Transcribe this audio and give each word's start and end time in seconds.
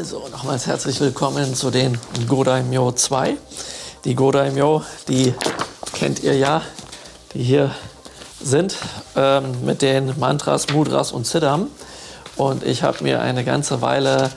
Also 0.00 0.26
nochmals 0.32 0.66
herzlich 0.66 0.98
willkommen 1.02 1.54
zu 1.54 1.70
den 1.70 1.98
Godaimyo 2.26 2.92
2. 2.92 3.36
Die 4.06 4.14
Godaimyo, 4.14 4.82
die 5.08 5.34
kennt 5.92 6.22
ihr 6.22 6.38
ja, 6.38 6.62
die 7.34 7.42
hier 7.42 7.70
sind, 8.42 8.76
ähm, 9.14 9.62
mit 9.62 9.82
den 9.82 10.18
Mantras, 10.18 10.70
Mudras 10.72 11.12
und 11.12 11.26
Siddham. 11.26 11.66
Und 12.36 12.64
ich 12.64 12.82
habe 12.82 13.04
mir 13.04 13.20
eine 13.20 13.44
ganze 13.44 13.82
Weile 13.82 14.30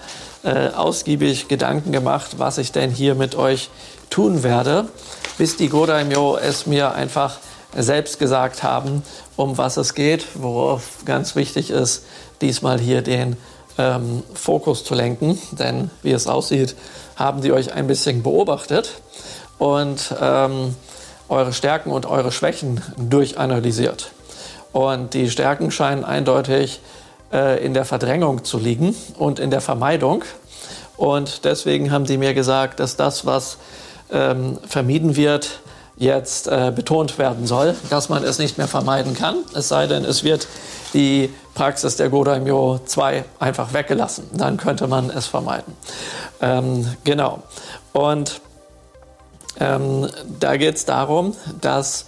äh, 0.43 0.67
ausgiebig 0.67 1.47
Gedanken 1.47 1.93
gemacht, 1.93 2.31
was 2.39 2.57
ich 2.57 2.73
denn 2.73 2.91
hier 2.91 3.15
mit 3.15 3.35
euch 3.35 3.69
tun 4.09 4.43
werde, 4.43 4.89
bis 5.37 5.55
die 5.55 5.69
Godaimyo 5.69 6.35
es 6.35 6.65
mir 6.65 6.93
einfach 6.93 7.37
selbst 7.73 8.19
gesagt 8.19 8.63
haben, 8.63 9.01
um 9.37 9.57
was 9.57 9.77
es 9.77 9.93
geht, 9.93 10.25
worauf 10.33 11.05
ganz 11.05 11.37
wichtig 11.37 11.69
ist, 11.69 12.03
diesmal 12.41 12.81
hier 12.81 13.01
den 13.01 13.37
ähm, 13.77 14.23
Fokus 14.33 14.83
zu 14.83 14.95
lenken. 14.95 15.39
Denn 15.51 15.89
wie 16.01 16.11
es 16.11 16.27
aussieht, 16.27 16.75
haben 17.15 17.41
die 17.41 17.51
euch 17.51 17.73
ein 17.73 17.87
bisschen 17.87 18.23
beobachtet 18.23 19.01
und 19.57 20.13
ähm, 20.19 20.75
eure 21.29 21.53
Stärken 21.53 21.91
und 21.91 22.05
eure 22.05 22.31
Schwächen 22.31 22.81
durchanalysiert. 22.97 24.11
Und 24.71 25.13
die 25.13 25.29
Stärken 25.29 25.71
scheinen 25.71 26.03
eindeutig 26.03 26.81
äh, 27.31 27.63
in 27.63 27.73
der 27.73 27.85
Verdrängung 27.85 28.43
zu 28.43 28.57
liegen 28.57 28.95
und 29.17 29.39
in 29.39 29.51
der 29.51 29.61
Vermeidung. 29.61 30.23
Und 30.97 31.45
deswegen 31.45 31.91
haben 31.91 32.05
die 32.05 32.17
mir 32.17 32.33
gesagt, 32.33 32.79
dass 32.79 32.95
das, 32.95 33.25
was 33.25 33.57
ähm, 34.11 34.59
vermieden 34.67 35.15
wird, 35.15 35.59
jetzt 35.97 36.47
äh, 36.47 36.71
betont 36.75 37.17
werden 37.17 37.47
soll, 37.47 37.75
dass 37.89 38.09
man 38.09 38.23
es 38.23 38.39
nicht 38.39 38.57
mehr 38.57 38.67
vermeiden 38.67 39.13
kann, 39.13 39.37
es 39.53 39.67
sei 39.67 39.87
denn, 39.87 40.03
es 40.05 40.23
wird 40.23 40.47
die 40.93 41.29
Praxis 41.53 41.95
der 41.95 42.09
Godaimyo 42.09 42.79
2 42.85 43.25
einfach 43.39 43.73
weggelassen. 43.73 44.25
Dann 44.33 44.57
könnte 44.57 44.87
man 44.87 45.09
es 45.09 45.25
vermeiden. 45.25 45.75
Ähm, 46.41 46.87
genau. 47.03 47.43
Und 47.93 48.41
ähm, 49.59 50.09
da 50.39 50.57
geht 50.57 50.75
es 50.75 50.85
darum, 50.85 51.35
dass 51.61 52.05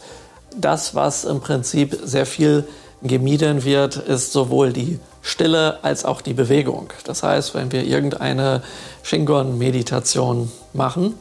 das, 0.56 0.96
was 0.96 1.26
im 1.26 1.42
Prinzip 1.42 1.98
sehr 2.04 2.26
viel 2.26 2.68
gemieden 3.02 3.64
wird, 3.64 3.98
ist 3.98 4.32
sowohl 4.32 4.74
die 4.74 5.00
Stille 5.22 5.84
als 5.84 6.06
auch 6.06 6.22
die 6.22 6.34
Bewegung. 6.34 6.90
Das 7.04 7.24
heißt, 7.24 7.56
wenn 7.56 7.72
wir 7.72 7.84
irgendeine 7.84 8.62
Shingon-Meditation 9.04 10.52
machen, 10.74 11.16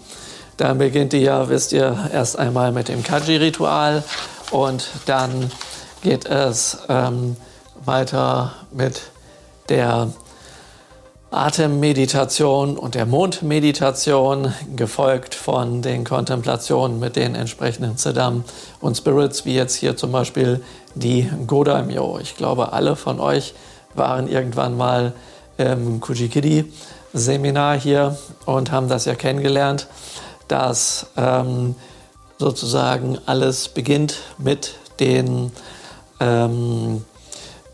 dann 0.56 0.78
beginnt 0.78 1.12
die 1.12 1.18
ja, 1.18 1.48
wisst 1.48 1.72
ihr, 1.72 2.10
erst 2.12 2.38
einmal 2.38 2.72
mit 2.72 2.88
dem 2.88 3.02
Kaji-Ritual 3.02 4.04
und 4.50 4.88
dann 5.06 5.50
geht 6.02 6.26
es 6.26 6.78
ähm, 6.88 7.36
weiter 7.84 8.52
mit 8.72 9.02
der 9.68 10.08
Atemmeditation 11.34 12.76
und 12.78 12.94
der 12.94 13.06
Mondmeditation, 13.06 14.54
gefolgt 14.76 15.34
von 15.34 15.82
den 15.82 16.04
Kontemplationen 16.04 17.00
mit 17.00 17.16
den 17.16 17.34
entsprechenden 17.34 17.96
Siddham 17.96 18.44
und 18.80 18.96
Spirits, 18.96 19.44
wie 19.44 19.56
jetzt 19.56 19.74
hier 19.74 19.96
zum 19.96 20.12
Beispiel 20.12 20.62
die 20.94 21.28
Godaimyo. 21.48 22.20
Ich 22.20 22.36
glaube, 22.36 22.72
alle 22.72 22.94
von 22.94 23.18
euch 23.18 23.54
waren 23.94 24.28
irgendwann 24.28 24.76
mal 24.76 25.12
im 25.58 26.00
Kujikidi-Seminar 26.00 27.80
hier 27.80 28.16
und 28.46 28.70
haben 28.70 28.88
das 28.88 29.04
ja 29.04 29.16
kennengelernt, 29.16 29.88
dass 30.48 31.06
ähm, 31.16 31.74
sozusagen 32.38 33.18
alles 33.26 33.68
beginnt 33.68 34.18
mit 34.38 34.74
den 35.00 35.52
ähm, 36.20 37.04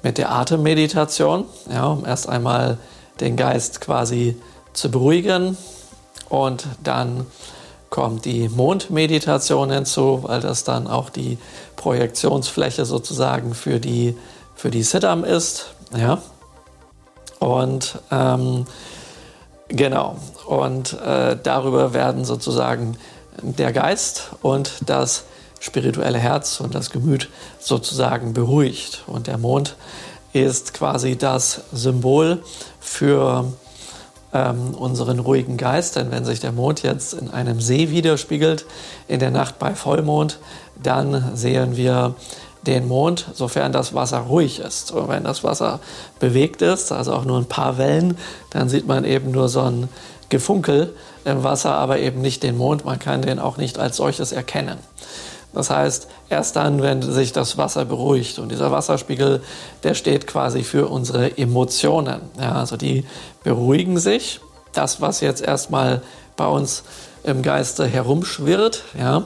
mit 0.02 0.18
der 0.18 0.32
Atemmeditation, 0.32 1.44
ja, 1.70 1.86
um 1.86 2.06
erst 2.06 2.28
einmal 2.28 2.78
den 3.20 3.36
Geist 3.36 3.80
quasi 3.80 4.36
zu 4.72 4.90
beruhigen. 4.90 5.56
Und 6.28 6.66
dann 6.82 7.26
kommt 7.90 8.24
die 8.24 8.48
Mondmeditation 8.48 9.70
hinzu, 9.70 10.20
weil 10.22 10.40
das 10.40 10.64
dann 10.64 10.86
auch 10.86 11.10
die 11.10 11.38
Projektionsfläche 11.76 12.84
sozusagen 12.84 13.54
für 13.54 13.80
die, 13.80 14.16
für 14.54 14.70
die 14.70 14.84
Siddham 14.84 15.24
ist. 15.24 15.74
Ja? 15.94 16.22
Und 17.40 17.98
ähm, 18.10 18.66
genau, 19.70 20.16
und 20.46 20.92
äh, 21.00 21.36
darüber 21.42 21.94
werden 21.94 22.24
sozusagen 22.24 22.96
der 23.42 23.72
Geist 23.72 24.30
und 24.42 24.72
das 24.86 25.24
spirituelle 25.60 26.18
Herz 26.18 26.60
und 26.60 26.74
das 26.74 26.90
Gemüt 26.90 27.28
sozusagen 27.58 28.32
beruhigt. 28.32 29.04
Und 29.06 29.26
der 29.26 29.38
Mond 29.38 29.76
ist 30.32 30.74
quasi 30.74 31.16
das 31.16 31.62
Symbol 31.72 32.42
für 32.80 33.52
ähm, 34.32 34.74
unseren 34.74 35.18
ruhigen 35.18 35.56
Geist. 35.56 35.96
Denn 35.96 36.10
wenn 36.10 36.24
sich 36.24 36.40
der 36.40 36.52
Mond 36.52 36.82
jetzt 36.82 37.14
in 37.14 37.30
einem 37.30 37.60
See 37.60 37.90
widerspiegelt, 37.90 38.64
in 39.08 39.20
der 39.20 39.30
Nacht 39.30 39.58
bei 39.58 39.74
Vollmond, 39.74 40.38
dann 40.82 41.36
sehen 41.36 41.76
wir 41.76 42.14
den 42.66 42.88
Mond, 42.88 43.26
sofern 43.34 43.72
das 43.72 43.94
Wasser 43.94 44.18
ruhig 44.18 44.60
ist. 44.60 44.92
Und 44.92 45.08
wenn 45.08 45.24
das 45.24 45.44
Wasser 45.44 45.80
bewegt 46.18 46.62
ist, 46.62 46.92
also 46.92 47.14
auch 47.14 47.24
nur 47.24 47.38
ein 47.38 47.46
paar 47.46 47.78
Wellen, 47.78 48.18
dann 48.50 48.68
sieht 48.68 48.86
man 48.86 49.04
eben 49.04 49.30
nur 49.30 49.48
so 49.48 49.60
ein 49.62 49.88
Gefunkel 50.28 50.94
im 51.24 51.42
Wasser, 51.42 51.74
aber 51.74 51.98
eben 51.98 52.20
nicht 52.20 52.42
den 52.42 52.56
Mond. 52.56 52.84
Man 52.84 52.98
kann 52.98 53.22
den 53.22 53.38
auch 53.38 53.56
nicht 53.56 53.78
als 53.78 53.96
solches 53.96 54.32
erkennen. 54.32 54.78
Das 55.52 55.68
heißt, 55.70 56.06
erst 56.28 56.56
dann, 56.56 56.80
wenn 56.80 57.02
sich 57.02 57.32
das 57.32 57.58
Wasser 57.58 57.84
beruhigt 57.84 58.38
und 58.38 58.50
dieser 58.52 58.70
Wasserspiegel, 58.70 59.42
der 59.82 59.94
steht 59.94 60.26
quasi 60.26 60.62
für 60.62 60.86
unsere 60.86 61.36
Emotionen. 61.36 62.20
Ja, 62.40 62.52
also 62.52 62.76
die 62.76 63.04
beruhigen 63.42 63.98
sich. 63.98 64.40
Das, 64.72 65.00
was 65.00 65.20
jetzt 65.20 65.42
erstmal 65.42 66.02
bei 66.36 66.46
uns 66.46 66.84
im 67.24 67.42
Geiste 67.42 67.84
herumschwirrt, 67.84 68.84
ja, 68.96 69.24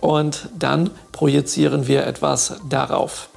und 0.00 0.48
dann 0.58 0.90
projizieren 1.12 1.86
wir 1.86 2.06
etwas 2.06 2.54
darauf. 2.68 3.28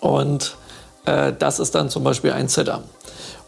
Und 0.00 0.56
äh, 1.04 1.32
das 1.38 1.58
ist 1.58 1.74
dann 1.74 1.90
zum 1.90 2.04
Beispiel 2.04 2.32
ein 2.32 2.48
Zittern. 2.48 2.84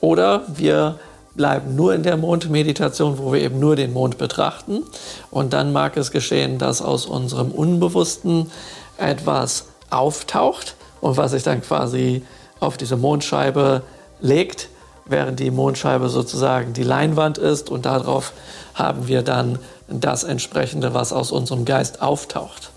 Oder 0.00 0.42
wir 0.48 0.98
bleiben 1.34 1.76
nur 1.76 1.94
in 1.94 2.02
der 2.02 2.16
Mondmeditation, 2.16 3.18
wo 3.18 3.32
wir 3.32 3.40
eben 3.40 3.60
nur 3.60 3.76
den 3.76 3.92
Mond 3.92 4.18
betrachten. 4.18 4.82
Und 5.30 5.52
dann 5.52 5.72
mag 5.72 5.96
es 5.96 6.10
geschehen, 6.10 6.58
dass 6.58 6.82
aus 6.82 7.06
unserem 7.06 7.50
Unbewussten 7.50 8.50
etwas 8.98 9.66
auftaucht 9.90 10.74
und 11.00 11.16
was 11.16 11.30
sich 11.30 11.42
dann 11.42 11.62
quasi 11.62 12.22
auf 12.58 12.76
diese 12.76 12.96
Mondscheibe 12.96 13.82
legt, 14.20 14.68
während 15.04 15.40
die 15.40 15.50
Mondscheibe 15.50 16.08
sozusagen 16.08 16.72
die 16.72 16.82
Leinwand 16.82 17.38
ist 17.38 17.70
und 17.70 17.86
darauf 17.86 18.32
haben 18.74 19.08
wir 19.08 19.22
dann 19.22 19.58
das 19.88 20.24
entsprechende, 20.24 20.94
was 20.94 21.12
aus 21.12 21.32
unserem 21.32 21.64
Geist 21.64 22.00
auftaucht. 22.00 22.70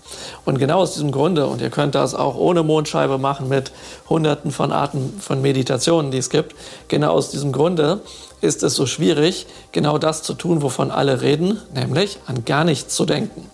Und 0.44 0.58
genau 0.58 0.80
aus 0.80 0.94
diesem 0.94 1.12
Grunde, 1.12 1.46
und 1.46 1.60
ihr 1.60 1.70
könnt 1.70 1.94
das 1.94 2.14
auch 2.14 2.36
ohne 2.36 2.62
Mondscheibe 2.62 3.18
machen 3.18 3.48
mit 3.48 3.72
hunderten 4.08 4.50
von 4.50 4.72
Arten 4.72 5.18
von 5.20 5.40
Meditationen, 5.40 6.10
die 6.10 6.18
es 6.18 6.30
gibt, 6.30 6.54
genau 6.88 7.12
aus 7.12 7.30
diesem 7.30 7.52
Grunde 7.52 8.00
ist 8.40 8.62
es 8.62 8.74
so 8.74 8.86
schwierig, 8.86 9.46
genau 9.72 9.98
das 9.98 10.22
zu 10.22 10.34
tun, 10.34 10.62
wovon 10.62 10.90
alle 10.90 11.22
reden, 11.22 11.60
nämlich 11.74 12.18
an 12.26 12.44
gar 12.44 12.64
nichts 12.64 12.94
zu 12.94 13.06
denken. 13.06 13.50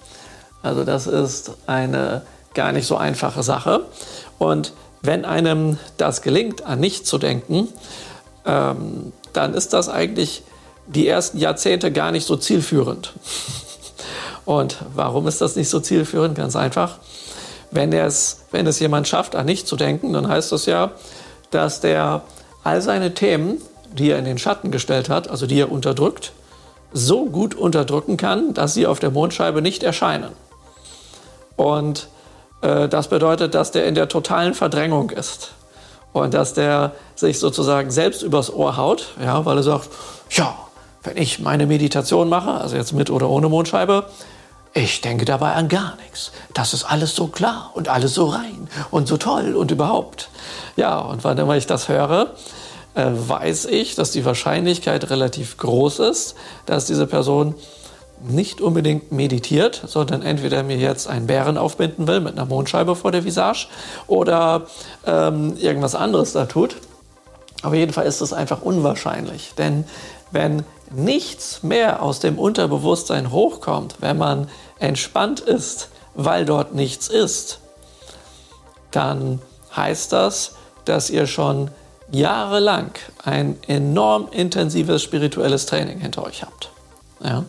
Also 0.63 0.85
das 0.85 1.07
ist 1.07 1.53
eine 1.67 2.23
gar 2.55 2.73
nicht 2.73 2.87
so 2.87 2.97
einfache 2.97 3.43
Sache. 3.43 3.85
Und 4.39 4.73
wenn 5.03 5.25
einem 5.25 5.79
das 5.97 6.23
gelingt, 6.23 6.67
an 6.67 6.81
nichts 6.81 7.09
zu 7.09 7.19
denken, 7.19 7.69
ähm, 8.45 9.12
dann 9.33 9.55
ist 9.55 9.73
das 9.73 9.89
eigentlich 9.89 10.43
die 10.87 11.06
ersten 11.06 11.39
Jahrzehnte 11.39 11.93
gar 11.93 12.12
nicht 12.12 12.27
so 12.27 12.37
zielführend. 12.37 13.12
Und 14.45 14.78
warum 14.95 15.28
ist 15.28 15.41
das 15.41 15.56
nicht 15.56 15.69
so 15.69 15.81
zielführend? 15.81 16.34
Ganz 16.34 16.56
einfach. 16.56 16.99
Wenn 17.71 17.92
es, 17.92 18.41
wenn 18.51 18.66
es 18.66 18.81
jemand 18.81 19.07
schafft, 19.07 19.37
an 19.37 19.47
nichts 19.47 19.69
zu 19.69 19.77
denken, 19.77 20.13
dann 20.13 20.27
heißt 20.27 20.51
das 20.51 20.66
ja, 20.66 20.92
dass 21.51 21.81
der 21.81 22.22
all 22.65 22.83
seine 22.83 23.15
Themen 23.15 23.60
die 23.92 24.10
er 24.10 24.19
in 24.19 24.25
den 24.25 24.39
Schatten 24.39 24.71
gestellt 24.71 25.09
hat, 25.09 25.28
also 25.28 25.47
die 25.47 25.60
er 25.60 25.71
unterdrückt, 25.71 26.33
so 26.92 27.27
gut 27.27 27.54
unterdrücken 27.54 28.16
kann, 28.16 28.54
dass 28.54 28.75
sie 28.75 28.87
auf 28.87 28.98
der 28.98 29.10
Mondscheibe 29.10 29.63
nicht 29.63 29.83
erscheinen. 29.83 30.31
Und 31.57 32.09
äh, 32.63 32.89
das 32.89 33.09
bedeutet, 33.09 33.54
dass 33.54 33.71
der 33.71 33.87
in 33.87 33.95
der 33.95 34.09
totalen 34.09 34.54
Verdrängung 34.54 35.10
ist. 35.10 35.53
Und 36.12 36.34
dass 36.34 36.54
der 36.54 36.92
sich 37.15 37.39
sozusagen 37.39 37.91
selbst 37.91 38.22
übers 38.22 38.53
Ohr 38.53 38.77
haut, 38.77 39.15
ja, 39.22 39.45
weil 39.45 39.59
er 39.59 39.62
sagt, 39.62 39.89
ja, 40.30 40.54
wenn 41.03 41.16
ich 41.16 41.39
meine 41.39 41.66
Meditation 41.66 42.28
mache, 42.28 42.51
also 42.51 42.77
jetzt 42.77 42.92
mit 42.92 43.10
oder 43.10 43.28
ohne 43.28 43.48
Mondscheibe, 43.48 44.07
ich 44.72 45.01
denke 45.01 45.24
dabei 45.24 45.54
an 45.54 45.68
gar 45.68 45.97
nichts. 45.97 46.33
Das 46.54 46.74
ist 46.74 46.84
alles 46.84 47.15
so 47.16 47.27
klar 47.27 47.71
und 47.74 47.89
alles 47.89 48.15
so 48.15 48.27
rein 48.27 48.68
und 48.91 49.09
so 49.09 49.16
toll 49.16 49.57
und 49.57 49.71
überhaupt. 49.71 50.28
Ja, 50.77 50.98
und 50.98 51.24
wann 51.24 51.39
immer 51.39 51.57
ich 51.57 51.66
das 51.66 51.89
höre, 51.89 52.34
äh, 52.95 53.06
weiß 53.06 53.66
ich, 53.66 53.95
dass 53.95 54.13
die 54.13 54.24
Wahrscheinlichkeit 54.24 55.10
relativ 55.10 55.56
groß 55.56 56.01
ist, 56.01 56.34
dass 56.66 56.86
diese 56.86 57.06
Person 57.06 57.54
nicht 58.28 58.61
unbedingt 58.61 59.13
meditiert, 59.13 59.83
sondern 59.87 60.22
entweder 60.22 60.63
mir 60.63 60.77
jetzt 60.77 61.09
einen 61.09 61.27
Bären 61.27 61.57
aufbinden 61.57 62.07
will 62.07 62.21
mit 62.21 62.33
einer 62.33 62.47
Mondscheibe 62.47 62.97
vor 62.97 63.13
der 63.13 63.25
Visage 63.25 63.67
oder 64.07 64.67
ähm, 65.07 65.57
irgendwas 65.57 65.95
anderes 65.95 66.33
da 66.33 66.47
tut. 66.47 66.77
Aber 67.63 67.75
jedenfalls 67.75 68.17
ist 68.17 68.21
es 68.21 68.33
einfach 68.33 68.63
unwahrscheinlich, 68.63 69.53
denn 69.57 69.84
wenn 70.31 70.65
nichts 70.91 71.63
mehr 71.63 72.03
aus 72.03 72.21
dem 72.21 72.39
Unterbewusstsein 72.39 73.31
hochkommt, 73.31 73.97
wenn 74.01 74.19
man 74.19 74.49
entspannt 74.78 75.41
ist, 75.41 75.89
weil 76.15 76.45
dort 76.45 76.75
nichts 76.75 77.09
ist, 77.09 77.61
dann 78.91 79.41
heißt 79.75 80.13
das, 80.13 80.55
dass 80.84 81.11
ihr 81.11 81.27
schon 81.27 81.71
jahrelang 82.11 82.91
ein 83.23 83.57
enorm 83.69 84.28
intensives 84.33 85.03
spirituelles 85.03 85.66
Training 85.66 86.01
hinter 86.01 86.25
euch 86.25 86.43
habt. 86.43 86.71
Ja? 87.23 87.45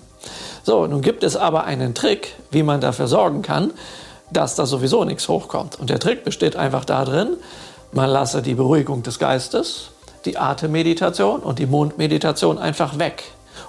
So, 0.63 0.85
nun 0.87 1.01
gibt 1.01 1.23
es 1.23 1.35
aber 1.35 1.63
einen 1.63 1.93
Trick, 1.95 2.35
wie 2.51 2.63
man 2.63 2.81
dafür 2.81 3.07
sorgen 3.07 3.41
kann, 3.41 3.71
dass 4.31 4.55
da 4.55 4.65
sowieso 4.65 5.03
nichts 5.03 5.27
hochkommt. 5.27 5.79
Und 5.79 5.89
der 5.89 5.99
Trick 5.99 6.23
besteht 6.23 6.55
einfach 6.55 6.85
darin, 6.85 7.37
man 7.91 8.09
lasse 8.09 8.41
die 8.41 8.53
Beruhigung 8.53 9.03
des 9.03 9.19
Geistes, 9.19 9.89
die 10.25 10.37
Atemmeditation 10.37 11.41
und 11.41 11.59
die 11.59 11.65
Mondmeditation 11.65 12.57
einfach 12.57 12.99
weg. 12.99 13.23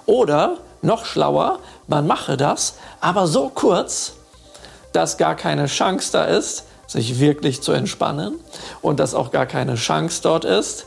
Oder 0.06 0.58
noch 0.82 1.06
schlauer, 1.06 1.58
man 1.86 2.06
mache 2.06 2.36
das, 2.36 2.74
aber 3.00 3.26
so 3.26 3.50
kurz, 3.52 4.14
dass 4.92 5.16
gar 5.16 5.34
keine 5.34 5.66
Chance 5.66 6.12
da 6.12 6.24
ist, 6.24 6.64
sich 6.86 7.18
wirklich 7.18 7.62
zu 7.62 7.72
entspannen 7.72 8.34
und 8.82 9.00
dass 9.00 9.14
auch 9.14 9.30
gar 9.30 9.46
keine 9.46 9.76
Chance 9.76 10.20
dort 10.22 10.44
ist, 10.44 10.86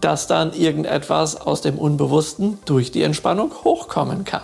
dass 0.00 0.26
dann 0.26 0.52
irgendetwas 0.52 1.40
aus 1.40 1.60
dem 1.60 1.78
Unbewussten 1.78 2.58
durch 2.64 2.90
die 2.90 3.02
Entspannung 3.02 3.52
hochkommen 3.64 4.24
kann. 4.24 4.42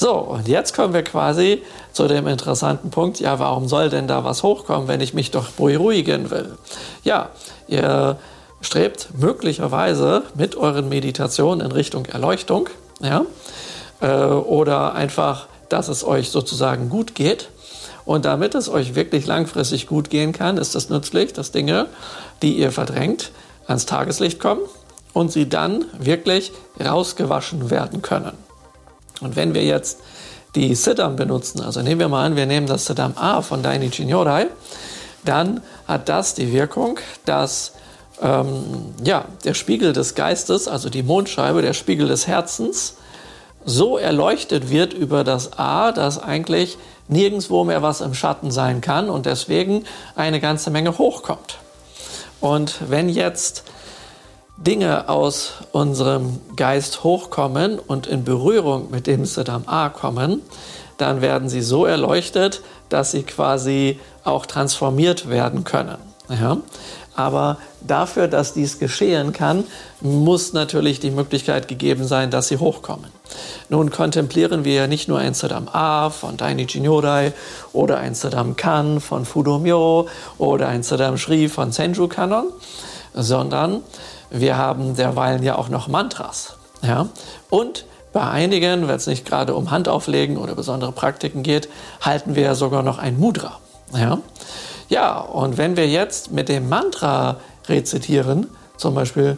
So, 0.00 0.14
und 0.14 0.46
jetzt 0.46 0.76
kommen 0.76 0.94
wir 0.94 1.02
quasi 1.02 1.60
zu 1.92 2.06
dem 2.06 2.28
interessanten 2.28 2.90
Punkt, 2.90 3.18
ja, 3.18 3.40
warum 3.40 3.66
soll 3.66 3.90
denn 3.90 4.06
da 4.06 4.22
was 4.22 4.44
hochkommen, 4.44 4.86
wenn 4.86 5.00
ich 5.00 5.12
mich 5.12 5.32
doch 5.32 5.50
beruhigen 5.50 6.30
will? 6.30 6.56
Ja, 7.02 7.30
ihr 7.66 8.16
strebt 8.60 9.08
möglicherweise 9.18 10.22
mit 10.36 10.54
euren 10.54 10.88
Meditationen 10.88 11.66
in 11.66 11.72
Richtung 11.72 12.06
Erleuchtung, 12.06 12.68
ja, 13.00 13.24
äh, 14.00 14.22
oder 14.22 14.94
einfach, 14.94 15.48
dass 15.68 15.88
es 15.88 16.04
euch 16.04 16.30
sozusagen 16.30 16.90
gut 16.90 17.16
geht. 17.16 17.48
Und 18.04 18.24
damit 18.24 18.54
es 18.54 18.68
euch 18.68 18.94
wirklich 18.94 19.26
langfristig 19.26 19.88
gut 19.88 20.10
gehen 20.10 20.32
kann, 20.32 20.58
ist 20.58 20.76
es 20.76 20.90
nützlich, 20.90 21.32
dass 21.32 21.50
Dinge, 21.50 21.86
die 22.40 22.56
ihr 22.56 22.70
verdrängt, 22.70 23.32
ans 23.66 23.84
Tageslicht 23.84 24.38
kommen 24.38 24.62
und 25.12 25.32
sie 25.32 25.48
dann 25.48 25.86
wirklich 25.98 26.52
rausgewaschen 26.80 27.70
werden 27.70 28.00
können. 28.00 28.47
Und 29.20 29.36
wenn 29.36 29.54
wir 29.54 29.64
jetzt 29.64 29.98
die 30.54 30.74
Siddham 30.74 31.16
benutzen, 31.16 31.60
also 31.60 31.82
nehmen 31.82 32.00
wir 32.00 32.08
mal 32.08 32.24
an, 32.24 32.36
wir 32.36 32.46
nehmen 32.46 32.66
das 32.66 32.86
Siddham 32.86 33.14
A 33.16 33.42
von 33.42 33.62
Dainichi 33.62 34.04
Nyorai, 34.04 34.46
dann 35.24 35.62
hat 35.86 36.08
das 36.08 36.34
die 36.34 36.52
Wirkung, 36.52 36.98
dass 37.24 37.72
ähm, 38.22 38.94
ja, 39.04 39.26
der 39.44 39.54
Spiegel 39.54 39.92
des 39.92 40.14
Geistes, 40.14 40.68
also 40.68 40.90
die 40.90 41.02
Mondscheibe, 41.02 41.62
der 41.62 41.74
Spiegel 41.74 42.08
des 42.08 42.26
Herzens, 42.26 42.94
so 43.64 43.98
erleuchtet 43.98 44.70
wird 44.70 44.94
über 44.94 45.24
das 45.24 45.58
A, 45.58 45.92
dass 45.92 46.22
eigentlich 46.22 46.78
nirgendwo 47.08 47.64
mehr 47.64 47.82
was 47.82 48.00
im 48.00 48.14
Schatten 48.14 48.50
sein 48.50 48.80
kann 48.80 49.10
und 49.10 49.26
deswegen 49.26 49.84
eine 50.14 50.40
ganze 50.40 50.70
Menge 50.70 50.96
hochkommt. 50.98 51.58
Und 52.40 52.76
wenn 52.88 53.08
jetzt 53.08 53.64
Dinge 54.58 55.08
aus 55.08 55.52
unserem 55.70 56.40
Geist 56.56 57.04
hochkommen 57.04 57.78
und 57.78 58.08
in 58.08 58.24
Berührung 58.24 58.90
mit 58.90 59.06
dem 59.06 59.24
Siddham 59.24 59.62
A 59.66 59.88
kommen, 59.88 60.42
dann 60.96 61.20
werden 61.20 61.48
sie 61.48 61.62
so 61.62 61.86
erleuchtet, 61.86 62.62
dass 62.88 63.12
sie 63.12 63.22
quasi 63.22 64.00
auch 64.24 64.46
transformiert 64.46 65.30
werden 65.30 65.62
können. 65.62 65.98
Ja? 66.28 66.58
Aber 67.14 67.58
dafür, 67.80 68.26
dass 68.26 68.52
dies 68.52 68.80
geschehen 68.80 69.32
kann, 69.32 69.64
muss 70.00 70.52
natürlich 70.52 70.98
die 70.98 71.10
Möglichkeit 71.10 71.68
gegeben 71.68 72.04
sein, 72.04 72.30
dass 72.30 72.48
sie 72.48 72.58
hochkommen. 72.58 73.10
Nun 73.68 73.90
kontemplieren 73.90 74.64
wir 74.64 74.74
ja 74.74 74.86
nicht 74.88 75.08
nur 75.08 75.18
ein 75.18 75.34
Siddham 75.34 75.68
A 75.68 76.10
von 76.10 76.36
Dainichi 76.36 76.80
Nyorai 76.80 77.32
oder 77.72 77.98
ein 77.98 78.14
Siddham 78.14 78.56
Kan 78.56 79.00
von 79.00 79.24
Fudomyo 79.24 80.08
oder 80.38 80.68
ein 80.68 80.82
Siddham 80.82 81.16
Shri 81.16 81.48
von 81.48 81.70
Senju 81.70 82.08
Kanon, 82.08 82.46
sondern 83.14 83.82
wir 84.30 84.56
haben 84.56 84.96
derweilen 84.96 85.42
ja 85.42 85.56
auch 85.56 85.68
noch 85.68 85.88
Mantras. 85.88 86.56
Ja? 86.82 87.08
Und 87.50 87.84
bei 88.12 88.22
einigen, 88.22 88.88
wenn 88.88 88.96
es 88.96 89.06
nicht 89.06 89.26
gerade 89.26 89.54
um 89.54 89.70
Handauflegen 89.70 90.36
oder 90.36 90.54
besondere 90.54 90.92
Praktiken 90.92 91.42
geht, 91.42 91.68
halten 92.00 92.34
wir 92.34 92.42
ja 92.42 92.54
sogar 92.54 92.82
noch 92.82 92.98
ein 92.98 93.18
Mudra. 93.18 93.58
Ja? 93.94 94.18
ja, 94.88 95.18
und 95.18 95.58
wenn 95.58 95.76
wir 95.76 95.88
jetzt 95.88 96.32
mit 96.32 96.48
dem 96.48 96.68
Mantra 96.68 97.36
rezitieren, 97.68 98.48
zum 98.76 98.94
Beispiel 98.94 99.36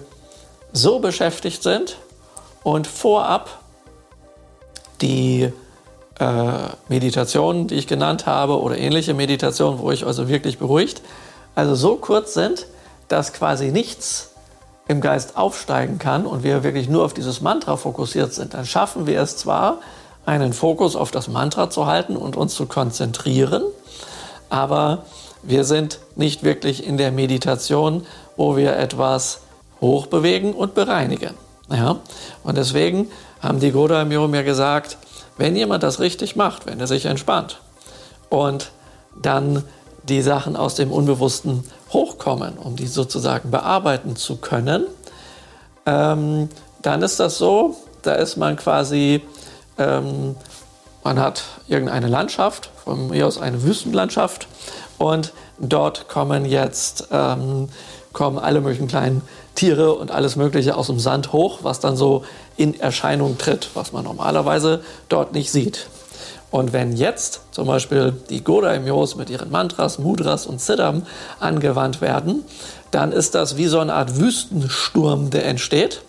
so 0.72 1.00
beschäftigt 1.00 1.62
sind 1.62 1.96
und 2.62 2.87
vorab 2.87 3.58
die 5.00 5.50
äh, 6.19 6.52
Meditationen, 6.88 7.66
die 7.66 7.76
ich 7.76 7.87
genannt 7.87 8.26
habe, 8.26 8.60
oder 8.60 8.76
ähnliche 8.76 9.14
Meditationen, 9.14 9.81
wo 9.81 9.90
ich 9.90 10.06
also 10.06 10.28
wirklich 10.28 10.58
beruhigt, 10.58 11.02
also 11.54 11.75
so 11.75 11.96
kurz 11.96 12.34
sind, 12.34 12.66
dass 13.08 13.32
quasi 13.32 13.72
nichts 13.72 14.30
im 14.90 15.00
Geist 15.00 15.37
aufsteigen 15.37 15.98
kann 15.98 16.26
und 16.26 16.42
wir 16.42 16.64
wirklich 16.64 16.88
nur 16.88 17.04
auf 17.04 17.14
dieses 17.14 17.40
Mantra 17.40 17.76
fokussiert 17.76 18.34
sind, 18.34 18.54
dann 18.54 18.66
schaffen 18.66 19.06
wir 19.06 19.20
es 19.20 19.37
zwar, 19.37 19.78
einen 20.26 20.52
Fokus 20.52 20.96
auf 20.96 21.12
das 21.12 21.28
Mantra 21.28 21.70
zu 21.70 21.87
halten 21.87 22.16
und 22.16 22.37
uns 22.37 22.54
zu 22.54 22.66
konzentrieren, 22.66 23.62
aber 24.48 25.04
wir 25.42 25.64
sind 25.64 26.00
nicht 26.16 26.42
wirklich 26.42 26.84
in 26.84 26.98
der 26.98 27.12
Meditation, 27.12 28.04
wo 28.37 28.56
wir 28.56 28.76
etwas 28.76 29.40
hochbewegen 29.81 30.52
und 30.52 30.75
bereinigen. 30.75 31.34
Ja? 31.70 31.96
Und 32.42 32.58
deswegen 32.58 33.10
haben 33.40 33.60
die 33.60 33.70
Godaimyo 33.70 34.28
mir 34.28 34.42
gesagt, 34.42 34.98
wenn 35.38 35.56
jemand 35.56 35.84
das 35.84 36.00
richtig 36.00 36.37
macht, 36.37 36.66
wenn 36.66 36.81
er 36.81 36.88
sich 36.88 37.06
entspannt 37.06 37.60
und 38.28 38.72
dann 39.20 39.64
die 40.05 40.23
Sachen 40.23 40.56
aus 40.56 40.75
dem 40.75 40.91
Unbewussten 40.91 41.64
hochkommen, 41.93 42.58
um 42.58 42.76
die 42.76 42.87
sozusagen 42.87 43.50
bearbeiten 43.50 44.17
zu 44.17 44.37
können, 44.37 44.87
ähm, 45.87 46.49
dann 46.82 47.02
ist 47.02 47.20
das 47.20 47.38
so, 47.38 47.76
da 48.02 48.14
ist 48.14 48.37
man 48.37 48.56
quasi, 48.56 49.23
ähm, 49.79 50.37
man 51.05 51.19
hat 51.19 51.43
irgendeine 51.69 52.08
Landschaft, 52.08 52.70
von 52.85 53.08
mir 53.08 53.26
aus 53.26 53.38
eine 53.38 53.62
Wüstenlandschaft 53.62 54.49
und 54.99 55.32
dort 55.58 56.09
kommen 56.09 56.45
jetzt 56.45 57.09
ähm, 57.11 57.69
kommen 58.12 58.38
alle 58.38 58.61
möglichen 58.61 58.88
kleinen 58.88 59.23
Tiere 59.54 59.95
und 59.95 60.11
alles 60.11 60.37
Mögliche 60.37 60.76
aus 60.76 60.88
dem 60.88 60.99
Sand 60.99 61.33
hoch, 61.33 61.61
was 61.62 61.80
dann 61.80 61.97
so 61.97 62.25
in 62.57 62.78
Erscheinung 62.78 63.38
tritt, 63.38 63.71
was 63.75 63.92
man 63.92 64.04
normalerweise 64.04 64.83
dort 65.09 65.33
nicht 65.33 65.50
sieht. 65.50 65.87
Und 66.50 66.73
wenn 66.73 66.92
jetzt 66.97 67.42
zum 67.52 67.66
Beispiel 67.66 68.12
die 68.28 68.42
Godaimyos 68.42 69.14
mit 69.14 69.30
ihren 69.30 69.50
Mantras, 69.50 69.99
Mudras 69.99 70.47
und 70.47 70.61
Siddham 70.61 71.07
angewandt 71.38 72.00
werden, 72.00 72.45
dann 72.90 73.12
ist 73.12 73.35
das 73.35 73.57
wie 73.57 73.66
so 73.66 73.78
eine 73.78 73.95
Art 73.95 74.19
Wüstensturm, 74.19 75.30
der 75.30 75.47
entsteht, 75.47 76.02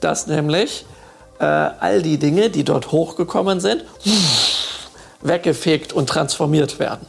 dass 0.00 0.26
nämlich 0.26 0.86
äh, 1.38 1.44
all 1.44 2.02
die 2.02 2.18
Dinge, 2.18 2.48
die 2.48 2.64
dort 2.64 2.92
hochgekommen 2.92 3.60
sind, 3.60 3.84
weggefegt 5.20 5.92
und 5.92 6.08
transformiert 6.08 6.78
werden. 6.78 7.06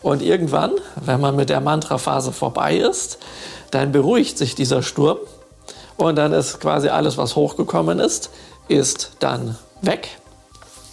Und 0.00 0.22
irgendwann, 0.22 0.72
wenn 0.94 1.20
man 1.20 1.36
mit 1.36 1.50
der 1.50 1.60
Mantra-Phase 1.60 2.32
vorbei 2.32 2.76
ist, 2.76 3.18
dann 3.72 3.92
beruhigt 3.92 4.38
sich 4.38 4.54
dieser 4.54 4.82
Sturm 4.82 5.18
und 5.96 6.16
dann 6.16 6.32
ist 6.32 6.60
quasi 6.60 6.88
alles, 6.88 7.18
was 7.18 7.36
hochgekommen 7.36 7.98
ist, 7.98 8.30
ist 8.68 9.12
dann 9.18 9.58
weg 9.82 10.19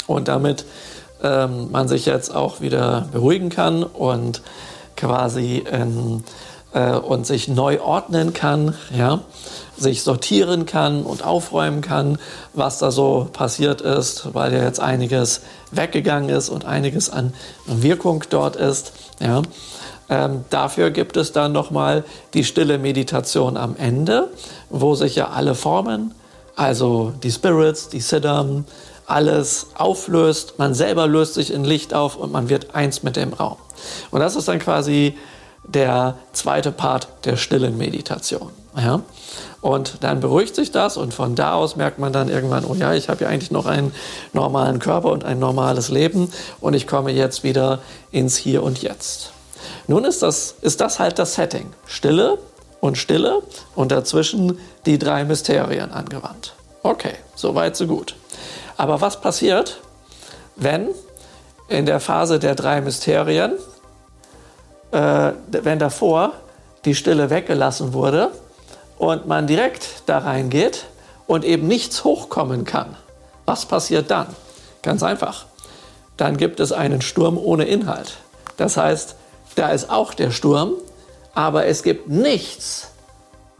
und 0.07 0.27
damit 0.27 0.65
ähm, 1.21 1.71
man 1.71 1.87
sich 1.87 2.05
jetzt 2.05 2.33
auch 2.33 2.61
wieder 2.61 3.07
beruhigen 3.11 3.49
kann 3.49 3.83
und 3.83 4.41
quasi 4.95 5.63
ähm, 5.71 6.23
äh, 6.73 6.93
und 6.93 7.25
sich 7.25 7.47
neu 7.47 7.79
ordnen 7.81 8.33
kann, 8.33 8.75
ja, 8.95 9.21
sich 9.77 10.03
sortieren 10.03 10.65
kann 10.65 11.03
und 11.03 11.23
aufräumen 11.23 11.81
kann, 11.81 12.17
was 12.53 12.79
da 12.79 12.91
so 12.91 13.27
passiert 13.31 13.81
ist, 13.81 14.33
weil 14.33 14.53
ja 14.53 14.63
jetzt 14.63 14.79
einiges 14.79 15.41
weggegangen 15.71 16.29
ist 16.29 16.49
und 16.49 16.65
einiges 16.65 17.09
an 17.09 17.33
Wirkung 17.65 18.23
dort 18.29 18.55
ist, 18.55 18.93
ja. 19.19 19.41
Ähm, 20.09 20.45
dafür 20.49 20.89
gibt 20.91 21.17
es 21.17 21.33
dann 21.33 21.51
nochmal 21.51 22.05
die 22.33 22.45
stille 22.45 22.77
Meditation 22.77 23.57
am 23.57 23.75
Ende, 23.75 24.29
wo 24.69 24.95
sich 24.95 25.17
ja 25.17 25.31
alle 25.31 25.53
Formen, 25.53 26.13
also 26.55 27.11
die 27.23 27.31
Spirits, 27.31 27.89
die 27.89 27.99
Siddham, 27.99 28.63
alles 29.07 29.67
auflöst, 29.75 30.59
man 30.59 30.73
selber 30.73 31.07
löst 31.07 31.33
sich 31.33 31.51
in 31.51 31.63
Licht 31.63 31.93
auf 31.93 32.17
und 32.17 32.31
man 32.31 32.49
wird 32.49 32.75
eins 32.75 33.03
mit 33.03 33.15
dem 33.15 33.33
Raum. 33.33 33.57
Und 34.11 34.19
das 34.19 34.35
ist 34.35 34.47
dann 34.47 34.59
quasi 34.59 35.17
der 35.63 36.15
zweite 36.33 36.71
Part 36.71 37.07
der 37.25 37.37
stillen 37.37 37.77
Meditation. 37.77 38.51
Ja? 38.75 39.01
Und 39.61 39.97
dann 40.01 40.19
beruhigt 40.19 40.55
sich 40.55 40.71
das 40.71 40.97
und 40.97 41.13
von 41.13 41.35
da 41.35 41.53
aus 41.53 41.75
merkt 41.75 41.99
man 41.99 42.13
dann 42.13 42.29
irgendwann, 42.29 42.65
oh 42.65 42.75
ja, 42.75 42.93
ich 42.93 43.09
habe 43.09 43.23
ja 43.23 43.29
eigentlich 43.29 43.51
noch 43.51 43.65
einen 43.65 43.93
normalen 44.33 44.79
Körper 44.79 45.11
und 45.11 45.23
ein 45.23 45.39
normales 45.39 45.89
Leben 45.89 46.31
und 46.59 46.73
ich 46.73 46.85
komme 46.85 47.11
jetzt 47.11 47.43
wieder 47.43 47.79
ins 48.11 48.37
Hier 48.37 48.61
und 48.61 48.81
Jetzt. 48.81 49.31
Nun 49.87 50.05
ist 50.05 50.21
das, 50.21 50.55
ist 50.61 50.81
das 50.81 50.99
halt 50.99 51.17
das 51.17 51.35
Setting. 51.35 51.73
Stille 51.85 52.37
und 52.81 52.97
Stille 52.97 53.41
und 53.75 53.91
dazwischen 53.91 54.59
die 54.85 54.99
drei 54.99 55.23
Mysterien 55.23 55.91
angewandt. 55.91 56.53
Okay, 56.83 57.15
so 57.35 57.55
weit, 57.55 57.75
so 57.75 57.87
gut. 57.87 58.15
Aber 58.77 59.01
was 59.01 59.19
passiert, 59.19 59.81
wenn 60.55 60.89
in 61.67 61.85
der 61.85 61.99
Phase 61.99 62.39
der 62.39 62.55
drei 62.55 62.79
Mysterien, 62.81 63.53
äh, 64.91 65.31
wenn 65.51 65.79
davor 65.79 66.33
die 66.85 66.95
Stille 66.95 67.29
weggelassen 67.29 67.93
wurde 67.93 68.31
und 68.97 69.27
man 69.27 69.47
direkt 69.47 70.03
da 70.05 70.19
reingeht 70.19 70.85
und 71.25 71.43
eben 71.43 71.67
nichts 71.67 72.03
hochkommen 72.03 72.63
kann? 72.63 72.95
Was 73.45 73.65
passiert 73.65 74.11
dann? 74.11 74.27
Ganz 74.83 75.03
einfach. 75.03 75.45
Dann 76.15 76.37
gibt 76.37 76.59
es 76.59 76.71
einen 76.71 77.01
Sturm 77.01 77.37
ohne 77.37 77.65
Inhalt. 77.65 78.17
Das 78.57 78.77
heißt, 78.77 79.15
da 79.55 79.69
ist 79.69 79.89
auch 79.89 80.13
der 80.13 80.31
Sturm, 80.31 80.73
aber 81.33 81.65
es 81.65 81.83
gibt 81.83 82.09
nichts, 82.09 82.89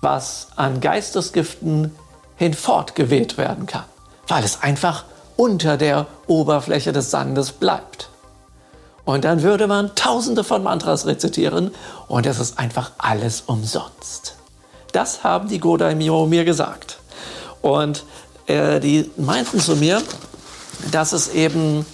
was 0.02 0.48
an 0.56 0.80
Geistesgiften 0.80 1.96
hinfortgeweht 2.36 3.38
werden 3.38 3.66
kann, 3.66 3.86
weil 4.28 4.44
es 4.44 4.62
einfach 4.62 5.06
unter 5.36 5.78
der 5.78 6.08
Oberfläche 6.28 6.92
des 6.92 7.12
Sandes 7.12 7.52
bleibt. 7.52 8.10
Und 9.06 9.24
dann 9.24 9.42
würde 9.42 9.68
man 9.68 9.96
tausende 9.96 10.44
von 10.44 10.64
Mantras 10.64 11.06
rezitieren 11.06 11.72
und 12.08 12.26
es 12.26 12.40
ist 12.40 12.60
einfach 12.60 12.92
alles 12.98 13.42
umsonst. 13.46 14.36
Das 14.92 15.24
haben 15.24 15.48
die 15.48 15.60
Godaimyo 15.60 16.26
mir 16.26 16.44
gesagt. 16.44 17.00
Und 17.62 18.04
äh, 18.48 18.80
die 18.80 19.10
meinten 19.16 19.60
zu 19.60 19.76
mir, 19.76 20.02
dass 20.92 21.14
es 21.14 21.30
eben 21.30 21.86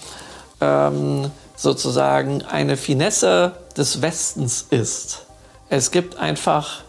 ähm, 0.61 1.29
sozusagen 1.55 2.41
eine 2.43 2.77
Finesse 2.77 3.53
des 3.77 4.01
Westens 4.01 4.65
ist. 4.69 5.25
Es 5.69 5.91
gibt 5.91 6.17
einfach 6.17 6.81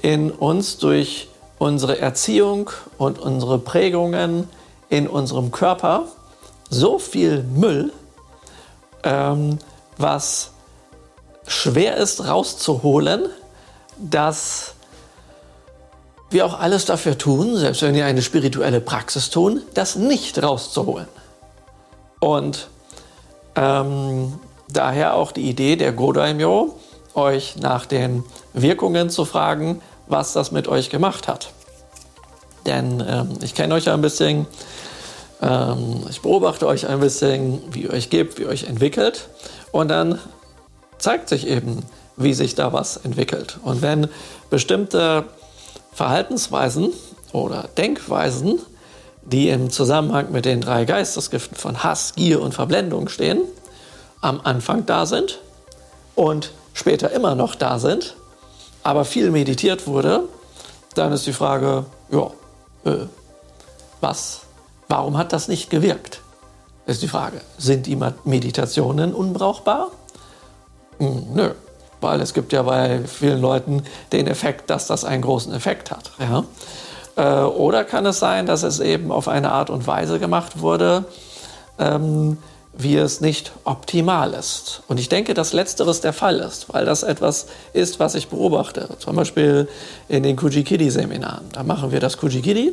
in 0.00 0.30
uns 0.30 0.78
durch 0.78 1.28
unsere 1.58 1.98
Erziehung 1.98 2.70
und 2.98 3.18
unsere 3.18 3.58
Prägungen 3.58 4.48
in 4.88 5.08
unserem 5.08 5.50
Körper 5.50 6.04
so 6.68 6.98
viel 6.98 7.42
Müll, 7.42 7.92
ähm, 9.02 9.58
was 9.98 10.50
schwer 11.46 11.96
ist 11.96 12.26
rauszuholen, 12.26 13.26
dass 13.98 14.74
wir 16.30 16.44
auch 16.44 16.58
alles 16.58 16.84
dafür 16.84 17.16
tun, 17.16 17.56
selbst 17.56 17.82
wenn 17.82 17.94
wir 17.94 18.04
eine 18.04 18.20
spirituelle 18.20 18.80
Praxis 18.80 19.30
tun, 19.30 19.62
das 19.74 19.96
nicht 19.96 20.42
rauszuholen. 20.42 21.06
Und 22.20 22.68
ähm, 23.54 24.38
daher 24.68 25.14
auch 25.14 25.32
die 25.32 25.48
Idee 25.48 25.76
der 25.76 25.92
Godaimyo, 25.92 26.74
euch 27.14 27.56
nach 27.56 27.86
den 27.86 28.24
Wirkungen 28.52 29.08
zu 29.08 29.24
fragen, 29.24 29.80
was 30.06 30.32
das 30.32 30.52
mit 30.52 30.68
euch 30.68 30.90
gemacht 30.90 31.28
hat. 31.28 31.50
Denn 32.66 33.04
ähm, 33.06 33.30
ich 33.42 33.54
kenne 33.54 33.74
euch 33.74 33.84
ja 33.84 33.94
ein 33.94 34.02
bisschen, 34.02 34.46
ähm, 35.40 36.04
ich 36.10 36.20
beobachte 36.20 36.66
euch 36.66 36.88
ein 36.88 37.00
bisschen, 37.00 37.62
wie 37.72 37.82
ihr 37.82 37.90
euch 37.90 38.10
gebt, 38.10 38.38
wie 38.38 38.42
ihr 38.42 38.48
euch 38.48 38.64
entwickelt. 38.64 39.28
Und 39.72 39.88
dann 39.88 40.18
zeigt 40.98 41.28
sich 41.28 41.46
eben, 41.46 41.84
wie 42.16 42.34
sich 42.34 42.54
da 42.54 42.72
was 42.72 42.96
entwickelt. 42.96 43.58
Und 43.62 43.82
wenn 43.82 44.08
bestimmte 44.50 45.24
Verhaltensweisen 45.92 46.92
oder 47.32 47.68
Denkweisen, 47.76 48.58
die 49.22 49.48
im 49.48 49.70
Zusammenhang 49.70 50.32
mit 50.32 50.44
den 50.44 50.60
drei 50.60 50.84
Geistesgiften 50.84 51.56
von 51.56 51.82
Hass, 51.82 52.14
Gier 52.14 52.40
und 52.40 52.54
Verblendung 52.54 53.08
stehen, 53.08 53.42
am 54.20 54.40
Anfang 54.42 54.86
da 54.86 55.06
sind 55.06 55.40
und 56.14 56.52
später 56.74 57.10
immer 57.12 57.34
noch 57.34 57.54
da 57.54 57.78
sind, 57.78 58.16
aber 58.86 59.04
viel 59.04 59.32
meditiert 59.32 59.88
wurde, 59.88 60.28
dann 60.94 61.12
ist 61.12 61.26
die 61.26 61.32
Frage, 61.32 61.86
ja, 62.08 62.30
äh, 62.84 63.06
was, 64.00 64.42
warum 64.86 65.18
hat 65.18 65.32
das 65.32 65.48
nicht 65.48 65.70
gewirkt? 65.70 66.20
Ist 66.86 67.02
die 67.02 67.08
Frage, 67.08 67.40
sind 67.58 67.86
die 67.86 67.98
Meditationen 68.22 69.12
unbrauchbar? 69.12 69.90
Hm, 70.98 71.34
nö, 71.34 71.50
weil 72.00 72.20
es 72.20 72.32
gibt 72.32 72.52
ja 72.52 72.62
bei 72.62 73.00
vielen 73.06 73.40
Leuten 73.40 73.82
den 74.12 74.28
Effekt, 74.28 74.70
dass 74.70 74.86
das 74.86 75.04
einen 75.04 75.22
großen 75.22 75.52
Effekt 75.52 75.90
hat. 75.90 76.12
Ja? 76.20 76.44
Äh, 77.16 77.44
oder 77.44 77.82
kann 77.82 78.06
es 78.06 78.20
sein, 78.20 78.46
dass 78.46 78.62
es 78.62 78.78
eben 78.78 79.10
auf 79.10 79.26
eine 79.26 79.50
Art 79.50 79.68
und 79.68 79.88
Weise 79.88 80.20
gemacht 80.20 80.60
wurde, 80.60 81.06
ähm, 81.80 82.38
wie 82.78 82.96
es 82.96 83.20
nicht 83.20 83.52
optimal 83.64 84.34
ist. 84.34 84.82
Und 84.86 85.00
ich 85.00 85.08
denke, 85.08 85.34
dass 85.34 85.52
letzteres 85.52 86.00
der 86.00 86.12
Fall 86.12 86.40
ist, 86.40 86.72
weil 86.72 86.84
das 86.84 87.02
etwas 87.02 87.46
ist, 87.72 88.00
was 88.00 88.14
ich 88.14 88.28
beobachte. 88.28 88.88
Zum 88.98 89.16
Beispiel 89.16 89.68
in 90.08 90.22
den 90.22 90.36
Kujikidi-Seminaren. 90.36 91.46
Da 91.52 91.62
machen 91.62 91.90
wir 91.90 92.00
das 92.00 92.18
Kujikidi 92.18 92.72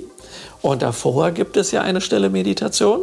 und 0.62 0.82
davor 0.82 1.32
gibt 1.32 1.56
es 1.58 1.72
ja 1.72 1.82
eine 1.82 2.02
Stelle 2.02 2.30
Meditation. 2.30 3.02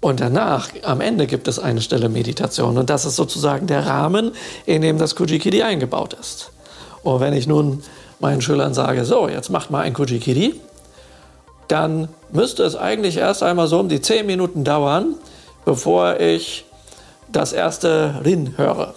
Und 0.00 0.20
danach, 0.20 0.68
am 0.82 1.00
Ende, 1.00 1.26
gibt 1.26 1.48
es 1.48 1.58
eine 1.58 1.80
Stelle 1.80 2.08
Meditation. 2.08 2.78
Und 2.78 2.90
das 2.90 3.04
ist 3.04 3.16
sozusagen 3.16 3.66
der 3.66 3.86
Rahmen, 3.86 4.32
in 4.64 4.82
dem 4.82 4.98
das 4.98 5.16
Kujikidi 5.16 5.62
eingebaut 5.62 6.14
ist. 6.20 6.50
Und 7.02 7.20
wenn 7.20 7.32
ich 7.32 7.46
nun 7.46 7.82
meinen 8.20 8.42
Schülern 8.42 8.74
sage, 8.74 9.04
so, 9.04 9.28
jetzt 9.28 9.50
macht 9.50 9.70
mal 9.70 9.80
ein 9.80 9.94
Kujikidi, 9.94 10.60
dann 11.66 12.08
müsste 12.30 12.62
es 12.62 12.76
eigentlich 12.76 13.16
erst 13.16 13.42
einmal 13.42 13.66
so 13.66 13.80
um 13.80 13.88
die 13.88 14.00
zehn 14.00 14.26
Minuten 14.26 14.62
dauern, 14.62 15.14
bevor 15.66 16.20
ich 16.20 16.64
das 17.28 17.52
erste 17.52 18.22
Rin 18.24 18.54
höre. 18.56 18.94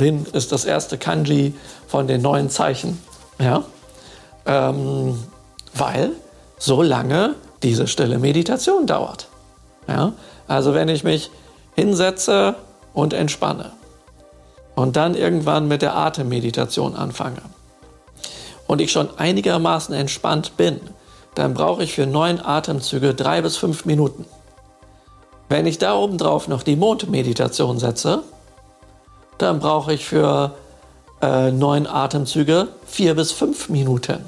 Rin 0.00 0.24
ist 0.32 0.52
das 0.52 0.64
erste 0.64 0.96
Kanji 0.96 1.52
von 1.88 2.06
den 2.06 2.22
neuen 2.22 2.48
Zeichen. 2.48 3.02
Ja? 3.38 3.64
Ähm, 4.46 5.18
weil 5.74 6.12
so 6.58 6.80
lange 6.80 7.34
diese 7.62 7.88
stille 7.88 8.18
Meditation 8.18 8.86
dauert. 8.86 9.28
Ja? 9.88 10.12
Also 10.46 10.74
wenn 10.74 10.88
ich 10.88 11.02
mich 11.02 11.30
hinsetze 11.74 12.54
und 12.94 13.12
entspanne 13.12 13.72
und 14.76 14.96
dann 14.96 15.14
irgendwann 15.14 15.66
mit 15.66 15.82
der 15.82 15.96
Atemmeditation 15.96 16.94
anfange 16.94 17.42
und 18.68 18.80
ich 18.80 18.92
schon 18.92 19.08
einigermaßen 19.18 19.94
entspannt 19.94 20.56
bin, 20.56 20.80
dann 21.34 21.52
brauche 21.52 21.82
ich 21.82 21.94
für 21.94 22.06
neun 22.06 22.40
Atemzüge 22.40 23.12
drei 23.12 23.42
bis 23.42 23.56
fünf 23.56 23.84
Minuten. 23.86 24.24
Wenn 25.48 25.66
ich 25.66 25.78
da 25.78 25.94
oben 25.94 26.18
drauf 26.18 26.48
noch 26.48 26.62
die 26.62 26.76
Mondmeditation 26.76 27.78
setze, 27.78 28.22
dann 29.38 29.60
brauche 29.60 29.94
ich 29.94 30.04
für 30.04 30.52
äh, 31.22 31.52
neun 31.52 31.86
Atemzüge 31.86 32.68
vier 32.84 33.14
bis 33.14 33.32
fünf 33.32 33.68
Minuten. 33.68 34.24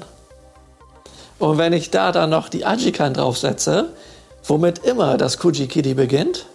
Und 1.37 1.57
wenn 1.57 1.73
ich 1.73 1.91
da 1.91 2.11
dann 2.11 2.29
noch 2.29 2.49
die 2.49 2.65
Ajikan 2.65 3.13
draufsetze, 3.13 3.89
womit 4.43 4.79
immer 4.79 5.17
das 5.17 5.39
Kujikidi 5.39 5.93
beginnt, 5.93 6.45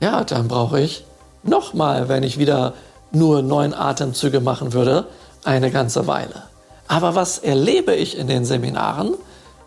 ja, 0.00 0.24
dann 0.24 0.48
brauche 0.48 0.80
ich 0.80 1.04
nochmal, 1.42 2.08
wenn 2.08 2.22
ich 2.22 2.38
wieder 2.38 2.74
nur 3.12 3.42
neun 3.42 3.74
Atemzüge 3.74 4.40
machen 4.40 4.72
würde, 4.72 5.06
eine 5.44 5.70
ganze 5.70 6.06
Weile. 6.06 6.44
Aber 6.88 7.14
was 7.14 7.38
erlebe 7.38 7.94
ich 7.94 8.18
in 8.18 8.28
den 8.28 8.44
Seminaren? 8.44 9.14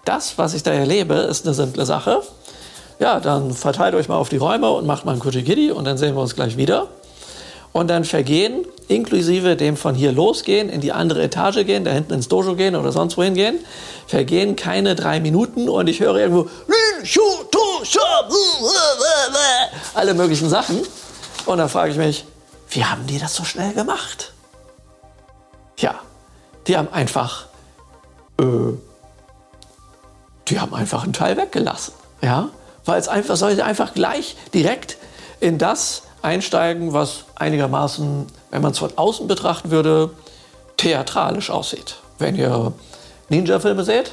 Das, 0.06 0.38
was 0.38 0.54
ich 0.54 0.64
da 0.64 0.72
erlebe, 0.72 1.16
ist 1.16 1.46
eine 1.46 1.54
simple 1.54 1.86
Sache 1.86 2.22
ja, 3.00 3.20
dann 3.20 3.52
verteilt 3.54 3.96
euch 3.96 4.08
mal 4.08 4.16
auf 4.16 4.30
die 4.30 4.38
Räume 4.38 4.72
und 4.72 4.86
macht 4.86 5.06
mal 5.06 5.14
ein 5.14 5.20
Kuchikiri 5.20 5.72
und 5.72 5.86
dann 5.86 5.98
sehen 5.98 6.16
wir 6.16 6.22
uns 6.22 6.36
gleich 6.36 6.58
wieder. 6.58 6.88
Und 7.74 7.90
dann 7.90 8.06
vergehen, 8.06 8.66
inklusive 8.88 9.56
dem 9.56 9.78
von 9.78 9.94
hier 9.94 10.12
losgehen, 10.12 10.70
in 10.70 10.82
die 10.82 10.92
andere 10.92 11.22
Etage 11.22 11.64
gehen, 11.66 11.84
da 11.84 11.92
hinten 11.92 12.14
ins 12.14 12.28
Dojo 12.28 12.56
gehen 12.56 12.76
oder 12.76 12.92
sonst 12.92 13.18
wohin 13.18 13.36
gehen, 13.36 13.60
vergehen 14.08 14.56
keine 14.56 14.96
drei 14.96 15.20
Minuten 15.20 15.70
und 15.70 15.88
ich 15.88 16.00
höre 16.00 16.16
irgendwo 16.16 16.50
alle 19.94 20.14
möglichen 20.14 20.50
Sachen. 20.50 20.82
Und 21.46 21.58
dann 21.60 21.70
frage 21.70 21.92
ich 21.92 21.98
mich, 21.98 22.26
wie 22.70 22.84
haben 22.84 23.06
die 23.08 23.20
das 23.20 23.36
so 23.36 23.44
schnell 23.44 23.74
gemacht? 23.74 24.34
Ja, 25.80 26.00
die 26.66 26.78
haben 26.78 26.92
einfach, 26.92 27.46
äh, 28.40 28.74
die 30.48 30.60
haben 30.60 30.74
einfach 30.74 31.04
einen 31.04 31.14
Teil 31.14 31.38
weggelassen. 31.38 31.94
Ja, 32.22 32.50
weil 32.88 33.00
es 33.00 33.08
einfach, 33.08 33.36
sollte 33.36 33.66
einfach 33.66 33.94
gleich 33.94 34.36
direkt 34.54 34.98
in 35.40 35.58
das 35.58 36.04
einsteigen, 36.22 36.94
was 36.94 37.26
einigermaßen, 37.36 38.28
wenn 38.52 38.62
man 38.62 38.72
es 38.72 38.80
von 38.80 38.92
außen 38.96 39.28
betrachten 39.28 39.72
würde, 39.72 40.12
theatralisch 40.78 41.50
aussieht. 41.50 41.98
Wenn 42.20 42.36
ihr 42.36 42.74
Ninja-Filme 43.30 43.84
seht 43.84 44.12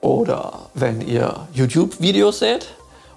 oder 0.00 0.52
wenn 0.74 1.00
ihr 1.00 1.48
YouTube-Videos 1.52 2.38
seht 2.38 2.66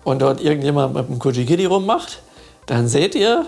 und 0.04 0.22
dort 0.22 0.42
irgendjemand 0.42 0.94
mit 0.94 1.08
einem 1.08 1.20
Kujikiri 1.20 1.66
rummacht, 1.66 2.20
dann 2.66 2.88
seht 2.88 3.16
ihr 3.16 3.46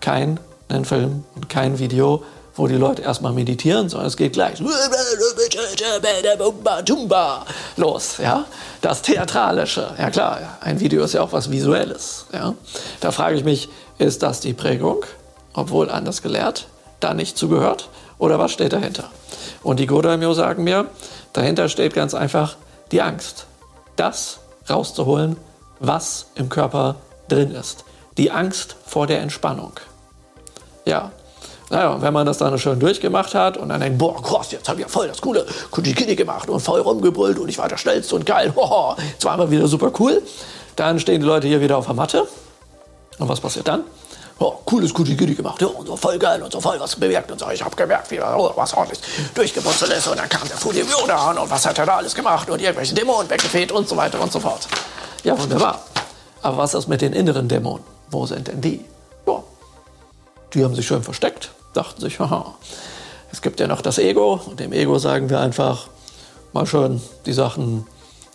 keinen 0.00 0.38
Film 0.84 1.24
und 1.34 1.48
kein 1.48 1.78
Video, 1.78 2.22
wo 2.54 2.66
die 2.68 2.76
Leute 2.76 3.02
erstmal 3.02 3.32
meditieren, 3.32 3.88
sondern 3.88 4.06
es 4.08 4.16
geht 4.16 4.34
gleich 4.34 4.60
los, 7.76 8.18
ja. 8.18 8.44
Das 8.80 9.02
Theatralische, 9.02 9.94
ja 9.98 10.10
klar, 10.10 10.38
ein 10.60 10.80
Video 10.80 11.04
ist 11.04 11.12
ja 11.12 11.20
auch 11.20 11.32
was 11.32 11.50
Visuelles, 11.50 12.26
ja. 12.32 12.54
Da 13.00 13.12
frage 13.12 13.36
ich 13.36 13.44
mich, 13.44 13.68
ist 13.98 14.22
das 14.22 14.40
die 14.40 14.54
Prägung, 14.54 15.04
obwohl 15.52 15.90
anders 15.90 16.22
gelehrt, 16.22 16.66
da 16.98 17.12
nicht 17.12 17.36
zugehört, 17.36 17.90
oder 18.18 18.38
was 18.38 18.52
steht 18.52 18.72
dahinter? 18.72 19.10
Und 19.62 19.80
die 19.80 19.86
Godaimyo 19.86 20.32
sagen 20.32 20.64
mir, 20.64 20.86
dahinter 21.34 21.68
steht 21.68 21.92
ganz 21.92 22.14
einfach 22.14 22.56
die 22.90 23.02
Angst, 23.02 23.46
das 23.96 24.40
rauszuholen, 24.68 25.36
was 25.78 26.26
im 26.34 26.48
Körper 26.48 26.96
drin 27.28 27.50
ist. 27.50 27.84
Die 28.16 28.30
Angst 28.30 28.76
vor 28.86 29.06
der 29.06 29.20
Entspannung. 29.20 29.72
Ja, 30.86 31.12
naja, 31.70 32.02
wenn 32.02 32.12
man 32.12 32.26
das 32.26 32.38
dann 32.38 32.58
schön 32.58 32.80
durchgemacht 32.80 33.32
hat 33.32 33.56
und 33.56 33.68
dann 33.68 33.80
denkt, 33.80 33.96
boah, 33.96 34.20
krass, 34.20 34.50
jetzt 34.50 34.68
habe 34.68 34.80
ich 34.80 34.86
ja 34.86 34.88
voll 34.88 35.06
das 35.06 35.20
coole 35.20 35.46
Kujikini 35.70 36.16
gemacht 36.16 36.48
und 36.48 36.58
voll 36.58 36.80
rumgebrüllt 36.80 37.38
und 37.38 37.48
ich 37.48 37.58
war 37.58 37.68
der 37.68 37.76
Schnellste 37.76 38.16
und 38.16 38.26
geil, 38.26 38.52
hoho, 38.56 38.96
jetzt 39.12 39.24
war 39.24 39.34
immer 39.34 39.48
wieder 39.50 39.68
super 39.68 39.92
cool. 40.00 40.20
Dann 40.74 40.98
stehen 40.98 41.20
die 41.20 41.26
Leute 41.26 41.46
hier 41.46 41.60
wieder 41.60 41.78
auf 41.78 41.86
der 41.86 41.94
Matte. 41.94 42.26
Und 43.18 43.28
was 43.28 43.40
passiert 43.40 43.68
dann? 43.68 43.84
Oh, 44.40 44.54
cooles 44.64 44.92
Kujikini 44.92 45.34
gemacht, 45.34 45.60
ja, 45.62 45.68
und 45.68 45.86
so 45.86 45.94
voll 45.94 46.18
geil 46.18 46.42
und 46.42 46.50
so 46.50 46.60
voll 46.60 46.80
was 46.80 46.96
bewirkt 46.96 47.30
und 47.30 47.38
so. 47.38 47.48
Ich 47.50 47.62
habe 47.62 47.76
gemerkt, 47.76 48.10
wie 48.10 48.20
oh, 48.20 48.52
was 48.56 48.74
ordentlich 48.74 48.98
durchgeputzelt 49.34 49.92
ist 49.92 50.08
und 50.08 50.18
dann 50.18 50.28
kam 50.28 50.48
der 50.48 50.56
Fujimio 50.56 51.06
da 51.06 51.30
und 51.30 51.50
was 51.50 51.66
hat 51.66 51.78
er 51.78 51.86
da 51.86 51.98
alles 51.98 52.14
gemacht 52.14 52.50
und 52.50 52.60
irgendwelche 52.60 52.94
Dämonen 52.94 53.30
weggefegt 53.30 53.70
und 53.70 53.88
so 53.88 53.96
weiter 53.96 54.20
und 54.20 54.32
so 54.32 54.40
fort. 54.40 54.66
Ja, 55.22 55.38
wunderbar. 55.38 55.82
Aber 56.42 56.56
was 56.56 56.74
ist 56.74 56.88
mit 56.88 57.00
den 57.00 57.12
inneren 57.12 57.46
Dämonen? 57.46 57.84
Wo 58.10 58.26
sind 58.26 58.48
denn 58.48 58.60
die? 58.60 58.84
Ja, 59.26 59.40
die 60.54 60.64
haben 60.64 60.74
sich 60.74 60.86
schön 60.86 61.04
versteckt 61.04 61.50
dachten 61.72 62.00
sich, 62.00 62.18
haha, 62.18 62.54
es 63.32 63.42
gibt 63.42 63.60
ja 63.60 63.66
noch 63.66 63.80
das 63.80 63.98
Ego 63.98 64.40
und 64.46 64.60
dem 64.60 64.72
Ego 64.72 64.98
sagen 64.98 65.30
wir 65.30 65.40
einfach, 65.40 65.88
mal 66.52 66.66
schön 66.66 67.00
die 67.26 67.32
Sachen 67.32 67.86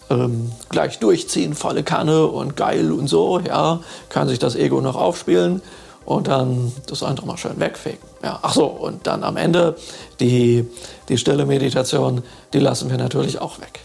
ähm, 0.09 0.51
gleich 0.69 0.99
durchziehen, 0.99 1.53
volle 1.53 1.83
Kanne 1.83 2.27
und 2.27 2.55
geil 2.55 2.91
und 2.91 3.07
so, 3.07 3.39
ja, 3.39 3.79
kann 4.09 4.27
sich 4.27 4.39
das 4.39 4.55
Ego 4.55 4.81
noch 4.81 4.95
aufspielen 4.95 5.61
und 6.05 6.27
dann 6.27 6.71
das 6.87 7.03
andere 7.03 7.25
mal 7.25 7.37
schön 7.37 7.59
wegfegen. 7.59 7.99
Ja, 8.23 8.39
ach 8.41 8.53
so, 8.53 8.65
und 8.65 9.07
dann 9.07 9.23
am 9.23 9.37
Ende 9.37 9.75
die, 10.19 10.67
die 11.09 11.17
stille 11.17 11.45
Meditation, 11.45 12.23
die 12.53 12.59
lassen 12.59 12.89
wir 12.89 12.97
natürlich 12.97 13.41
auch 13.41 13.59
weg. 13.59 13.79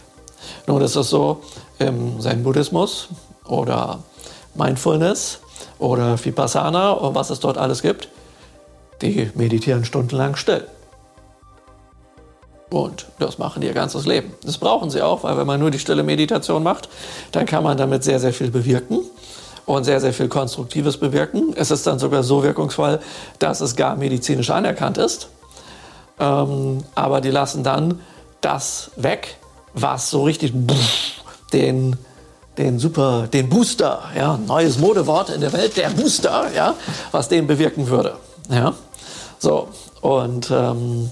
Nun 0.67 0.81
ist 0.81 0.95
es 0.95 1.09
so, 1.09 1.41
im 1.79 2.19
Zen-Buddhismus 2.21 3.09
oder 3.45 3.99
Mindfulness 4.53 5.39
oder 5.79 6.23
Vipassana 6.23 6.91
und 6.91 7.15
was 7.15 7.31
es 7.31 7.39
dort 7.39 7.57
alles 7.57 7.81
gibt, 7.81 8.09
die 9.01 9.31
meditieren 9.35 9.85
stundenlang 9.85 10.35
still. 10.35 10.65
Und 12.69 13.07
das 13.19 13.37
machen 13.37 13.61
die 13.61 13.67
ihr 13.67 13.73
ganzes 13.73 14.05
Leben. 14.05 14.33
Das 14.43 14.57
brauchen 14.57 14.89
sie 14.89 15.01
auch, 15.01 15.23
weil 15.23 15.37
wenn 15.37 15.45
man 15.45 15.59
nur 15.59 15.71
die 15.71 15.79
stille 15.79 16.03
Meditation 16.03 16.63
macht, 16.63 16.87
dann 17.33 17.45
kann 17.45 17.63
man 17.63 17.77
damit 17.77 18.03
sehr, 18.03 18.19
sehr 18.19 18.31
viel 18.31 18.49
bewirken 18.49 18.99
und 19.65 19.83
sehr, 19.83 19.99
sehr 19.99 20.13
viel 20.13 20.29
Konstruktives 20.29 20.97
bewirken. 20.97 21.53
Es 21.55 21.69
ist 21.69 21.85
dann 21.85 21.99
sogar 21.99 22.23
so 22.23 22.43
wirkungsvoll, 22.43 22.99
dass 23.39 23.59
es 23.59 23.75
gar 23.75 23.97
medizinisch 23.97 24.49
anerkannt 24.49 24.97
ist. 24.97 25.27
Ähm, 26.17 26.83
aber 26.95 27.19
die 27.19 27.29
lassen 27.29 27.63
dann 27.63 27.99
das 28.39 28.91
weg, 28.95 29.37
was 29.73 30.09
so 30.09 30.23
richtig 30.23 30.53
den, 31.51 31.97
den 32.57 32.79
super, 32.79 33.27
den 33.27 33.49
Booster, 33.49 34.01
ja, 34.15 34.37
neues 34.37 34.77
Modewort 34.77 35.29
in 35.29 35.41
der 35.41 35.51
Welt, 35.51 35.75
der 35.75 35.89
Booster, 35.89 36.45
ja, 36.55 36.75
was 37.11 37.27
den 37.27 37.47
bewirken 37.47 37.87
würde. 37.87 38.15
Ja. 38.49 38.73
So, 39.41 39.69
und 40.01 40.51
ähm, 40.51 41.09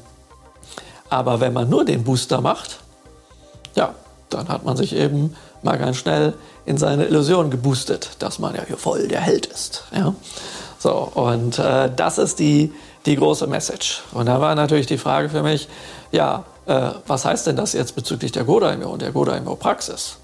aber 1.10 1.40
wenn 1.40 1.52
man 1.52 1.68
nur 1.68 1.84
den 1.84 2.04
Booster 2.04 2.42
macht, 2.42 2.80
ja, 3.76 3.96
dann 4.30 4.48
hat 4.50 4.64
man 4.64 4.78
sich 4.78 4.96
eben 4.96 5.36
mal 5.64 5.80
ganz 5.80 5.98
schnell 5.98 6.36
in 6.68 6.78
seine 6.78 7.06
Illusion 7.06 7.50
geboostet, 7.50 8.12
dass 8.20 8.38
man 8.38 8.54
ja 8.54 8.62
hier 8.68 8.78
voll 8.78 9.08
der 9.08 9.22
Held 9.22 9.48
ist. 9.48 9.84
Ja? 9.92 10.14
So, 10.78 10.92
und 10.92 11.58
äh, 11.58 11.90
das 11.96 12.20
ist 12.20 12.38
die, 12.38 12.72
die 13.08 13.16
große 13.16 13.48
Message. 13.48 14.04
Und 14.12 14.28
da 14.28 14.40
war 14.40 14.54
natürlich 14.54 14.86
die 14.86 15.00
Frage 15.00 15.30
für 15.30 15.42
mich, 15.42 15.68
ja, 16.12 16.46
äh, 16.68 16.92
was 17.08 17.26
heißt 17.26 17.48
denn 17.48 17.56
das 17.56 17.74
jetzt 17.74 17.96
bezüglich 17.96 18.32
der 18.32 18.44
Godaimyo 18.44 18.92
und 18.92 19.02
der 19.02 19.12
Godaimyo-Praxis? 19.12 20.18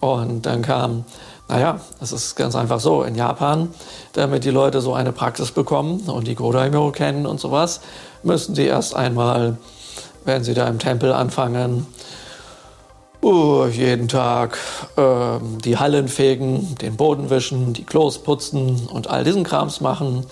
Und 0.00 0.44
dann 0.44 0.62
kam 0.62 1.04
naja, 1.48 1.80
es 2.00 2.12
ist 2.12 2.36
ganz 2.36 2.54
einfach 2.54 2.78
so. 2.78 3.02
In 3.02 3.14
Japan, 3.14 3.70
damit 4.12 4.44
die 4.44 4.50
Leute 4.50 4.80
so 4.80 4.92
eine 4.92 5.12
Praxis 5.12 5.50
bekommen 5.50 6.00
und 6.00 6.26
die 6.28 6.34
Godaimyo 6.34 6.90
kennen 6.92 7.26
und 7.26 7.40
sowas, 7.40 7.80
müssen 8.22 8.54
sie 8.54 8.66
erst 8.66 8.94
einmal, 8.94 9.56
wenn 10.24 10.44
sie 10.44 10.52
da 10.52 10.68
im 10.68 10.78
Tempel 10.78 11.12
anfangen, 11.12 11.86
uh, 13.22 13.66
jeden 13.66 14.08
Tag 14.08 14.58
äh, 14.96 15.38
die 15.64 15.78
Hallen 15.78 16.08
fegen, 16.08 16.76
den 16.82 16.96
Boden 16.96 17.30
wischen, 17.30 17.72
die 17.72 17.84
Klos 17.84 18.18
putzen 18.18 18.86
und 18.92 19.08
all 19.08 19.24
diesen 19.24 19.44
Krams 19.44 19.80
machen. 19.80 20.26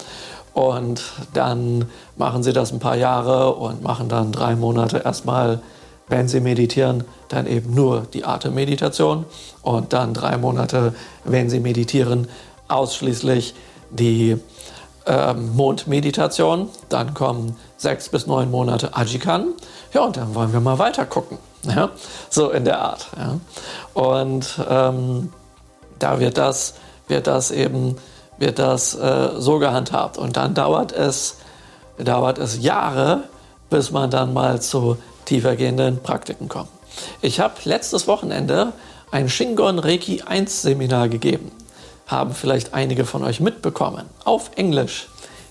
Und 0.53 1.03
dann 1.35 1.87
machen 2.17 2.43
sie 2.43 2.53
das 2.53 2.73
ein 2.73 2.79
paar 2.79 2.97
Jahre 2.97 3.55
und 3.55 3.83
machen 3.83 4.09
dann 4.09 4.33
drei 4.33 4.55
Monate 4.57 4.99
erstmal 4.99 5.61
wenn 6.09 6.29
Sie 6.29 6.41
meditieren, 6.41 7.05
dann 7.29 7.47
eben 7.47 7.75
nur 7.75 8.07
die 8.13 8.25
Atemmeditation 8.25 9.25
und 9.63 9.93
dann 9.93 10.15
drei 10.15 10.37
Monate, 10.37 10.95
wenn 11.25 11.51
Sie 11.51 11.61
meditieren, 11.61 12.29
ausschließlich 12.69 13.55
die 13.91 14.37
ähm, 15.07 15.55
Mondmeditation. 15.57 16.69
Dann 16.89 17.15
kommen 17.15 17.57
sechs 17.77 18.09
bis 18.09 18.27
neun 18.27 18.51
Monate 18.51 18.97
Ajikan. 18.97 19.49
Ja, 19.93 20.03
und 20.03 20.17
dann 20.17 20.35
wollen 20.35 20.53
wir 20.53 20.61
mal 20.61 20.79
weiter 20.79 21.07
gucken. 21.07 21.39
Ja? 21.65 21.91
So 22.31 22.51
in 22.51 22.65
der 22.65 22.81
Art. 22.81 23.09
Ja? 23.17 23.41
Und 23.95 24.61
ähm, 24.69 25.33
da 25.99 26.21
wird 26.21 26.39
das, 26.39 26.75
wird 27.09 27.27
das 27.27 27.51
eben 27.51 27.97
wird 28.39 28.59
das 28.59 28.95
äh, 28.95 29.31
so 29.39 29.59
gehandhabt. 29.59 30.19
Und 30.19 30.37
dann 30.37 30.55
dauert 30.55 30.93
es, 30.93 31.37
dauert 31.99 32.39
es 32.39 32.63
Jahre, 32.63 33.25
bis 33.71 33.91
man 33.91 34.11
dann 34.11 34.33
mal 34.33 34.61
zu 34.61 34.99
tiefergehenden 35.27 36.03
Praktiken 36.03 36.49
kommen. 36.49 36.69
Ich 37.21 37.41
habe 37.41 37.55
letztes 37.65 38.09
Wochenende 38.09 38.73
ein 39.11 39.29
Shingon 39.29 39.79
Reiki 39.79 40.23
1 40.23 40.63
Seminar 40.63 41.09
gegeben. 41.09 41.53
Haben 42.07 42.35
vielleicht 42.35 42.75
einige 42.75 43.05
von 43.05 43.23
euch 43.23 43.41
mitbekommen. 43.41 44.07
Auf 44.25 44.51
Englisch. 44.57 45.09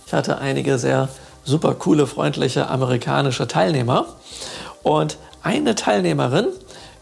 Ich 0.08 0.14
hatte 0.14 0.40
einige 0.40 0.78
sehr 0.78 1.10
super 1.44 1.76
coole, 1.76 2.08
freundliche 2.08 2.68
amerikanische 2.70 3.48
Teilnehmer. 3.48 4.08
Und 4.84 5.18
eine 5.44 5.76
Teilnehmerin 5.76 6.48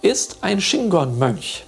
ist 0.02 0.38
ein 0.42 0.60
Shingon-Mönch. 0.60 1.66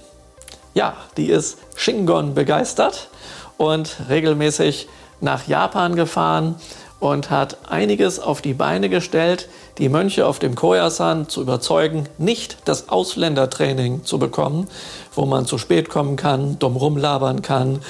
Ja, 0.74 0.94
die 1.16 1.30
ist 1.30 1.58
Shingon 1.74 2.34
begeistert 2.34 3.08
und 3.56 3.96
regelmäßig 4.08 4.88
nach 5.20 5.46
Japan 5.46 5.96
gefahren 5.96 6.56
und 7.00 7.30
hat 7.30 7.58
einiges 7.68 8.18
auf 8.18 8.42
die 8.42 8.54
Beine 8.54 8.88
gestellt, 8.88 9.48
die 9.78 9.88
Mönche 9.88 10.26
auf 10.26 10.38
dem 10.38 10.54
Koyasan 10.54 11.28
zu 11.28 11.42
überzeugen, 11.42 12.08
nicht 12.18 12.56
das 12.64 12.88
Ausländertraining 12.88 14.04
zu 14.04 14.18
bekommen, 14.18 14.68
wo 15.14 15.26
man 15.26 15.46
zu 15.46 15.58
spät 15.58 15.88
kommen 15.88 16.16
kann, 16.16 16.58
dumm 16.58 16.76
rumlabern 16.76 17.42
kann, 17.42 17.80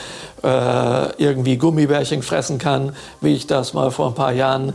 äh, 0.43 1.23
irgendwie 1.23 1.57
Gummibärchen 1.57 2.23
fressen 2.23 2.59
kann, 2.59 2.95
wie 3.21 3.35
ich 3.35 3.47
das 3.47 3.73
mal 3.75 3.91
vor 3.91 4.09
ein 4.09 4.15
paar 4.15 4.33
Jahren 4.33 4.73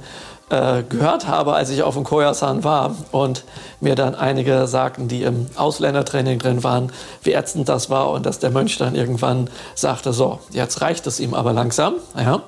äh, 0.52 0.84
gehört 0.84 1.28
habe, 1.28 1.54
als 1.54 1.70
ich 1.70 1.82
auf 1.82 1.96
dem 1.96 2.04
Koyasan 2.04 2.64
war 2.64 2.96
und 3.12 3.46
mir 3.80 3.96
dann 3.96 4.16
einige 4.16 4.68
sagten, 4.68 5.08
die 5.08 5.24
im 5.24 5.48
Ausländertraining 5.56 6.40
drin 6.40 6.64
waren, 6.64 6.92
wie 7.24 7.34
ätzend 7.34 7.70
das 7.70 7.90
war 7.90 8.10
und 8.12 8.26
dass 8.26 8.40
der 8.40 8.52
Mönch 8.52 8.78
dann 8.78 8.96
irgendwann 8.96 9.50
sagte, 9.76 10.12
so, 10.12 10.40
jetzt 10.52 10.82
reicht 10.82 11.08
es 11.08 11.20
ihm 11.20 11.34
aber 11.34 11.54
langsam. 11.54 11.96
Ja. 12.18 12.44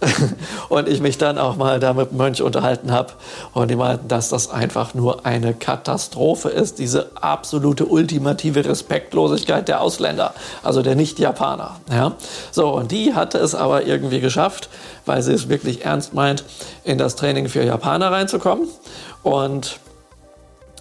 und 0.68 0.88
ich 0.88 1.00
mich 1.00 1.18
dann 1.18 1.38
auch 1.38 1.56
mal 1.56 1.78
da 1.78 1.92
mit 1.92 2.12
Mönch 2.12 2.42
unterhalten 2.42 2.90
habe 2.90 3.12
und 3.52 3.70
die 3.70 3.76
meinten, 3.76 4.08
dass 4.08 4.28
das 4.28 4.50
einfach 4.50 4.94
nur 4.94 5.26
eine 5.26 5.54
Katastrophe 5.54 6.48
ist, 6.48 6.78
diese 6.78 7.10
absolute 7.20 7.86
ultimative 7.86 8.64
Respektlosigkeit 8.64 9.68
der 9.68 9.80
Ausländer, 9.80 10.34
also 10.62 10.82
der 10.82 10.94
Nicht-Japaner. 10.94 11.76
Ja? 11.90 12.12
So, 12.50 12.74
und 12.74 12.90
die 12.90 13.14
hatte 13.14 13.38
es 13.38 13.54
aber 13.54 13.84
irgendwie 13.84 14.20
geschafft, 14.20 14.70
weil 15.06 15.22
sie 15.22 15.32
es 15.32 15.48
wirklich 15.48 15.84
ernst 15.84 16.14
meint, 16.14 16.44
in 16.84 16.98
das 16.98 17.16
Training 17.16 17.48
für 17.48 17.62
Japaner 17.62 18.10
reinzukommen 18.10 18.68
und 19.22 19.78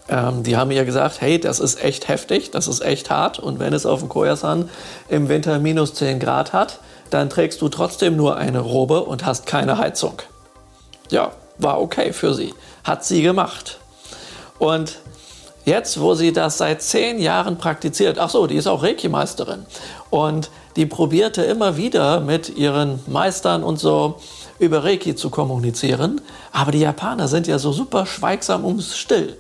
ähm, 0.08 0.43
die 0.43 0.58
haben 0.58 0.71
ihr 0.71 0.86
gesagt, 0.86 1.21
hey, 1.21 1.39
das 1.39 1.60
ist 1.60 1.84
echt 1.84 2.08
heftig, 2.08 2.51
das 2.51 2.67
ist 2.67 2.82
echt 2.82 3.10
hart 3.10 3.39
und 3.39 3.60
wenn 3.60 3.73
es 3.73 3.86
auf 3.86 3.99
dem 3.99 4.10
Koyasan 4.10 4.69
im 5.10 5.29
Winter 5.29 5.60
minus 5.60 5.93
10 5.93 6.19
Grad 6.19 6.53
hat, 6.53 6.79
dann 7.10 7.30
trägst 7.30 7.62
du 7.62 7.69
trotzdem 7.69 8.15
nur 8.15 8.38
eine 8.38 8.60
Robe 8.60 9.02
und 9.02 9.26
hast 9.26 9.45
keine 9.45 9.78
Heizung. 9.78 10.22
Ja, 11.10 11.32
war 11.58 11.82
okay 11.82 12.13
für 12.13 12.34
sie. 12.34 12.54
Hat 12.84 13.04
sie 13.04 13.22
gemacht. 13.22 13.80
Und 14.58 15.00
jetzt, 15.65 16.00
wo 16.00 16.13
sie 16.13 16.34
das 16.34 16.58
seit 16.58 16.82
zehn 16.82 17.19
Jahren 17.19 17.58
praktiziert, 17.58 18.19
ach 18.19 18.30
so, 18.30 18.48
die 18.48 18.56
ist 18.56 18.67
auch 18.67 18.84
Reiki-Meisterin. 18.84 19.65
Und 20.10 20.50
die 20.76 20.86
probierte 20.86 21.43
immer 21.43 21.78
wieder 21.78 22.19
mit 22.19 22.56
ihren 22.56 23.00
Meistern 23.08 23.63
und 23.63 23.80
so 23.80 24.19
über 24.60 24.84
Reiki 24.84 25.15
zu 25.15 25.30
kommunizieren. 25.30 26.22
Aber 26.52 26.72
die 26.72 26.80
Japaner 26.80 27.28
sind 27.28 27.48
ja 27.48 27.60
so 27.60 27.72
super 27.72 28.06
schweigsam 28.06 28.65
und 28.65 28.82
still. 28.82 29.38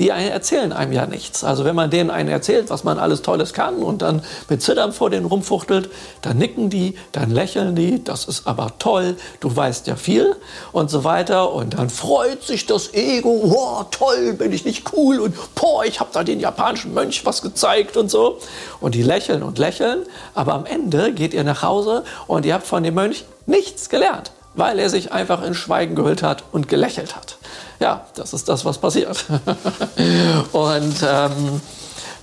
Die 0.00 0.08
erzählen 0.08 0.72
einem 0.72 0.92
ja 0.92 1.04
nichts. 1.04 1.44
Also 1.44 1.66
wenn 1.66 1.76
man 1.76 1.90
denen 1.90 2.10
einen 2.10 2.30
erzählt, 2.30 2.70
was 2.70 2.84
man 2.84 2.98
alles 2.98 3.20
Tolles 3.20 3.52
kann 3.52 3.76
und 3.82 4.00
dann 4.00 4.22
mit 4.48 4.62
Zittern 4.62 4.92
vor 4.92 5.10
denen 5.10 5.26
rumfuchtelt, 5.26 5.90
dann 6.22 6.38
nicken 6.38 6.70
die, 6.70 6.96
dann 7.12 7.30
lächeln 7.30 7.76
die, 7.76 8.02
das 8.02 8.24
ist 8.24 8.46
aber 8.46 8.72
toll, 8.78 9.16
du 9.40 9.54
weißt 9.54 9.86
ja 9.86 9.96
viel 9.96 10.34
und 10.72 10.90
so 10.90 11.04
weiter. 11.04 11.52
Und 11.52 11.74
dann 11.74 11.90
freut 11.90 12.42
sich 12.42 12.64
das 12.64 12.94
Ego, 12.94 13.42
wow, 13.44 13.86
toll, 13.90 14.32
bin 14.32 14.52
ich 14.52 14.64
nicht 14.64 14.90
cool 14.96 15.20
und 15.20 15.34
boah, 15.54 15.84
ich 15.84 16.00
habe 16.00 16.08
da 16.14 16.24
den 16.24 16.40
japanischen 16.40 16.94
Mönch 16.94 17.26
was 17.26 17.42
gezeigt 17.42 17.98
und 17.98 18.10
so. 18.10 18.38
Und 18.80 18.94
die 18.94 19.02
lächeln 19.02 19.42
und 19.42 19.58
lächeln, 19.58 20.04
aber 20.34 20.54
am 20.54 20.64
Ende 20.64 21.12
geht 21.12 21.34
ihr 21.34 21.44
nach 21.44 21.62
Hause 21.62 22.04
und 22.26 22.46
ihr 22.46 22.54
habt 22.54 22.66
von 22.66 22.82
dem 22.82 22.94
Mönch 22.94 23.26
nichts 23.44 23.90
gelernt 23.90 24.32
weil 24.54 24.80
er 24.80 24.90
sich 24.90 25.12
einfach 25.12 25.44
in 25.44 25.54
Schweigen 25.54 25.94
gehüllt 25.94 26.24
hat 26.24 26.42
und 26.50 26.68
gelächelt 26.68 27.14
hat. 27.14 27.38
Ja, 27.80 28.06
das 28.14 28.34
ist 28.34 28.48
das, 28.48 28.64
was 28.64 28.78
passiert. 28.78 29.24
und 30.52 30.94
ähm, 31.02 31.60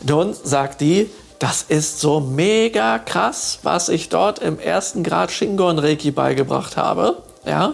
nun 0.07 0.33
sagt 0.43 0.81
die, 0.81 1.09
das 1.39 1.63
ist 1.63 1.99
so 1.99 2.19
mega 2.19 2.99
krass, 2.99 3.59
was 3.63 3.89
ich 3.89 4.09
dort 4.09 4.39
im 4.39 4.59
ersten 4.59 5.03
Grad 5.03 5.31
Shingon 5.31 5.79
Reiki 5.79 6.11
beigebracht 6.11 6.77
habe. 6.77 7.17
Ja, 7.45 7.73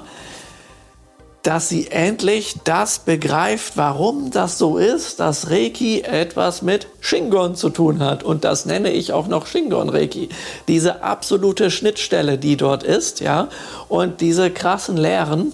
dass 1.44 1.68
sie 1.68 1.92
endlich 1.92 2.56
das 2.64 3.00
begreift, 3.00 3.74
warum 3.76 4.32
das 4.32 4.58
so 4.58 4.78
ist, 4.78 5.20
dass 5.20 5.50
Reiki 5.50 6.02
etwas 6.02 6.62
mit 6.62 6.88
Shingon 7.02 7.56
zu 7.56 7.70
tun 7.70 8.00
hat. 8.00 8.24
Und 8.24 8.46
das 8.46 8.66
nenne 8.66 8.92
ich 8.92 9.12
auch 9.12 9.28
noch 9.28 9.46
Shingon 9.46 9.90
Reiki. 9.90 10.30
Diese 10.70 11.04
absolute 11.04 11.70
Schnittstelle, 11.70 12.38
die 12.38 12.56
dort 12.56 12.84
ist, 12.84 13.20
ja, 13.20 13.50
und 13.90 14.22
diese 14.22 14.52
krassen 14.52 14.96
Lehren. 14.96 15.54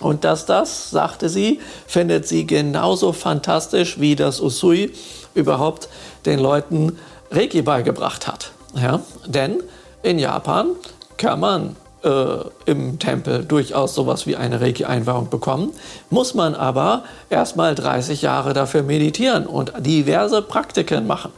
Und 0.00 0.24
dass 0.24 0.46
das, 0.46 0.90
sagte 0.90 1.28
sie, 1.28 1.60
findet 1.86 2.26
sie 2.26 2.46
genauso 2.46 3.12
fantastisch, 3.12 4.00
wie 4.00 4.16
das 4.16 4.40
Usui 4.40 4.92
überhaupt 5.34 5.88
den 6.26 6.38
Leuten 6.38 6.98
Reiki 7.30 7.62
beigebracht 7.62 8.26
hat. 8.26 8.52
Ja, 8.76 9.00
denn 9.26 9.62
in 10.02 10.18
Japan 10.18 10.70
kann 11.16 11.40
man 11.40 11.76
äh, 12.04 12.36
im 12.66 12.98
Tempel 12.98 13.44
durchaus 13.44 13.94
sowas 13.94 14.26
wie 14.26 14.36
eine 14.36 14.60
Reiki-Einweihung 14.60 15.30
bekommen, 15.30 15.72
muss 16.10 16.34
man 16.34 16.54
aber 16.54 17.04
erstmal 17.30 17.74
30 17.74 18.22
Jahre 18.22 18.52
dafür 18.52 18.82
meditieren 18.82 19.46
und 19.46 19.72
diverse 19.78 20.42
Praktiken 20.42 21.06
machen, 21.06 21.32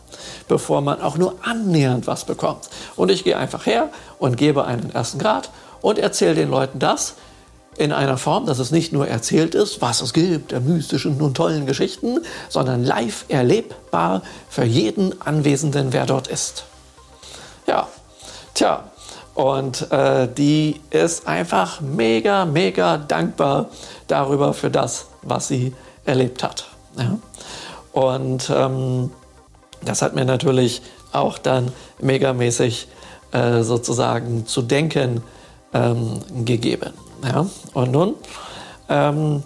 bevor 0.49 0.81
man 0.81 1.01
auch 1.01 1.17
nur 1.17 1.37
annähernd 1.43 2.07
was 2.07 2.25
bekommt. 2.25 2.69
Und 2.97 3.11
ich 3.11 3.23
gehe 3.23 3.37
einfach 3.37 3.67
her 3.67 3.91
und 4.19 4.37
gebe 4.37 4.65
einen 4.65 4.91
ersten 4.91 5.19
Grad 5.19 5.51
und 5.83 5.99
erzähle 5.99 6.35
den 6.35 6.51
Leuten 6.51 6.79
das, 6.79 7.15
in 7.79 7.93
einer 7.93 8.17
Form, 8.17 8.47
dass 8.47 8.59
es 8.59 8.71
nicht 8.71 8.93
nur 8.93 9.07
erzählt 9.07 9.55
ist, 9.55 9.83
was 9.83 10.01
es 10.01 10.13
gibt, 10.13 10.53
der 10.53 10.61
mystischen 10.61 11.21
und 11.21 11.37
tollen 11.37 11.67
Geschichten, 11.67 12.21
sondern 12.49 12.85
live 12.85 13.25
erlebbar 13.29 14.23
für 14.49 14.65
jeden 14.65 15.21
Anwesenden, 15.21 15.93
wer 15.93 16.07
dort 16.07 16.29
ist. 16.29 16.65
Ja, 17.67 17.89
tja, 18.55 18.85
und 19.37 19.93
äh, 19.93 20.29
die 20.29 20.81
ist 20.89 21.29
einfach 21.29 21.83
mega, 21.83 22.47
mega 22.47 22.97
dankbar 22.97 23.69
darüber 24.07 24.55
für 24.55 24.71
das, 24.71 25.09
was 25.21 25.49
sie 25.49 25.75
erlebt 26.07 26.43
hat. 26.43 26.67
Ja? 26.99 27.19
Und 27.93 28.51
ähm, 28.55 29.11
das 29.85 30.01
hat 30.01 30.15
mir 30.15 30.25
natürlich 30.25 30.81
auch 31.13 31.37
dann 31.37 31.71
megamäßig 32.01 32.89
äh, 33.33 33.63
sozusagen 33.63 34.47
zu 34.47 34.63
denken 34.63 35.23
ähm, 35.75 36.21
gegeben. 36.47 36.95
Ja? 37.25 37.47
Und 37.75 37.93
nun 37.93 38.15
ähm, 38.89 39.43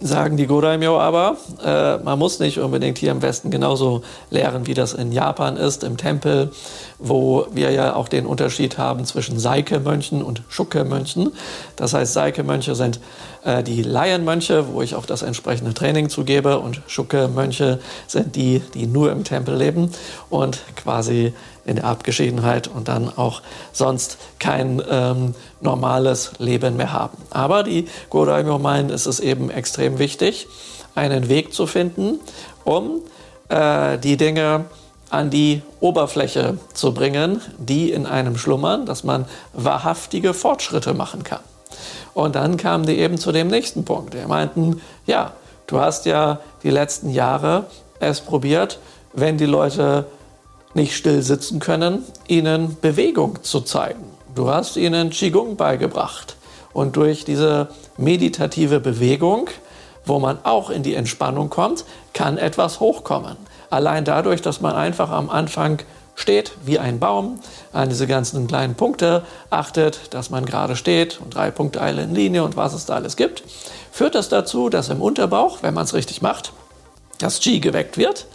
sagen 0.00 0.36
die 0.36 0.46
Godaimyo 0.46 0.98
aber, 0.98 1.36
äh, 1.64 1.98
man 1.98 2.18
muss 2.18 2.38
nicht 2.38 2.58
unbedingt 2.58 2.98
hier 2.98 3.10
im 3.10 3.22
Westen 3.22 3.50
genauso 3.50 4.02
lehren, 4.30 4.66
wie 4.66 4.74
das 4.74 4.92
in 4.92 5.12
Japan 5.12 5.56
ist, 5.56 5.84
im 5.84 5.96
Tempel, 5.96 6.52
wo 7.04 7.46
wir 7.52 7.70
ja 7.70 7.94
auch 7.94 8.08
den 8.08 8.24
Unterschied 8.24 8.78
haben 8.78 9.04
zwischen 9.04 9.38
Seike-Mönchen 9.38 10.22
und 10.22 10.42
Schukke-Mönchen. 10.48 11.32
Das 11.76 11.92
heißt, 11.92 12.14
Seike-Mönche 12.14 12.74
sind 12.74 12.98
äh, 13.44 13.62
die 13.62 13.82
Laienmönche, 13.82 14.72
wo 14.72 14.80
ich 14.80 14.94
auch 14.94 15.04
das 15.04 15.22
entsprechende 15.22 15.74
Training 15.74 16.08
zugebe 16.08 16.58
und 16.58 16.80
Schukke-Mönche 16.86 17.78
sind 18.06 18.36
die, 18.36 18.60
die 18.72 18.86
nur 18.86 19.12
im 19.12 19.22
Tempel 19.22 19.54
leben 19.54 19.90
und 20.30 20.60
quasi 20.76 21.34
in 21.66 21.76
der 21.76 21.84
Abgeschiedenheit 21.84 22.68
und 22.68 22.88
dann 22.88 23.10
auch 23.16 23.42
sonst 23.72 24.16
kein 24.38 24.82
ähm, 24.90 25.34
normales 25.60 26.32
Leben 26.38 26.76
mehr 26.76 26.92
haben. 26.92 27.18
Aber 27.30 27.62
die 27.62 27.86
Godaimyo 28.08 28.58
meinen, 28.58 28.88
es 28.88 29.06
ist 29.06 29.20
eben 29.20 29.50
extrem 29.50 29.98
wichtig, 29.98 30.46
einen 30.94 31.28
Weg 31.28 31.52
zu 31.52 31.66
finden, 31.66 32.18
um 32.64 33.02
äh, 33.48 33.98
die 33.98 34.16
Dinge 34.16 34.66
an 35.10 35.30
die 35.30 35.62
Oberfläche 35.80 36.58
zu 36.72 36.92
bringen, 36.92 37.40
die 37.58 37.92
in 37.92 38.06
einem 38.06 38.36
schlummern, 38.36 38.86
dass 38.86 39.04
man 39.04 39.26
wahrhaftige 39.52 40.34
Fortschritte 40.34 40.94
machen 40.94 41.22
kann. 41.22 41.40
Und 42.14 42.36
dann 42.36 42.56
kamen 42.56 42.86
die 42.86 42.98
eben 42.98 43.18
zu 43.18 43.32
dem 43.32 43.48
nächsten 43.48 43.84
Punkt. 43.84 44.14
Die 44.14 44.26
meinten, 44.26 44.80
ja, 45.06 45.32
du 45.66 45.80
hast 45.80 46.06
ja 46.06 46.40
die 46.62 46.70
letzten 46.70 47.10
Jahre 47.10 47.66
es 48.00 48.20
probiert, 48.20 48.78
wenn 49.12 49.38
die 49.38 49.46
Leute 49.46 50.06
nicht 50.74 50.96
still 50.96 51.22
sitzen 51.22 51.60
können, 51.60 52.04
ihnen 52.26 52.76
Bewegung 52.80 53.42
zu 53.42 53.60
zeigen. 53.60 54.04
Du 54.34 54.50
hast 54.50 54.76
ihnen 54.76 55.10
Qigong 55.10 55.56
beigebracht. 55.56 56.36
Und 56.72 56.96
durch 56.96 57.24
diese 57.24 57.68
meditative 57.96 58.80
Bewegung, 58.80 59.48
wo 60.04 60.18
man 60.18 60.38
auch 60.42 60.70
in 60.70 60.82
die 60.82 60.96
Entspannung 60.96 61.48
kommt, 61.48 61.84
kann 62.12 62.36
etwas 62.36 62.80
hochkommen. 62.80 63.36
Allein 63.74 64.04
dadurch, 64.04 64.40
dass 64.40 64.60
man 64.60 64.76
einfach 64.76 65.10
am 65.10 65.28
Anfang 65.28 65.80
steht 66.14 66.52
wie 66.64 66.78
ein 66.78 67.00
Baum, 67.00 67.40
an 67.72 67.88
diese 67.88 68.06
ganzen 68.06 68.46
kleinen 68.46 68.76
Punkte 68.76 69.24
achtet, 69.50 70.14
dass 70.14 70.30
man 70.30 70.44
gerade 70.44 70.76
steht 70.76 71.20
und 71.20 71.34
drei 71.34 71.50
Punkte 71.50 71.80
in 71.80 72.14
Linie 72.14 72.44
und 72.44 72.56
was 72.56 72.72
es 72.72 72.86
da 72.86 72.94
alles 72.94 73.16
gibt, 73.16 73.42
führt 73.90 74.14
das 74.14 74.28
dazu, 74.28 74.68
dass 74.68 74.90
im 74.90 75.02
Unterbauch, 75.02 75.64
wenn 75.64 75.74
man 75.74 75.82
es 75.82 75.92
richtig 75.92 76.22
macht, 76.22 76.52
das 77.18 77.40
Qi 77.40 77.58
geweckt 77.58 77.98
wird 77.98 78.26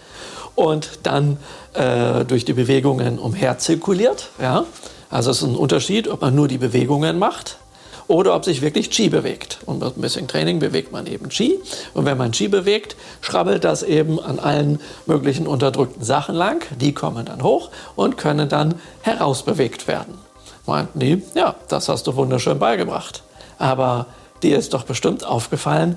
und 0.56 1.00
dann 1.04 1.38
äh, 1.74 2.26
durch 2.26 2.44
die 2.44 2.52
Bewegungen 2.52 3.18
umherzirkuliert. 3.18 4.32
Ja? 4.42 4.66
Also 5.10 5.32
es 5.32 5.38
ist 5.38 5.48
ein 5.48 5.56
Unterschied, 5.56 6.10
ob 6.10 6.20
man 6.20 6.36
nur 6.36 6.50
die 6.50 6.58
Bewegungen 6.58 7.18
macht 7.18 7.60
oder 8.10 8.36
ob 8.36 8.44
sich 8.44 8.62
wirklich 8.62 8.90
Qi 8.90 9.08
bewegt. 9.08 9.60
Und 9.68 9.80
mit 9.80 9.96
ein 9.96 10.02
bisschen 10.02 10.28
Training 10.28 10.58
bewegt 10.58 10.92
man 10.92 11.06
eben 11.06 11.30
Qi. 11.30 11.60
Und 11.94 12.06
wenn 12.06 12.18
man 12.18 12.32
Qi 12.32 12.48
bewegt, 12.48 12.96
schrabbelt 13.22 13.64
das 13.64 13.84
eben 13.84 14.20
an 14.20 14.40
allen 14.40 14.82
möglichen 15.06 15.46
unterdrückten 15.46 16.04
Sachen 16.04 16.34
lang. 16.34 16.66
Die 16.80 16.92
kommen 16.94 17.28
dann 17.28 17.44
hoch 17.44 17.70
und 17.96 18.18
können 18.18 18.50
dann 18.50 18.74
herausbewegt 19.02 19.88
werden. 19.88 20.18
Meinten 20.66 21.00
die, 21.00 21.22
ja, 21.36 21.54
das 21.68 21.88
hast 21.88 22.08
du 22.08 22.16
wunderschön 22.16 22.58
beigebracht. 22.58 23.22
Aber 23.60 24.08
dir 24.42 24.58
ist 24.58 24.74
doch 24.74 24.84
bestimmt 24.86 25.24
aufgefallen, 25.24 25.96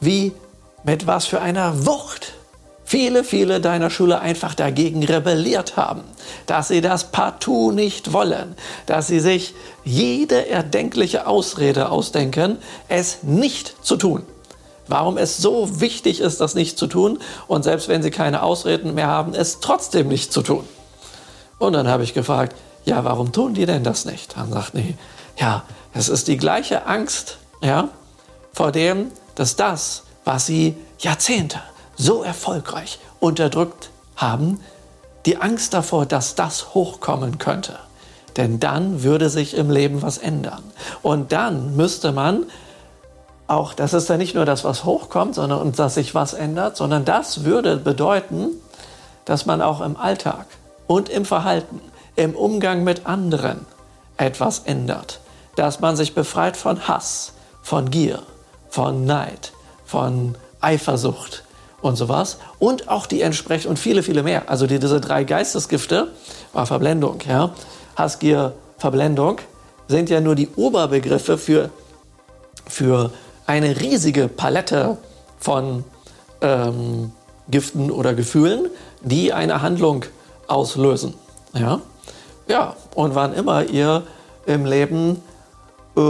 wie 0.00 0.32
mit 0.84 1.06
was 1.06 1.26
für 1.26 1.42
einer 1.42 1.86
Wucht 1.86 2.32
viele, 2.92 3.24
viele 3.24 3.58
deiner 3.62 3.88
Schüler 3.88 4.20
einfach 4.20 4.54
dagegen 4.54 5.02
rebelliert 5.02 5.78
haben, 5.78 6.02
dass 6.44 6.68
sie 6.68 6.82
das 6.82 7.04
partout 7.04 7.72
nicht 7.72 8.12
wollen, 8.12 8.54
dass 8.84 9.06
sie 9.06 9.18
sich 9.18 9.54
jede 9.82 10.46
erdenkliche 10.50 11.26
Ausrede 11.26 11.88
ausdenken, 11.88 12.58
es 12.90 13.22
nicht 13.22 13.76
zu 13.80 13.96
tun. 13.96 14.24
Warum 14.88 15.16
es 15.16 15.38
so 15.38 15.80
wichtig 15.80 16.20
ist, 16.20 16.42
das 16.42 16.54
nicht 16.54 16.76
zu 16.76 16.86
tun 16.86 17.18
und 17.48 17.62
selbst 17.62 17.88
wenn 17.88 18.02
sie 18.02 18.10
keine 18.10 18.42
Ausreden 18.42 18.92
mehr 18.92 19.06
haben, 19.06 19.32
es 19.32 19.60
trotzdem 19.60 20.08
nicht 20.08 20.30
zu 20.30 20.42
tun. 20.42 20.68
Und 21.58 21.72
dann 21.72 21.88
habe 21.88 22.04
ich 22.04 22.12
gefragt, 22.12 22.54
ja, 22.84 23.04
warum 23.04 23.32
tun 23.32 23.54
die 23.54 23.64
denn 23.64 23.84
das 23.84 24.04
nicht? 24.04 24.36
Dann 24.36 24.52
sagt 24.52 24.74
nee, 24.74 24.96
ja, 25.38 25.62
es 25.94 26.10
ist 26.10 26.28
die 26.28 26.36
gleiche 26.36 26.84
Angst, 26.84 27.38
ja, 27.62 27.88
vor 28.52 28.70
dem, 28.70 29.12
dass 29.34 29.56
das, 29.56 30.02
was 30.26 30.44
sie 30.44 30.76
Jahrzehnte 30.98 31.58
so 31.96 32.22
erfolgreich 32.22 32.98
unterdrückt 33.20 33.90
haben, 34.16 34.60
die 35.26 35.36
Angst 35.36 35.74
davor, 35.74 36.06
dass 36.06 36.34
das 36.34 36.74
hochkommen 36.74 37.38
könnte. 37.38 37.78
Denn 38.36 38.60
dann 38.60 39.02
würde 39.02 39.28
sich 39.28 39.54
im 39.54 39.70
Leben 39.70 40.02
was 40.02 40.18
ändern. 40.18 40.62
Und 41.02 41.32
dann 41.32 41.76
müsste 41.76 42.12
man 42.12 42.46
auch, 43.46 43.74
das 43.74 43.92
ist 43.92 44.08
ja 44.08 44.16
nicht 44.16 44.34
nur 44.34 44.46
das, 44.46 44.64
was 44.64 44.84
hochkommt, 44.84 45.34
sondern 45.34 45.60
und 45.60 45.78
dass 45.78 45.94
sich 45.94 46.14
was 46.14 46.32
ändert, 46.32 46.76
sondern 46.76 47.04
das 47.04 47.44
würde 47.44 47.76
bedeuten, 47.76 48.48
dass 49.24 49.46
man 49.46 49.60
auch 49.60 49.80
im 49.80 49.96
Alltag 49.96 50.46
und 50.86 51.08
im 51.08 51.24
Verhalten, 51.24 51.80
im 52.16 52.34
Umgang 52.34 52.84
mit 52.84 53.06
anderen 53.06 53.66
etwas 54.16 54.60
ändert. 54.60 55.20
Dass 55.56 55.80
man 55.80 55.96
sich 55.96 56.14
befreit 56.14 56.56
von 56.56 56.88
Hass, 56.88 57.34
von 57.62 57.90
Gier, 57.90 58.22
von 58.70 59.04
Neid, 59.04 59.52
von 59.84 60.34
Eifersucht, 60.60 61.44
und 61.82 61.96
sowas. 61.96 62.38
Und 62.58 62.88
auch 62.88 63.06
die 63.06 63.20
entsprechend 63.20 63.66
und 63.66 63.78
viele, 63.78 64.02
viele 64.02 64.22
mehr. 64.22 64.48
Also 64.48 64.66
die, 64.66 64.78
diese 64.78 65.00
drei 65.00 65.24
Geistesgifte, 65.24 66.08
war 66.52 66.66
Verblendung, 66.66 67.18
ja, 67.28 67.52
Hassgier, 67.96 68.54
Verblendung, 68.78 69.38
sind 69.88 70.08
ja 70.08 70.20
nur 70.20 70.34
die 70.34 70.48
Oberbegriffe 70.56 71.36
für, 71.36 71.70
für 72.66 73.10
eine 73.46 73.80
riesige 73.80 74.28
Palette 74.28 74.96
von 75.38 75.84
ähm, 76.40 77.12
Giften 77.48 77.90
oder 77.90 78.14
Gefühlen, 78.14 78.70
die 79.02 79.32
eine 79.32 79.60
Handlung 79.60 80.04
auslösen. 80.46 81.14
Ja, 81.52 81.80
ja 82.48 82.76
und 82.94 83.14
wann 83.14 83.34
immer 83.34 83.64
ihr 83.64 84.04
im 84.46 84.64
Leben 84.64 85.20
äh, 85.96 86.00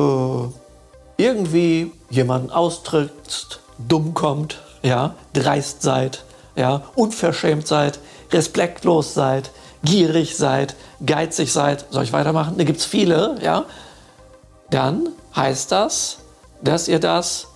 irgendwie 1.17 1.93
jemanden 2.11 2.51
austrittst, 2.51 3.61
dumm 3.79 4.15
kommt, 4.15 4.62
ja, 4.83 5.15
dreist 5.33 5.83
seid, 5.83 6.25
ja, 6.57 6.83
unverschämt 6.95 7.67
seid, 7.67 7.99
respektlos 8.33 9.15
seid, 9.15 9.51
gierig 9.85 10.37
seid, 10.37 10.75
geizig 11.05 11.53
seid, 11.53 11.87
soll 11.91 12.05
ich 12.05 12.13
weitermachen? 12.13 12.57
Da 12.59 12.65
gibt 12.65 12.81
es 12.81 12.85
viele, 12.85 13.37
ja. 13.43 13.65
Dann 14.71 15.09
heißt 15.35 15.73
das, 15.73 16.19
dass 16.63 16.89
ihr 16.89 16.99
das 16.99 17.49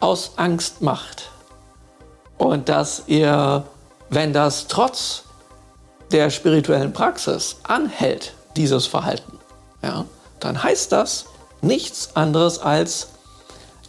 aus 0.00 0.32
Angst 0.36 0.82
macht. 0.82 1.30
Und 2.36 2.68
dass 2.68 3.04
ihr, 3.06 3.64
wenn 4.10 4.32
das 4.32 4.66
trotz 4.66 5.22
der 6.12 6.30
spirituellen 6.30 6.92
Praxis 6.92 7.56
anhält, 7.62 8.34
dieses 8.56 8.86
Verhalten, 8.86 9.38
ja, 9.82 10.04
dann 10.40 10.62
heißt 10.62 10.92
das 10.92 11.26
nichts 11.62 12.14
anderes 12.14 12.58
als, 12.58 13.08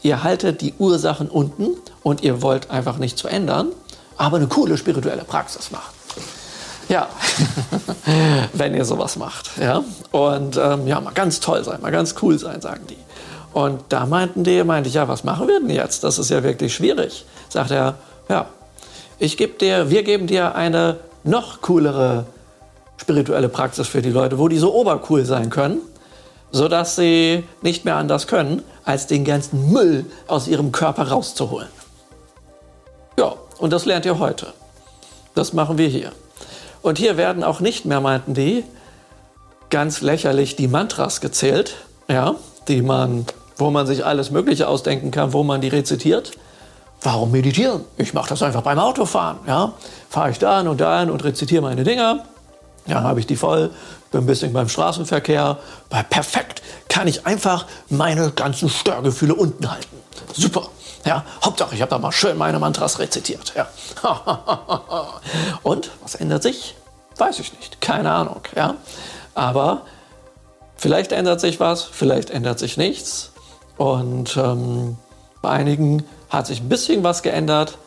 ihr 0.01 0.23
haltet 0.23 0.61
die 0.61 0.73
Ursachen 0.77 1.29
unten 1.29 1.75
und 2.05 2.21
ihr 2.21 2.43
wollt 2.43 2.69
einfach 2.69 2.97
nichts 2.97 3.21
verändern, 3.21 3.69
aber 4.15 4.37
eine 4.37 4.45
coole 4.45 4.77
spirituelle 4.77 5.23
Praxis 5.23 5.71
machen. 5.71 5.91
Ja, 6.87 7.09
wenn 8.53 8.75
ihr 8.75 8.85
sowas 8.85 9.15
macht. 9.15 9.57
Ja? 9.59 9.83
Und 10.11 10.55
ähm, 10.55 10.85
ja, 10.85 11.01
mal 11.01 11.15
ganz 11.15 11.39
toll 11.39 11.63
sein, 11.63 11.81
mal 11.81 11.91
ganz 11.91 12.13
cool 12.21 12.37
sein, 12.37 12.61
sagen 12.61 12.85
die. 12.87 12.97
Und 13.53 13.81
da 13.89 14.05
meinten 14.05 14.43
die, 14.43 14.63
meinte 14.63 14.87
ich, 14.87 14.93
ja, 14.93 15.07
was 15.07 15.23
machen 15.23 15.47
wir 15.47 15.59
denn 15.59 15.71
jetzt? 15.71 16.03
Das 16.03 16.19
ist 16.19 16.29
ja 16.29 16.43
wirklich 16.43 16.75
schwierig. 16.75 17.25
Sagt 17.49 17.71
er, 17.71 17.95
ja, 18.29 18.45
ich 19.17 19.35
gebe 19.35 19.57
dir, 19.57 19.89
wir 19.89 20.03
geben 20.03 20.27
dir 20.27 20.53
eine 20.53 20.97
noch 21.23 21.61
coolere 21.61 22.27
spirituelle 22.97 23.49
Praxis 23.49 23.87
für 23.87 24.03
die 24.03 24.11
Leute, 24.11 24.37
wo 24.37 24.47
die 24.47 24.59
so 24.59 24.75
obercool 24.75 25.25
sein 25.25 25.49
können, 25.49 25.79
sodass 26.51 26.97
sie 26.97 27.45
nicht 27.63 27.83
mehr 27.83 27.95
anders 27.95 28.27
können, 28.27 28.61
als 28.83 29.07
den 29.07 29.25
ganzen 29.25 29.71
Müll 29.71 30.05
aus 30.27 30.47
ihrem 30.47 30.71
Körper 30.71 31.07
rauszuholen. 31.07 31.69
Und 33.57 33.71
das 33.71 33.85
lernt 33.85 34.05
ihr 34.05 34.19
heute. 34.19 34.53
Das 35.33 35.53
machen 35.53 35.77
wir 35.77 35.87
hier. 35.87 36.11
Und 36.81 36.97
hier 36.97 37.17
werden 37.17 37.43
auch 37.43 37.59
nicht 37.59 37.85
mehr, 37.85 37.99
meinten 37.99 38.33
die, 38.33 38.63
ganz 39.69 40.01
lächerlich 40.01 40.55
die 40.55 40.67
Mantras 40.67 41.21
gezählt, 41.21 41.75
ja, 42.07 42.35
die 42.67 42.81
man, 42.81 43.25
wo 43.57 43.71
man 43.71 43.87
sich 43.87 44.05
alles 44.05 44.31
Mögliche 44.31 44.67
ausdenken 44.67 45.11
kann, 45.11 45.33
wo 45.33 45.43
man 45.43 45.61
die 45.61 45.67
rezitiert. 45.67 46.31
Warum 47.01 47.31
meditieren? 47.31 47.81
Ich 47.97 48.13
mache 48.13 48.29
das 48.29 48.41
einfach 48.41 48.61
beim 48.61 48.79
Autofahren. 48.79 49.37
Ja? 49.47 49.73
Fahre 50.09 50.31
ich 50.31 50.39
da 50.39 50.61
und 50.61 50.79
dahin 50.79 51.09
und 51.09 51.23
rezitiere 51.23 51.61
meine 51.61 51.83
Dinger. 51.83 52.25
Ja, 52.87 53.01
habe 53.01 53.19
ich 53.19 53.27
die 53.27 53.35
voll, 53.35 53.71
bin 54.11 54.21
ein 54.21 54.25
bisschen 54.27 54.53
beim 54.53 54.69
Straßenverkehr. 54.69 55.57
Perfekt 56.09 56.61
kann 56.87 57.07
ich 57.07 57.25
einfach 57.25 57.65
meine 57.89 58.31
ganzen 58.31 58.69
Störgefühle 58.69 59.33
unten 59.35 59.69
halten. 59.69 59.97
Super. 60.33 60.69
Ja, 61.05 61.23
Hauptsache, 61.43 61.75
ich 61.75 61.81
habe 61.81 61.91
da 61.91 61.99
mal 61.99 62.11
schön 62.11 62.37
meine 62.37 62.57
Mantras 62.57 62.97
rezitiert. 62.97 63.53
Ja. 63.55 63.67
Und 65.63 65.91
was 66.01 66.15
ändert 66.15 66.41
sich? 66.41 66.75
Weiß 67.17 67.39
ich 67.39 67.53
nicht. 67.57 67.79
Keine 67.79 68.11
Ahnung. 68.11 68.41
Ja. 68.55 68.75
Aber 69.35 69.81
vielleicht 70.75 71.11
ändert 71.11 71.39
sich 71.39 71.59
was, 71.59 71.83
vielleicht 71.83 72.31
ändert 72.31 72.57
sich 72.57 72.77
nichts. 72.77 73.31
Und 73.77 74.35
ähm, 74.37 74.97
bei 75.41 75.49
einigen 75.51 76.03
hat 76.29 76.47
sich 76.47 76.61
ein 76.61 76.69
bisschen 76.69 77.03
was 77.03 77.21
geändert 77.21 77.77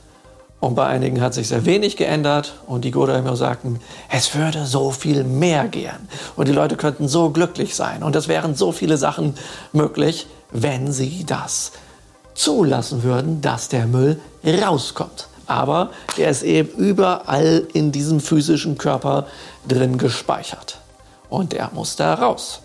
und 0.61 0.75
bei 0.75 0.87
einigen 0.87 1.21
hat 1.21 1.35
sich 1.35 1.49
sehr 1.49 1.67
wenig 1.67 1.97
geändert. 1.97 2.55
Und 2.67 2.85
die 2.85 2.93
Godaimyo 2.93 3.35
sagten, 3.35 3.81
es 4.11 4.35
würde 4.37 4.65
so 4.67 4.93
viel 4.93 5.25
mehr 5.25 5.67
gehen. 5.67 6.09
Und 6.37 6.47
die 6.47 6.53
Leute 6.53 6.77
könnten 6.77 7.09
so 7.09 7.31
glücklich 7.31 7.75
sein. 7.75 8.03
Und 8.03 8.15
es 8.15 8.29
wären 8.29 8.55
so 8.55 8.71
viele 8.71 8.97
Sachen 8.97 9.35
möglich, 9.73 10.27
wenn 10.51 10.93
sie 10.93 11.25
das 11.25 11.73
zulassen 12.39 13.03
würden, 13.03 13.41
dass 13.41 13.69
der 13.69 13.87
Müll 13.87 14.21
rauskommt. 14.45 15.29
Aber 15.47 15.91
der 16.17 16.31
ist 16.31 16.43
eben 16.43 16.71
überall 16.77 17.67
in 17.73 17.91
diesem 17.91 18.21
physischen 18.21 18.79
Körper 18.79 19.27
drin 19.67 19.99
gespeichert. 19.99 20.79
Und 21.29 21.53
der 21.53 21.71
muss 21.73 21.97
da 21.97 22.15
raus. 22.15 22.61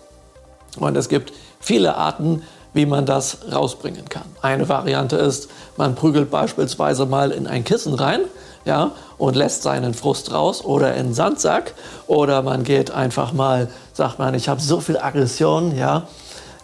Und 0.78 0.96
es 0.96 1.08
gibt 1.08 1.32
viele 1.60 1.96
Arten, 1.96 2.42
wie 2.72 2.86
man 2.86 3.06
das 3.06 3.38
rausbringen 3.52 4.08
kann. 4.08 4.24
Eine 4.42 4.68
Variante 4.68 5.16
ist, 5.16 5.48
man 5.76 5.94
prügelt 5.94 6.30
beispielsweise 6.30 7.06
mal 7.06 7.30
in 7.30 7.46
ein 7.46 7.64
Kissen 7.64 7.94
rein 7.94 8.20
ja, 8.64 8.92
und 9.16 9.36
lässt 9.36 9.62
seinen 9.62 9.94
Frust 9.94 10.32
raus 10.32 10.64
oder 10.64 10.94
in 10.94 11.08
den 11.08 11.14
Sandsack 11.14 11.74
oder 12.06 12.42
man 12.42 12.64
geht 12.64 12.90
einfach 12.90 13.32
mal, 13.32 13.68
sagt 13.92 14.18
man, 14.18 14.34
ich 14.34 14.48
habe 14.48 14.60
so 14.60 14.80
viel 14.80 14.98
Aggression, 14.98 15.76
ja, 15.76 16.08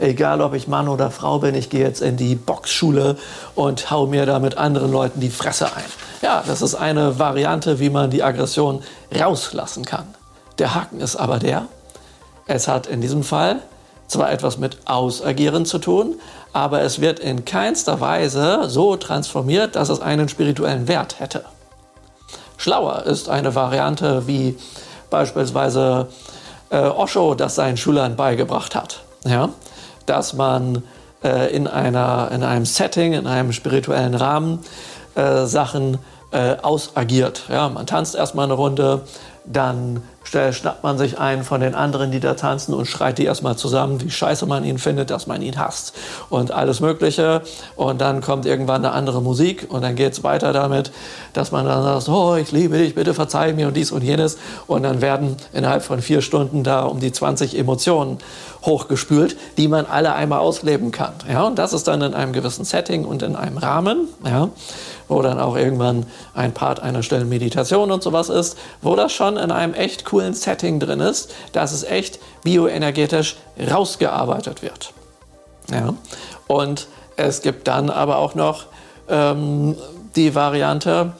egal 0.00 0.40
ob 0.40 0.54
ich 0.54 0.66
Mann 0.68 0.88
oder 0.88 1.10
Frau 1.10 1.38
bin, 1.38 1.54
ich 1.54 1.70
gehe 1.70 1.84
jetzt 1.84 2.00
in 2.00 2.16
die 2.16 2.34
Boxschule 2.34 3.16
und 3.54 3.90
hau 3.90 4.06
mir 4.06 4.26
da 4.26 4.38
mit 4.38 4.56
anderen 4.58 4.90
Leuten 4.90 5.20
die 5.20 5.30
Fresse 5.30 5.66
ein. 5.66 5.84
Ja, 6.22 6.42
das 6.46 6.62
ist 6.62 6.74
eine 6.74 7.18
Variante, 7.18 7.78
wie 7.78 7.90
man 7.90 8.10
die 8.10 8.22
Aggression 8.22 8.82
rauslassen 9.16 9.84
kann. 9.84 10.14
Der 10.58 10.74
Haken 10.74 11.00
ist 11.00 11.16
aber 11.16 11.38
der, 11.38 11.66
es 12.46 12.68
hat 12.68 12.86
in 12.86 13.00
diesem 13.00 13.22
Fall 13.22 13.60
zwar 14.08 14.32
etwas 14.32 14.58
mit 14.58 14.78
Ausagieren 14.86 15.64
zu 15.64 15.78
tun, 15.78 16.16
aber 16.52 16.82
es 16.82 17.00
wird 17.00 17.20
in 17.20 17.44
keinster 17.44 18.00
Weise 18.00 18.68
so 18.68 18.96
transformiert, 18.96 19.76
dass 19.76 19.88
es 19.88 20.00
einen 20.00 20.28
spirituellen 20.28 20.88
Wert 20.88 21.20
hätte. 21.20 21.44
Schlauer 22.56 23.04
ist 23.04 23.28
eine 23.28 23.54
Variante, 23.54 24.26
wie 24.26 24.58
beispielsweise 25.10 26.08
äh, 26.70 26.78
Osho 26.78 27.34
das 27.34 27.54
seinen 27.54 27.76
Schülern 27.76 28.16
beigebracht 28.16 28.74
hat. 28.74 29.00
Ja? 29.24 29.50
Dass 30.06 30.34
man 30.34 30.82
äh, 31.22 31.54
in, 31.54 31.66
einer, 31.66 32.30
in 32.32 32.42
einem 32.42 32.64
Setting, 32.64 33.12
in 33.12 33.26
einem 33.26 33.52
spirituellen 33.52 34.14
Rahmen 34.14 34.60
äh, 35.14 35.44
Sachen 35.46 35.98
äh, 36.32 36.56
ausagiert. 36.62 37.44
Ja, 37.48 37.68
man 37.68 37.86
tanzt 37.86 38.14
erstmal 38.14 38.44
eine 38.44 38.54
Runde, 38.54 39.02
dann 39.44 40.02
schnappt 40.30 40.82
man 40.82 40.96
sich 40.96 41.18
einen 41.18 41.42
von 41.42 41.60
den 41.60 41.74
anderen, 41.74 42.10
die 42.10 42.20
da 42.20 42.34
tanzen 42.34 42.74
und 42.74 42.86
schreit 42.86 43.18
die 43.18 43.24
erstmal 43.24 43.56
zusammen, 43.56 44.00
wie 44.00 44.10
scheiße 44.10 44.46
man 44.46 44.64
ihn 44.64 44.78
findet, 44.78 45.10
dass 45.10 45.26
man 45.26 45.42
ihn 45.42 45.58
hasst 45.58 45.94
und 46.28 46.52
alles 46.52 46.80
Mögliche. 46.80 47.42
Und 47.76 48.00
dann 48.00 48.20
kommt 48.20 48.46
irgendwann 48.46 48.84
eine 48.84 48.94
andere 48.94 49.22
Musik 49.22 49.66
und 49.68 49.82
dann 49.82 49.96
geht 49.96 50.12
es 50.12 50.22
weiter 50.22 50.52
damit, 50.52 50.92
dass 51.32 51.52
man 51.52 51.66
dann 51.66 51.82
sagt, 51.82 52.08
oh, 52.08 52.36
ich 52.36 52.52
liebe 52.52 52.78
dich, 52.78 52.94
bitte 52.94 53.14
verzeih 53.14 53.52
mir 53.52 53.68
und 53.68 53.76
dies 53.76 53.92
und 53.92 54.02
jenes. 54.02 54.38
Und 54.66 54.84
dann 54.84 55.00
werden 55.00 55.36
innerhalb 55.52 55.82
von 55.82 56.00
vier 56.00 56.22
Stunden 56.22 56.62
da 56.62 56.84
um 56.84 57.00
die 57.00 57.12
20 57.12 57.58
Emotionen 57.58 58.18
hochgespült, 58.62 59.36
die 59.56 59.68
man 59.68 59.86
alle 59.86 60.14
einmal 60.14 60.40
ausleben 60.40 60.92
kann. 60.92 61.12
Ja, 61.30 61.44
und 61.44 61.58
das 61.58 61.72
ist 61.72 61.88
dann 61.88 62.02
in 62.02 62.14
einem 62.14 62.32
gewissen 62.32 62.64
Setting 62.64 63.04
und 63.04 63.22
in 63.22 63.36
einem 63.36 63.58
Rahmen. 63.58 64.08
Ja 64.24 64.50
wo 65.10 65.20
dann 65.22 65.40
auch 65.40 65.56
irgendwann 65.56 66.06
ein 66.34 66.54
Part 66.54 66.80
einer 66.80 67.02
stillen 67.02 67.28
Meditation 67.28 67.90
und 67.90 68.02
sowas 68.02 68.28
ist, 68.28 68.56
wo 68.80 68.94
das 68.94 69.12
schon 69.12 69.36
in 69.36 69.50
einem 69.50 69.74
echt 69.74 70.04
coolen 70.04 70.34
Setting 70.34 70.78
drin 70.78 71.00
ist, 71.00 71.32
dass 71.52 71.72
es 71.72 71.82
echt 71.82 72.20
bioenergetisch 72.44 73.36
rausgearbeitet 73.70 74.62
wird. 74.62 74.92
Ja? 75.70 75.94
Und 76.46 76.86
es 77.16 77.42
gibt 77.42 77.66
dann 77.66 77.90
aber 77.90 78.16
auch 78.16 78.34
noch 78.34 78.66
ähm, 79.08 79.76
die 80.14 80.34
Variante, 80.34 81.12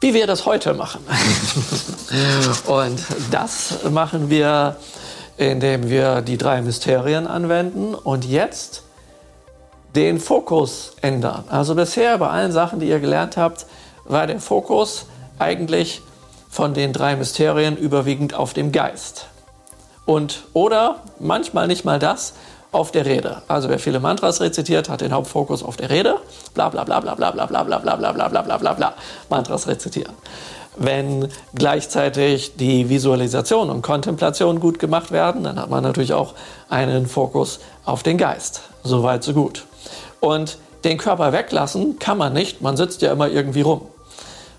wie 0.00 0.14
wir 0.14 0.28
das 0.28 0.46
heute 0.46 0.72
machen. 0.72 1.00
und 2.66 3.00
das 3.32 3.84
machen 3.90 4.30
wir, 4.30 4.76
indem 5.36 5.90
wir 5.90 6.22
die 6.22 6.38
drei 6.38 6.62
Mysterien 6.62 7.26
anwenden 7.26 7.94
und 7.96 8.24
jetzt 8.24 8.85
den 9.96 10.20
Fokus 10.20 10.92
ändern. 11.00 11.44
Also 11.48 11.74
bisher 11.74 12.18
bei 12.18 12.28
allen 12.28 12.52
Sachen, 12.52 12.80
die 12.80 12.88
ihr 12.88 13.00
gelernt 13.00 13.36
habt, 13.38 13.66
war 14.04 14.26
der 14.26 14.40
Fokus 14.40 15.06
eigentlich 15.38 16.02
von 16.50 16.74
den 16.74 16.92
drei 16.92 17.16
Mysterien 17.16 17.76
überwiegend 17.76 18.34
auf 18.34 18.52
dem 18.52 18.72
Geist. 18.72 19.26
Und 20.04 20.44
oder 20.52 21.00
manchmal 21.18 21.66
nicht 21.66 21.84
mal 21.84 21.98
das 21.98 22.34
auf 22.72 22.92
der 22.92 23.06
Rede. 23.06 23.42
Also 23.48 23.70
wer 23.70 23.78
viele 23.78 23.98
Mantras 23.98 24.40
rezitiert, 24.40 24.90
hat 24.90 25.00
den 25.00 25.12
Hauptfokus 25.12 25.62
auf 25.62 25.76
der 25.76 25.88
Rede. 25.88 26.18
Bla 26.52 26.68
bla 26.68 26.84
bla 26.84 27.00
bla 27.00 27.14
bla 27.14 27.30
bla 27.30 27.46
bla 27.46 27.62
bla 27.64 27.78
bla 27.78 27.96
bla 27.96 28.12
bla 28.12 28.28
bla 28.28 28.42
bla 28.42 28.58
bla 28.58 28.72
bla 28.74 28.94
Mantras 29.30 29.66
rezitieren. 29.66 30.14
Wenn 30.76 31.28
gleichzeitig 31.54 32.56
die 32.56 32.90
Visualisation 32.90 33.70
und 33.70 33.80
Kontemplation 33.80 34.60
gut 34.60 34.78
gemacht 34.78 35.10
werden, 35.10 35.44
dann 35.44 35.58
hat 35.58 35.70
man 35.70 35.82
natürlich 35.82 36.12
auch 36.12 36.34
einen 36.68 37.06
Fokus 37.06 37.60
auf 37.86 38.02
den 38.02 38.18
Geist. 38.18 38.60
Soweit, 38.84 39.24
so 39.24 39.32
gut. 39.32 39.64
Und 40.20 40.58
den 40.84 40.98
Körper 40.98 41.32
weglassen 41.32 41.98
kann 41.98 42.18
man 42.18 42.32
nicht, 42.32 42.60
man 42.62 42.76
sitzt 42.76 43.02
ja 43.02 43.12
immer 43.12 43.28
irgendwie 43.28 43.62
rum. 43.62 43.82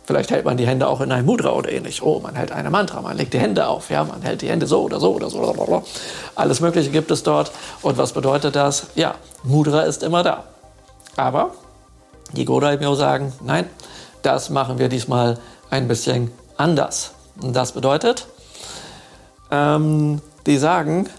Vielleicht 0.07 0.31
hält 0.31 0.45
man 0.45 0.55
die 0.55 0.65
Hände 0.65 0.87
auch 0.87 1.01
in 1.01 1.11
einem 1.11 1.25
Mudra 1.25 1.51
oder 1.51 1.69
ähnlich. 1.69 2.01
Oh, 2.01 2.21
man 2.21 2.35
hält 2.35 2.53
eine 2.53 2.69
Mantra, 2.69 3.01
man 3.01 3.17
legt 3.17 3.33
die 3.33 3.39
Hände 3.39 3.67
auf, 3.67 3.89
ja, 3.89 4.05
man 4.05 4.21
hält 4.21 4.41
die 4.41 4.47
Hände 4.47 4.65
so 4.65 4.83
oder 4.83 5.01
so 5.01 5.13
oder 5.13 5.29
so. 5.29 5.39
Blablabla. 5.39 5.83
Alles 6.35 6.61
Mögliche 6.61 6.91
gibt 6.91 7.11
es 7.11 7.23
dort. 7.23 7.51
Und 7.81 7.97
was 7.97 8.13
bedeutet 8.13 8.55
das? 8.55 8.87
Ja, 8.95 9.15
Mudra 9.43 9.81
ist 9.81 10.03
immer 10.03 10.23
da. 10.23 10.45
Aber 11.17 11.51
die 12.31 12.45
Godaimyo 12.45 12.95
sagen, 12.95 13.33
nein, 13.43 13.69
das 14.21 14.49
machen 14.49 14.79
wir 14.79 14.87
diesmal 14.87 15.37
ein 15.69 15.89
bisschen 15.89 16.31
anders. 16.55 17.11
Und 17.41 17.53
das 17.53 17.73
bedeutet, 17.73 18.27
ähm, 19.51 20.21
die 20.45 20.57
sagen, 20.57 21.09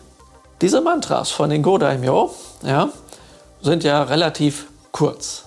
diese 0.63 0.81
Mantras 0.81 1.31
von 1.31 1.51
den 1.51 1.63
Godaimyo 1.63 2.31
ja, 2.63 2.89
sind 3.61 3.85
ja 3.85 4.03
relativ 4.03 4.67
kurz, 4.93 5.45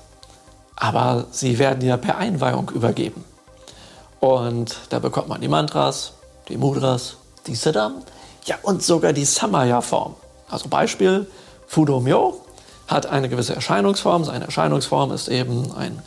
aber 0.76 1.26
sie 1.32 1.60
werden 1.60 1.86
ja 1.86 1.98
per 1.98 2.18
Einweihung 2.18 2.70
übergeben. 2.74 3.24
Und 4.20 4.78
da 4.90 5.00
bekommt 5.00 5.30
man 5.30 5.42
die 5.42 5.48
Mantras, 5.48 6.14
die 6.48 6.58
Mudras, 6.58 7.18
die 7.48 7.56
Siddham, 7.56 8.04
ja 8.46 8.56
und 8.64 8.84
sogar 8.84 9.14
die 9.14 9.26
Samaya-Form. 9.26 10.16
Also 10.50 10.70
Beispiel, 10.70 11.28
Fudomyo 11.68 12.42
hat 12.88 13.06
eine 13.06 13.30
gewisse 13.30 13.56
Erscheinungsform. 13.56 14.26
Seine 14.26 14.46
Erscheinungsform 14.46 15.12
ist 15.12 15.30
eben 15.30 15.74
ein 15.74 16.02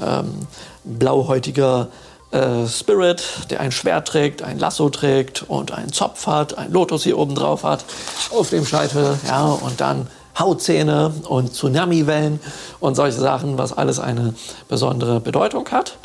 ähm, 0.00 0.46
blauhäutiger 0.84 1.88
äh, 2.30 2.66
Spirit, 2.66 3.22
der 3.50 3.60
ein 3.60 3.72
Schwert 3.72 4.06
trägt, 4.08 4.42
ein 4.42 4.58
Lasso 4.58 4.88
trägt 4.90 5.42
und 5.42 5.72
einen 5.72 5.92
Zopf 5.92 6.26
hat, 6.26 6.56
einen 6.56 6.72
Lotus 6.72 7.02
hier 7.02 7.18
oben 7.18 7.34
drauf 7.34 7.64
hat, 7.64 7.84
auf 8.30 8.50
dem 8.50 8.64
Scheitel, 8.64 9.18
ja, 9.26 9.46
und 9.46 9.80
dann 9.80 10.06
Hautzähne 10.38 11.12
und 11.28 11.54
Tsunamiwellen 11.54 12.40
und 12.80 12.94
solche 12.94 13.18
Sachen, 13.18 13.58
was 13.58 13.72
alles 13.72 13.98
eine 13.98 14.34
besondere 14.68 15.20
Bedeutung 15.20 15.68
hat. 15.70 15.98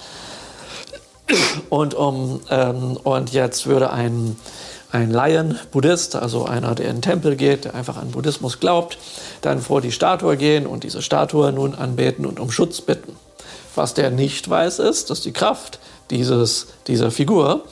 Und, 1.69 1.93
um, 1.93 2.41
ähm, 2.49 2.97
und 3.03 3.31
jetzt 3.31 3.65
würde 3.65 3.91
ein, 3.91 4.35
ein 4.91 5.09
Laien-Buddhist, 5.09 6.15
also 6.15 6.45
einer, 6.45 6.75
der 6.75 6.89
in 6.89 6.97
den 6.97 7.01
Tempel 7.01 7.35
geht, 7.35 7.65
der 7.65 7.75
einfach 7.75 7.97
an 7.97 8.11
Buddhismus 8.11 8.59
glaubt, 8.59 8.97
dann 9.41 9.61
vor 9.61 9.81
die 9.81 9.91
Statue 9.91 10.37
gehen 10.37 10.67
und 10.67 10.83
diese 10.83 11.01
Statue 11.01 11.51
nun 11.51 11.75
anbeten 11.75 12.25
und 12.25 12.39
um 12.39 12.51
Schutz 12.51 12.81
bitten. 12.81 13.15
Was 13.75 13.93
der 13.93 14.11
nicht 14.11 14.49
weiß, 14.49 14.79
ist, 14.79 15.09
dass 15.09 15.21
die 15.21 15.31
Kraft 15.31 15.79
dieses, 16.11 16.67
dieser 16.87 17.09
Figur 17.09 17.63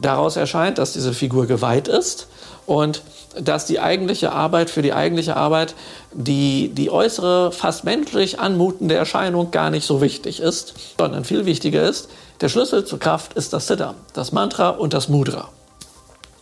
daraus 0.00 0.36
erscheint, 0.36 0.78
dass 0.78 0.92
diese 0.92 1.12
Figur 1.12 1.46
geweiht 1.46 1.86
ist 1.86 2.26
und 2.66 3.02
dass 3.40 3.66
die 3.66 3.80
eigentliche 3.80 4.32
Arbeit 4.32 4.70
für 4.70 4.82
die 4.82 4.92
eigentliche 4.92 5.36
Arbeit 5.36 5.74
die, 6.12 6.68
die 6.68 6.90
äußere, 6.90 7.52
fast 7.52 7.84
menschlich 7.84 8.38
anmutende 8.38 8.94
Erscheinung 8.94 9.50
gar 9.50 9.70
nicht 9.70 9.86
so 9.86 10.00
wichtig 10.00 10.40
ist, 10.40 10.74
sondern 10.98 11.24
viel 11.24 11.46
wichtiger 11.46 11.82
ist, 11.82 12.08
der 12.40 12.48
Schlüssel 12.48 12.84
zur 12.84 12.98
Kraft 12.98 13.34
ist 13.34 13.52
das 13.52 13.66
Siddha, 13.66 13.94
das 14.12 14.32
Mantra 14.32 14.70
und 14.70 14.92
das 14.94 15.08
Mudra. 15.08 15.48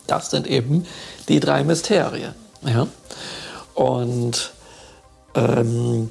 Das 0.07 0.31
sind 0.31 0.47
eben 0.47 0.87
die 1.29 1.41
drei 1.41 1.65
Mysterien. 1.65 2.35
Ja? 2.67 2.87
Und 3.75 4.53
ähm, 5.35 6.11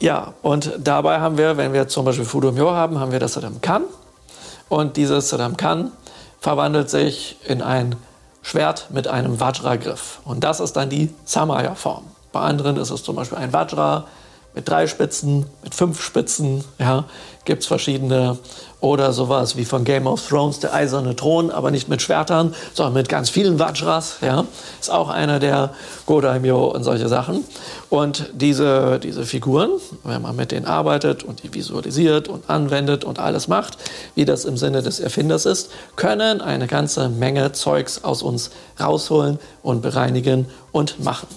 ja, 0.00 0.32
und 0.42 0.72
dabei 0.78 1.20
haben 1.20 1.36
wir, 1.36 1.56
wenn 1.56 1.72
wir 1.72 1.86
zum 1.88 2.06
Beispiel 2.06 2.24
Fudumyo 2.24 2.70
haben, 2.70 2.98
haben 2.98 3.12
wir 3.12 3.20
das 3.20 3.34
Siddham 3.34 3.60
Kan. 3.60 3.84
Und 4.68 4.96
dieses 4.96 5.28
Siddham 5.28 5.56
Kan 5.56 5.92
verwandelt 6.40 6.88
sich 6.88 7.36
in 7.44 7.60
ein 7.60 7.96
Schwert 8.42 8.86
mit 8.90 9.08
einem 9.08 9.40
Vajra-Griff. 9.40 10.20
Und 10.24 10.44
das 10.44 10.60
ist 10.60 10.74
dann 10.74 10.90
die 10.90 11.12
Samaya-Form. 11.24 12.04
Bei 12.32 12.40
anderen 12.40 12.76
ist 12.76 12.90
es 12.90 13.02
zum 13.02 13.16
Beispiel 13.16 13.38
ein 13.38 13.52
Vajra 13.52 14.04
mit 14.54 14.68
drei 14.68 14.86
Spitzen, 14.86 15.46
mit 15.62 15.74
fünf 15.74 16.02
Spitzen, 16.02 16.64
ja, 16.78 17.04
gibt 17.44 17.62
es 17.62 17.68
verschiedene. 17.68 18.38
Oder 18.80 19.12
sowas 19.12 19.56
wie 19.56 19.66
von 19.66 19.84
Game 19.84 20.06
of 20.06 20.26
Thrones, 20.26 20.60
der 20.60 20.72
eiserne 20.72 21.14
Thron, 21.14 21.50
aber 21.50 21.70
nicht 21.70 21.90
mit 21.90 22.00
Schwertern, 22.00 22.54
sondern 22.72 22.94
mit 22.94 23.10
ganz 23.10 23.28
vielen 23.28 23.58
Vajras. 23.58 24.16
Ja. 24.22 24.46
Ist 24.80 24.90
auch 24.90 25.10
einer 25.10 25.38
der 25.38 25.74
Godaimyo 26.06 26.68
und 26.68 26.82
solche 26.82 27.06
Sachen. 27.08 27.44
Und 27.90 28.30
diese, 28.32 28.98
diese 28.98 29.26
Figuren, 29.26 29.70
wenn 30.02 30.22
man 30.22 30.34
mit 30.34 30.50
denen 30.50 30.64
arbeitet 30.64 31.24
und 31.24 31.42
die 31.42 31.52
visualisiert 31.52 32.28
und 32.28 32.48
anwendet 32.48 33.04
und 33.04 33.18
alles 33.18 33.48
macht, 33.48 33.76
wie 34.14 34.24
das 34.24 34.46
im 34.46 34.56
Sinne 34.56 34.80
des 34.80 34.98
Erfinders 34.98 35.44
ist, 35.44 35.70
können 35.96 36.40
eine 36.40 36.66
ganze 36.66 37.10
Menge 37.10 37.52
Zeugs 37.52 38.02
aus 38.02 38.22
uns 38.22 38.50
rausholen 38.80 39.38
und 39.62 39.82
bereinigen 39.82 40.46
und 40.72 41.04
machen 41.04 41.28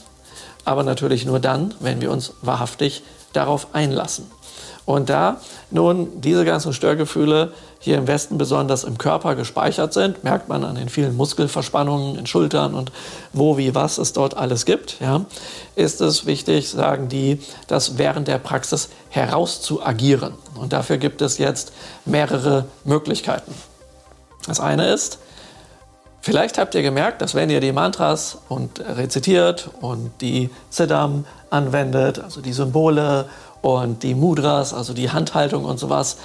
aber 0.66 0.84
natürlich 0.84 1.26
nur 1.26 1.40
dann, 1.40 1.74
wenn 1.80 2.02
wir 2.02 2.12
uns 2.12 2.34
wahrhaftig 2.42 3.04
darauf 3.34 3.68
einlassen. 3.74 4.30
Und 4.86 5.10
da 5.10 5.38
nun 5.72 6.22
diese 6.22 6.44
ganzen 6.44 6.74
Störgefühle 6.74 7.54
hier 7.80 7.98
im 7.98 8.08
Westen 8.08 8.38
besonders 8.38 8.84
im 8.84 8.98
Körper 8.98 9.36
gespeichert 9.36 9.94
sind, 9.94 10.24
merkt 10.24 10.50
man 10.50 10.64
an 10.64 10.76
den 10.76 10.90
vielen 10.90 11.16
Muskelverspannungen 11.16 12.18
in 12.18 12.26
Schultern 12.26 12.74
und 12.74 12.92
wo, 13.32 13.58
wie, 13.58 13.76
was 13.76 13.98
es 13.98 14.14
dort 14.14 14.36
alles 14.36 14.66
gibt, 14.66 15.00
ja, 15.00 15.26
ist 15.76 16.02
es 16.02 16.26
wichtig, 16.26 16.70
sagen 16.70 17.08
die, 17.08 17.40
das 17.68 17.98
während 17.98 18.28
der 18.28 18.40
Praxis 18.40 18.90
herauszuagieren. 19.10 20.34
Und 20.56 20.74
dafür 20.74 20.98
gibt 20.98 21.22
es 21.22 21.38
jetzt 21.38 21.74
mehrere 22.06 22.66
Möglichkeiten. 22.84 23.54
Das 24.48 24.60
eine 24.60 24.92
ist, 24.92 25.20
Vielleicht 26.26 26.58
habt 26.58 26.74
ihr 26.74 26.84
gemerkt, 26.84 27.22
dass 27.22 27.36
wenn 27.36 27.50
ihr 27.50 27.60
die 27.60 27.74
Mantras 27.74 28.38
und 28.48 28.80
rezitiert 28.80 29.70
und 29.82 30.10
die 30.22 30.50
Siddham 30.70 31.26
anwendet, 31.50 32.18
also 32.18 32.40
die 32.40 32.54
Symbole 32.54 33.26
und 33.62 34.04
die 34.04 34.16
Mudras, 34.16 34.74
also 34.74 34.94
die 34.94 35.12
Handhaltung 35.12 35.66
und 35.66 35.80
sowas, 35.80 36.16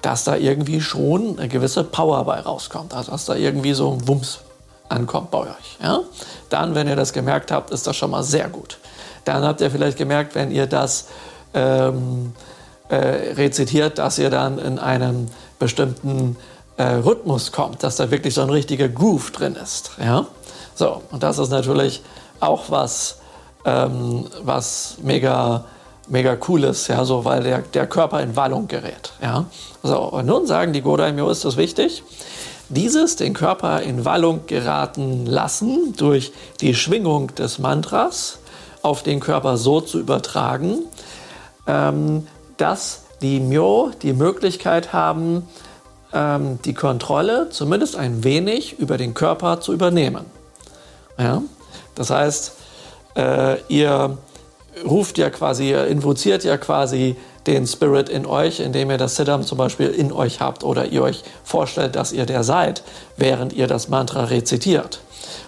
dass 0.00 0.24
da 0.24 0.36
irgendwie 0.36 0.80
schon 0.80 1.38
eine 1.38 1.48
gewisse 1.48 1.84
Power 1.84 2.24
bei 2.24 2.40
rauskommt. 2.40 2.94
Also 2.94 3.12
dass 3.12 3.26
da 3.26 3.34
irgendwie 3.34 3.74
so 3.74 3.92
ein 3.92 4.08
Wumms 4.08 4.38
ankommt 4.88 5.30
bei 5.30 5.40
euch. 5.40 5.78
Ja? 5.82 6.00
Dann, 6.48 6.74
wenn 6.74 6.88
ihr 6.88 6.96
das 6.96 7.12
gemerkt 7.12 7.50
habt, 7.50 7.72
ist 7.72 7.86
das 7.86 7.94
schon 7.94 8.10
mal 8.10 8.22
sehr 8.22 8.48
gut. 8.48 8.78
Dann 9.26 9.44
habt 9.44 9.60
ihr 9.60 9.70
vielleicht 9.70 9.98
gemerkt, 9.98 10.34
wenn 10.34 10.50
ihr 10.50 10.66
das 10.66 11.08
ähm, 11.52 12.32
äh, 12.88 12.96
rezitiert, 13.34 13.98
dass 13.98 14.18
ihr 14.18 14.30
dann 14.30 14.58
in 14.58 14.78
einem 14.78 15.28
bestimmten 15.58 16.38
äh, 16.76 16.84
Rhythmus 16.84 17.52
kommt, 17.52 17.82
dass 17.82 17.96
da 17.96 18.10
wirklich 18.10 18.34
so 18.34 18.42
ein 18.42 18.50
richtiger 18.50 18.88
Groove 18.88 19.30
drin 19.30 19.56
ist. 19.56 19.92
Ja? 20.02 20.26
So, 20.74 21.02
und 21.10 21.22
das 21.22 21.38
ist 21.38 21.50
natürlich 21.50 22.02
auch 22.40 22.64
was, 22.70 23.18
ähm, 23.64 24.26
was 24.42 24.96
mega, 25.02 25.64
mega 26.08 26.36
cool 26.48 26.64
ist, 26.64 26.88
ja, 26.88 27.04
so, 27.04 27.24
weil 27.24 27.42
der, 27.42 27.58
der 27.58 27.86
Körper 27.86 28.20
in 28.20 28.36
Wallung 28.36 28.68
gerät. 28.68 29.12
Ja? 29.22 29.46
So, 29.82 29.98
und 29.98 30.26
nun 30.26 30.46
sagen 30.46 30.72
die 30.72 30.82
Godaimyo, 30.82 31.28
ist 31.30 31.44
das 31.44 31.56
wichtig, 31.56 32.02
dieses 32.68 33.16
den 33.16 33.34
Körper 33.34 33.82
in 33.82 34.04
Wallung 34.04 34.46
geraten 34.46 35.26
lassen 35.26 35.94
durch 35.96 36.32
die 36.60 36.74
Schwingung 36.74 37.34
des 37.34 37.58
Mantras 37.58 38.38
auf 38.80 39.02
den 39.02 39.20
Körper 39.20 39.56
so 39.56 39.80
zu 39.80 40.00
übertragen, 40.00 40.78
ähm, 41.66 42.26
dass 42.56 43.02
die 43.20 43.40
Myo 43.40 43.90
die 44.02 44.12
Möglichkeit 44.12 44.92
haben, 44.92 45.46
ähm, 46.12 46.58
die 46.64 46.74
Kontrolle 46.74 47.48
zumindest 47.50 47.96
ein 47.96 48.24
wenig 48.24 48.78
über 48.78 48.96
den 48.96 49.14
Körper 49.14 49.60
zu 49.60 49.72
übernehmen. 49.72 50.26
Ja? 51.18 51.42
Das 51.94 52.10
heißt, 52.10 52.52
äh, 53.16 53.60
ihr 53.68 54.18
ruft 54.84 55.18
ja 55.18 55.30
quasi, 55.30 55.70
ihr 55.70 55.86
invoziert 55.86 56.44
ja 56.44 56.56
quasi 56.56 57.16
den 57.46 57.66
Spirit 57.66 58.08
in 58.08 58.24
euch, 58.24 58.60
indem 58.60 58.90
ihr 58.90 58.98
das 58.98 59.16
Siddham 59.16 59.42
zum 59.42 59.58
Beispiel 59.58 59.88
in 59.88 60.12
euch 60.12 60.40
habt 60.40 60.64
oder 60.64 60.86
ihr 60.86 61.02
euch 61.02 61.24
vorstellt, 61.44 61.96
dass 61.96 62.12
ihr 62.12 62.26
der 62.26 62.44
seid, 62.44 62.82
während 63.16 63.52
ihr 63.52 63.66
das 63.66 63.88
Mantra 63.88 64.24
rezitiert. 64.24 65.00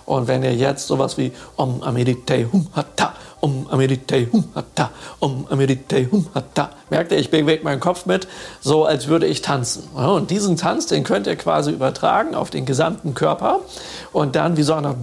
Und 0.06 0.28
wenn 0.28 0.42
ihr 0.42 0.54
jetzt 0.54 0.86
sowas 0.86 1.16
wie 1.16 1.32
Om 1.56 1.82
Amedite 1.82 2.52
Hum 2.52 2.66
Hatta 2.74 3.14
um 3.44 3.68
Amedite 3.70 4.26
hum 4.32 4.48
hatta, 4.54 4.90
um 5.20 5.46
Amedite 5.50 6.10
hum 6.10 6.26
hatta. 6.34 6.70
Merkt 6.88 7.12
ihr, 7.12 7.18
ich 7.18 7.30
bewege 7.30 7.62
meinen 7.62 7.78
Kopf 7.78 8.06
mit, 8.06 8.26
so 8.62 8.86
als 8.86 9.06
würde 9.06 9.26
ich 9.26 9.42
tanzen. 9.42 9.84
und 9.90 10.30
diesen 10.30 10.56
Tanz, 10.56 10.86
den 10.86 11.04
könnt 11.04 11.26
ihr 11.26 11.36
quasi 11.36 11.70
übertragen 11.70 12.34
auf 12.34 12.48
den 12.48 12.64
gesamten 12.64 13.12
Körper 13.12 13.60
und 14.14 14.34
dann 14.34 14.56
wie 14.56 14.62
so 14.62 14.72
eine 14.72 14.96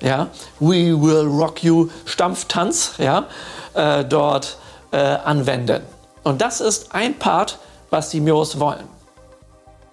ja, 0.00 0.28
We 0.60 0.94
Will 1.00 1.26
Rock 1.26 1.64
You 1.64 1.88
Stampftanz 2.04 2.92
ja, 2.98 3.26
äh, 3.74 4.04
dort 4.04 4.58
äh, 4.92 4.98
anwenden. 4.98 5.82
Und 6.22 6.40
das 6.40 6.60
ist 6.60 6.94
ein 6.94 7.18
Part, 7.18 7.58
was 7.90 8.10
die 8.10 8.20
Mios 8.20 8.60
wollen. 8.60 8.86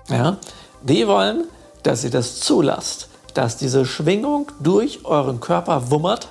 Ja, 0.10 0.38
die 0.84 1.08
wollen, 1.08 1.46
dass 1.82 2.04
ihr 2.04 2.12
das 2.12 2.40
zulasst 2.40 3.11
dass 3.34 3.58
diese 3.58 3.86
Schwingung 3.86 4.52
durch 4.60 5.06
euren 5.06 5.40
Körper 5.40 5.92
wummert, 5.92 6.30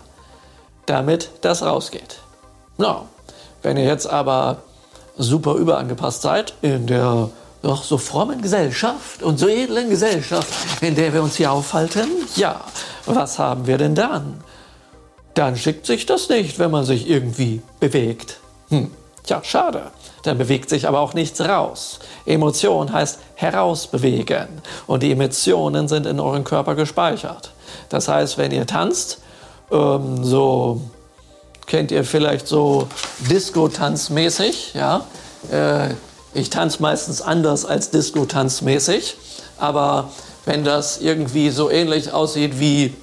damit 0.87 1.31
das 1.41 1.63
rausgeht. 1.63 2.21
No. 2.79 3.07
Wenn 3.63 3.77
ihr 3.77 3.85
jetzt 3.85 4.07
aber 4.07 4.59
super 5.17 5.55
überangepasst 5.55 6.23
seid 6.23 6.55
in 6.63 6.87
der 6.87 7.31
doch 7.63 7.85
so 7.85 7.99
frommen 7.99 8.41
Gesellschaft 8.41 9.23
und 9.23 9.39
so 9.39 9.47
edlen 9.47 9.91
Gesellschaft, 9.91 10.83
in 10.83 10.95
der 10.95 11.13
wir 11.13 11.23
uns 11.23 11.37
hier 11.37 11.53
aufhalten, 11.53 12.09
ja, 12.37 12.61
was 13.05 13.39
haben 13.39 13.67
wir 13.67 13.77
denn 13.77 13.95
dann? 13.95 14.43
Dann 15.35 15.57
schickt 15.57 15.87
sich 15.87 16.07
das 16.07 16.29
nicht, 16.29 16.59
wenn 16.59 16.71
man 16.71 16.85
sich 16.85 17.09
irgendwie 17.09 17.61
bewegt. 17.79 18.39
Hm, 18.71 18.91
tja, 19.25 19.43
schade. 19.45 19.91
Dann 20.23 20.39
bewegt 20.39 20.69
sich 20.69 20.87
aber 20.87 21.01
auch 21.01 21.15
nichts 21.15 21.41
raus. 21.41 21.99
Emotion 22.27 22.93
heißt 22.93 23.19
herausbewegen 23.35 24.49
und 24.87 25.03
die 25.03 25.13
Emotionen 25.13 25.89
sind 25.89 26.07
in 26.07 26.21
euren 26.21 26.45
Körper 26.45 26.75
gespeichert. 26.75 27.53
Das 27.89 28.09
heißt, 28.09 28.37
wenn 28.39 28.53
ihr 28.53 28.67
tanzt, 28.67 29.19
ähm, 29.71 30.25
so 30.25 30.81
kennt 31.67 31.91
ihr 31.91 32.05
vielleicht 32.05 32.49
so 32.49 32.89
Disco-Tanzmäßig. 33.31 34.75
Ja? 34.75 35.07
Äh, 35.51 35.95
ich 36.35 36.51
tanze 36.51 36.83
meistens 36.83 37.23
anders 37.23 37.65
als 37.65 37.91
Disco-Tanzmäßig. 37.91 39.17
Aber 39.59 40.11
wenn 40.45 40.65
das 40.65 41.01
irgendwie 41.01 41.51
so 41.51 41.71
ähnlich 41.71 42.13
aussieht 42.13 42.59
wie 42.59 42.95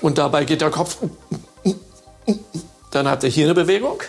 und 0.00 0.18
dabei 0.18 0.44
geht 0.44 0.60
der 0.60 0.70
Kopf, 0.70 0.98
dann 2.94 3.08
habt 3.08 3.22
ihr 3.24 3.30
hier 3.30 3.46
eine 3.46 3.54
Bewegung, 3.54 4.00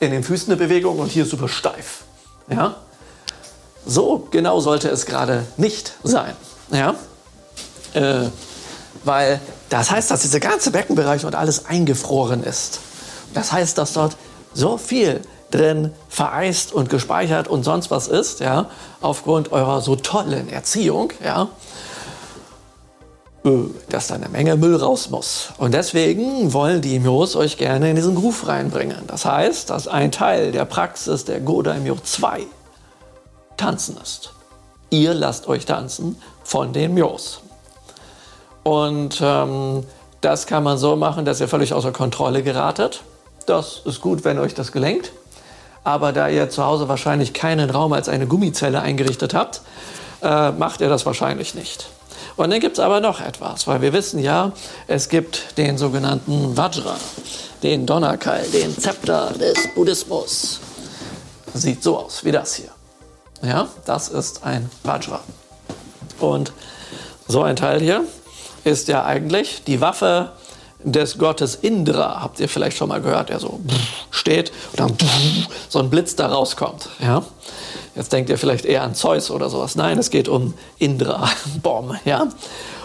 in 0.00 0.10
den 0.10 0.22
Füßen 0.22 0.52
eine 0.52 0.56
Bewegung 0.56 0.98
und 0.98 1.10
hier 1.10 1.24
super 1.24 1.48
steif. 1.48 2.04
Ja? 2.48 2.76
So 3.84 4.28
genau 4.30 4.60
sollte 4.60 4.88
es 4.88 5.06
gerade 5.06 5.44
nicht 5.56 5.92
sein. 6.02 6.34
Ja? 6.70 6.94
Äh, 7.94 8.28
weil 9.04 9.40
das 9.70 9.90
heißt, 9.90 10.10
dass 10.10 10.20
dieser 10.22 10.40
ganze 10.40 10.70
Beckenbereich 10.70 11.24
und 11.24 11.34
alles 11.34 11.66
eingefroren 11.66 12.42
ist. 12.44 12.80
Das 13.34 13.52
heißt, 13.52 13.76
dass 13.76 13.92
dort 13.92 14.16
so 14.54 14.78
viel 14.78 15.20
drin 15.50 15.92
vereist 16.08 16.72
und 16.72 16.90
gespeichert 16.90 17.48
und 17.48 17.64
sonst 17.64 17.90
was 17.90 18.08
ist, 18.08 18.40
ja, 18.40 18.70
aufgrund 19.00 19.52
eurer 19.52 19.80
so 19.80 19.96
tollen 19.96 20.48
Erziehung, 20.48 21.12
ja, 21.24 21.48
dass 23.88 24.08
da 24.08 24.14
eine 24.14 24.28
Menge 24.28 24.56
Müll 24.56 24.76
raus 24.76 25.10
muss. 25.10 25.48
Und 25.58 25.74
deswegen 25.74 26.52
wollen 26.52 26.80
die 26.80 26.98
Myos 26.98 27.36
euch 27.36 27.56
gerne 27.56 27.90
in 27.90 27.96
diesen 27.96 28.14
Groove 28.14 28.48
reinbringen. 28.48 29.04
Das 29.06 29.24
heißt, 29.24 29.70
dass 29.70 29.88
ein 29.88 30.12
Teil 30.12 30.52
der 30.52 30.64
Praxis 30.64 31.24
der 31.24 31.40
Godaimyo 31.40 31.96
2 32.02 32.42
tanzen 33.56 33.96
ist. 34.02 34.32
Ihr 34.90 35.14
lasst 35.14 35.48
euch 35.48 35.66
tanzen 35.66 36.16
von 36.44 36.72
den 36.72 36.94
Myos. 36.94 37.40
Und 38.62 39.20
ähm, 39.22 39.84
das 40.20 40.46
kann 40.46 40.64
man 40.64 40.78
so 40.78 40.96
machen, 40.96 41.24
dass 41.24 41.40
ihr 41.40 41.48
völlig 41.48 41.72
außer 41.72 41.92
Kontrolle 41.92 42.42
geratet. 42.42 43.02
Das 43.46 43.82
ist 43.84 44.00
gut, 44.00 44.24
wenn 44.24 44.38
euch 44.38 44.54
das 44.54 44.72
gelenkt. 44.72 45.12
Aber 45.84 46.12
da 46.12 46.28
ihr 46.28 46.50
zu 46.50 46.64
Hause 46.64 46.88
wahrscheinlich 46.88 47.32
keinen 47.32 47.70
Raum 47.70 47.92
als 47.92 48.08
eine 48.08 48.26
Gummizelle 48.26 48.80
eingerichtet 48.80 49.32
habt, 49.32 49.62
äh, 50.22 50.50
macht 50.50 50.80
ihr 50.80 50.88
das 50.88 51.06
wahrscheinlich 51.06 51.54
nicht. 51.54 51.88
Und 52.38 52.50
dann 52.50 52.60
gibt 52.60 52.78
es 52.78 52.84
aber 52.84 53.00
noch 53.00 53.20
etwas, 53.20 53.66
weil 53.66 53.82
wir 53.82 53.92
wissen 53.92 54.20
ja, 54.20 54.52
es 54.86 55.08
gibt 55.08 55.58
den 55.58 55.76
sogenannten 55.76 56.56
Vajra, 56.56 56.96
den 57.64 57.84
Donnerkeil, 57.84 58.48
den 58.50 58.78
Zepter 58.78 59.32
des 59.32 59.74
Buddhismus. 59.74 60.60
Sieht 61.52 61.82
so 61.82 61.98
aus 61.98 62.24
wie 62.24 62.30
das 62.30 62.54
hier. 62.54 62.70
Ja, 63.42 63.66
das 63.86 64.08
ist 64.08 64.44
ein 64.44 64.70
Vajra. 64.84 65.18
Und 66.20 66.52
so 67.26 67.42
ein 67.42 67.56
Teil 67.56 67.80
hier 67.80 68.04
ist 68.62 68.86
ja 68.86 69.04
eigentlich 69.04 69.64
die 69.64 69.80
Waffe 69.80 70.30
des 70.84 71.18
Gottes 71.18 71.56
Indra, 71.56 72.22
habt 72.22 72.38
ihr 72.38 72.48
vielleicht 72.48 72.76
schon 72.76 72.88
mal 72.88 73.00
gehört, 73.00 73.30
der 73.30 73.40
so 73.40 73.58
steht 74.12 74.52
und 74.70 74.78
dann 74.78 74.96
so 75.68 75.80
ein 75.80 75.90
Blitz 75.90 76.14
da 76.14 76.28
rauskommt. 76.28 76.88
Ja? 77.00 77.24
Jetzt 77.98 78.12
denkt 78.12 78.30
ihr 78.30 78.38
vielleicht 78.38 78.64
eher 78.64 78.84
an 78.84 78.94
Zeus 78.94 79.28
oder 79.28 79.50
sowas. 79.50 79.74
Nein, 79.74 79.98
es 79.98 80.10
geht 80.10 80.28
um 80.28 80.54
Indra, 80.78 81.28
Bom. 81.64 81.96
Ja? 82.04 82.28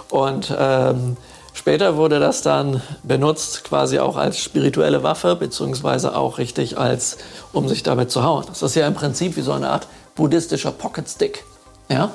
Und 0.09 0.51
ähm, 0.57 1.17
später 1.53 1.97
wurde 1.97 2.19
das 2.19 2.41
dann 2.41 2.81
benutzt 3.03 3.63
quasi 3.63 3.99
auch 3.99 4.17
als 4.17 4.39
spirituelle 4.39 5.03
Waffe, 5.03 5.35
beziehungsweise 5.35 6.17
auch 6.17 6.39
richtig 6.39 6.79
als, 6.79 7.19
um 7.51 7.69
sich 7.69 7.83
damit 7.83 8.09
zu 8.09 8.23
hauen. 8.23 8.45
Das 8.47 8.63
ist 8.63 8.73
ja 8.73 8.87
im 8.87 8.95
Prinzip 8.95 9.37
wie 9.37 9.41
so 9.41 9.51
eine 9.51 9.69
Art 9.69 9.87
buddhistischer 10.15 10.71
Pocketstick. 10.71 11.43
Ja? 11.89 12.09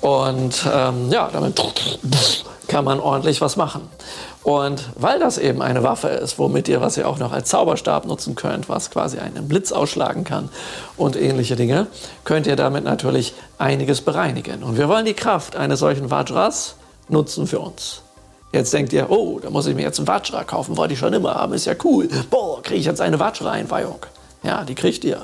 Und 0.00 0.64
ähm, 0.72 1.10
ja, 1.10 1.28
damit 1.32 1.60
kann 2.68 2.84
man 2.84 3.00
ordentlich 3.00 3.40
was 3.40 3.56
machen. 3.56 3.88
Und 4.44 4.90
weil 4.96 5.18
das 5.18 5.38
eben 5.38 5.62
eine 5.62 5.82
Waffe 5.82 6.08
ist, 6.08 6.38
womit 6.38 6.68
ihr, 6.68 6.82
was 6.82 6.98
ihr 6.98 7.08
auch 7.08 7.18
noch 7.18 7.32
als 7.32 7.48
Zauberstab 7.48 8.04
nutzen 8.04 8.34
könnt, 8.34 8.68
was 8.68 8.90
quasi 8.90 9.18
einen 9.18 9.48
Blitz 9.48 9.72
ausschlagen 9.72 10.24
kann 10.24 10.50
und 10.98 11.16
ähnliche 11.16 11.56
Dinge, 11.56 11.86
könnt 12.24 12.46
ihr 12.46 12.54
damit 12.54 12.84
natürlich 12.84 13.32
einiges 13.56 14.02
bereinigen. 14.02 14.62
Und 14.62 14.76
wir 14.76 14.90
wollen 14.90 15.06
die 15.06 15.14
Kraft 15.14 15.56
eines 15.56 15.80
solchen 15.80 16.10
Vajras 16.10 16.76
nutzen 17.08 17.46
für 17.46 17.58
uns. 17.58 18.02
Jetzt 18.52 18.72
denkt 18.74 18.92
ihr, 18.92 19.10
oh, 19.10 19.40
da 19.40 19.48
muss 19.48 19.66
ich 19.66 19.74
mir 19.74 19.82
jetzt 19.82 19.98
ein 19.98 20.06
Vajra 20.06 20.44
kaufen, 20.44 20.76
wollte 20.76 20.92
ich 20.92 21.00
schon 21.00 21.14
immer 21.14 21.34
haben, 21.34 21.54
ist 21.54 21.64
ja 21.64 21.74
cool. 21.82 22.08
Boah, 22.28 22.62
kriege 22.62 22.80
ich 22.80 22.86
jetzt 22.86 23.00
eine 23.00 23.18
Vajra-Einweihung. 23.18 24.00
Ja, 24.42 24.64
die 24.64 24.74
kriegt 24.74 25.04
ihr. 25.04 25.22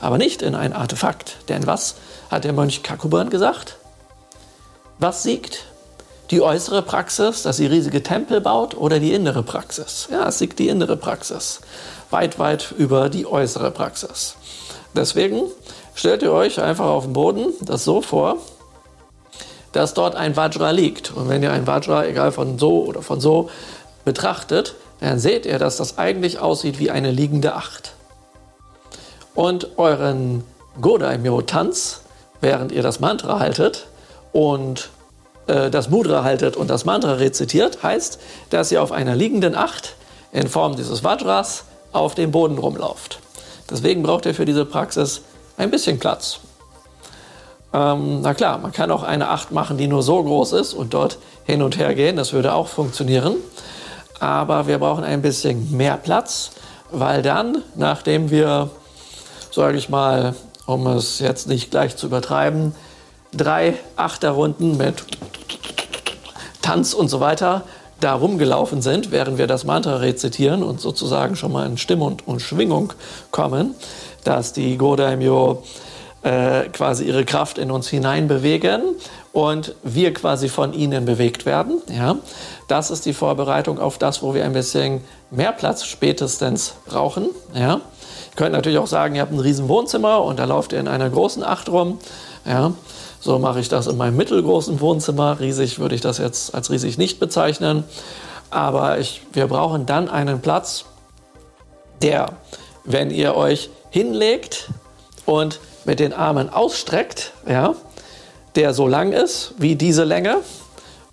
Aber 0.00 0.18
nicht 0.18 0.40
in 0.40 0.54
ein 0.54 0.72
Artefakt. 0.72 1.36
Denn 1.48 1.66
was 1.66 1.96
hat 2.30 2.44
der 2.44 2.52
Mönch 2.52 2.84
Kakuban 2.84 3.28
gesagt? 3.28 3.76
Was 5.00 5.24
siegt? 5.24 5.66
Die 6.32 6.40
äußere 6.40 6.80
Praxis, 6.80 7.42
dass 7.42 7.58
sie 7.58 7.66
riesige 7.66 8.02
Tempel 8.02 8.40
baut, 8.40 8.74
oder 8.74 8.98
die 8.98 9.12
innere 9.12 9.42
Praxis? 9.42 10.08
Ja, 10.10 10.26
es 10.26 10.40
liegt 10.40 10.58
die 10.58 10.68
innere 10.68 10.96
Praxis. 10.96 11.60
Weit, 12.10 12.38
weit 12.38 12.74
über 12.76 13.10
die 13.10 13.26
äußere 13.26 13.70
Praxis. 13.70 14.34
Deswegen 14.94 15.42
stellt 15.94 16.22
ihr 16.22 16.32
euch 16.32 16.60
einfach 16.60 16.86
auf 16.86 17.04
den 17.04 17.12
Boden 17.12 17.52
das 17.60 17.84
so 17.84 18.00
vor, 18.00 18.38
dass 19.72 19.92
dort 19.92 20.16
ein 20.16 20.34
Vajra 20.34 20.70
liegt. 20.70 21.12
Und 21.14 21.28
wenn 21.28 21.42
ihr 21.42 21.52
ein 21.52 21.66
Vajra, 21.66 22.06
egal 22.06 22.32
von 22.32 22.58
so 22.58 22.84
oder 22.84 23.02
von 23.02 23.20
so, 23.20 23.50
betrachtet, 24.06 24.74
dann 25.00 25.18
seht 25.18 25.44
ihr, 25.44 25.58
dass 25.58 25.76
das 25.76 25.98
eigentlich 25.98 26.38
aussieht 26.38 26.78
wie 26.78 26.90
eine 26.90 27.10
liegende 27.10 27.54
Acht. 27.54 27.92
Und 29.34 29.78
euren 29.78 30.44
Godaimyo-Tanz, 30.80 32.00
während 32.40 32.72
ihr 32.72 32.82
das 32.82 33.00
Mantra 33.00 33.38
haltet 33.38 33.86
und 34.32 34.88
äh, 35.46 35.70
das 35.70 35.90
Mudra 35.90 36.24
haltet 36.24 36.56
und 36.56 36.68
das 36.68 36.84
Mantra 36.84 37.14
rezitiert, 37.14 37.82
heißt, 37.82 38.20
dass 38.50 38.72
ihr 38.72 38.82
auf 38.82 38.92
einer 38.92 39.16
liegenden 39.16 39.54
Acht 39.54 39.94
in 40.32 40.48
Form 40.48 40.76
dieses 40.76 41.04
Vajras 41.04 41.64
auf 41.92 42.14
dem 42.14 42.30
Boden 42.30 42.58
rumlauft. 42.58 43.20
Deswegen 43.70 44.02
braucht 44.02 44.26
ihr 44.26 44.34
für 44.34 44.44
diese 44.44 44.64
Praxis 44.64 45.22
ein 45.56 45.70
bisschen 45.70 45.98
Platz. 45.98 46.40
Ähm, 47.74 48.20
na 48.20 48.34
klar, 48.34 48.58
man 48.58 48.72
kann 48.72 48.90
auch 48.90 49.02
eine 49.02 49.28
Acht 49.28 49.50
machen, 49.50 49.78
die 49.78 49.86
nur 49.86 50.02
so 50.02 50.22
groß 50.22 50.52
ist 50.52 50.74
und 50.74 50.94
dort 50.94 51.18
hin 51.44 51.62
und 51.62 51.78
her 51.78 51.94
gehen. 51.94 52.16
Das 52.16 52.32
würde 52.32 52.54
auch 52.54 52.68
funktionieren. 52.68 53.36
Aber 54.20 54.66
wir 54.66 54.78
brauchen 54.78 55.04
ein 55.04 55.22
bisschen 55.22 55.74
mehr 55.76 55.96
Platz, 55.96 56.52
weil 56.90 57.22
dann, 57.22 57.62
nachdem 57.74 58.30
wir, 58.30 58.70
sage 59.50 59.78
ich 59.78 59.88
mal, 59.88 60.34
um 60.66 60.86
es 60.86 61.18
jetzt 61.18 61.48
nicht 61.48 61.70
gleich 61.70 61.96
zu 61.96 62.06
übertreiben, 62.06 62.74
drei 63.32 63.74
Achterrunden 63.96 64.76
mit 64.76 65.04
Tanz 66.60 66.94
und 66.94 67.08
so 67.08 67.20
weiter 67.20 67.64
da 68.00 68.14
rumgelaufen 68.14 68.82
sind, 68.82 69.10
während 69.10 69.38
wir 69.38 69.46
das 69.46 69.64
Mantra 69.64 69.96
rezitieren 69.96 70.62
und 70.62 70.80
sozusagen 70.80 71.36
schon 71.36 71.52
mal 71.52 71.66
in 71.66 71.78
Stimmung 71.78 72.18
und 72.26 72.40
Schwingung 72.40 72.92
kommen, 73.30 73.74
dass 74.24 74.52
die 74.52 74.76
Godaimyo 74.76 75.62
äh, 76.22 76.68
quasi 76.72 77.04
ihre 77.04 77.24
Kraft 77.24 77.58
in 77.58 77.70
uns 77.70 77.88
hineinbewegen 77.88 78.82
und 79.32 79.74
wir 79.82 80.12
quasi 80.14 80.48
von 80.48 80.72
ihnen 80.72 81.04
bewegt 81.04 81.46
werden. 81.46 81.80
Ja? 81.88 82.16
Das 82.68 82.90
ist 82.90 83.06
die 83.06 83.12
Vorbereitung 83.12 83.78
auf 83.78 83.98
das, 83.98 84.22
wo 84.22 84.34
wir 84.34 84.44
ein 84.44 84.52
bisschen 84.52 85.02
mehr 85.30 85.52
Platz 85.52 85.84
spätestens 85.84 86.74
brauchen. 86.86 87.28
Ja? 87.54 87.80
Ihr 88.32 88.36
könnt 88.36 88.52
natürlich 88.52 88.78
auch 88.78 88.86
sagen, 88.86 89.14
ihr 89.14 89.20
habt 89.20 89.32
ein 89.32 89.38
riesen 89.38 89.68
Wohnzimmer 89.68 90.22
und 90.22 90.38
da 90.38 90.46
lauft 90.46 90.72
ihr 90.72 90.80
in 90.80 90.88
einer 90.88 91.10
großen 91.10 91.44
Acht 91.44 91.68
rum. 91.68 91.98
Ja? 92.46 92.72
So 93.20 93.38
mache 93.38 93.60
ich 93.60 93.68
das 93.68 93.86
in 93.86 93.98
meinem 93.98 94.16
mittelgroßen 94.16 94.80
Wohnzimmer. 94.80 95.38
Riesig 95.38 95.78
würde 95.78 95.94
ich 95.94 96.00
das 96.00 96.16
jetzt 96.16 96.54
als 96.54 96.70
riesig 96.70 96.96
nicht 96.96 97.20
bezeichnen. 97.20 97.84
Aber 98.50 98.98
ich, 98.98 99.22
wir 99.34 99.46
brauchen 99.48 99.84
dann 99.84 100.08
einen 100.08 100.40
Platz, 100.40 100.86
der, 102.00 102.30
wenn 102.84 103.10
ihr 103.10 103.36
euch 103.36 103.68
hinlegt 103.90 104.70
und 105.26 105.60
mit 105.84 106.00
den 106.00 106.14
Armen 106.14 106.48
ausstreckt, 106.48 107.32
ja, 107.46 107.74
der 108.54 108.72
so 108.72 108.88
lang 108.88 109.12
ist 109.12 109.54
wie 109.58 109.76
diese 109.76 110.04
Länge 110.04 110.38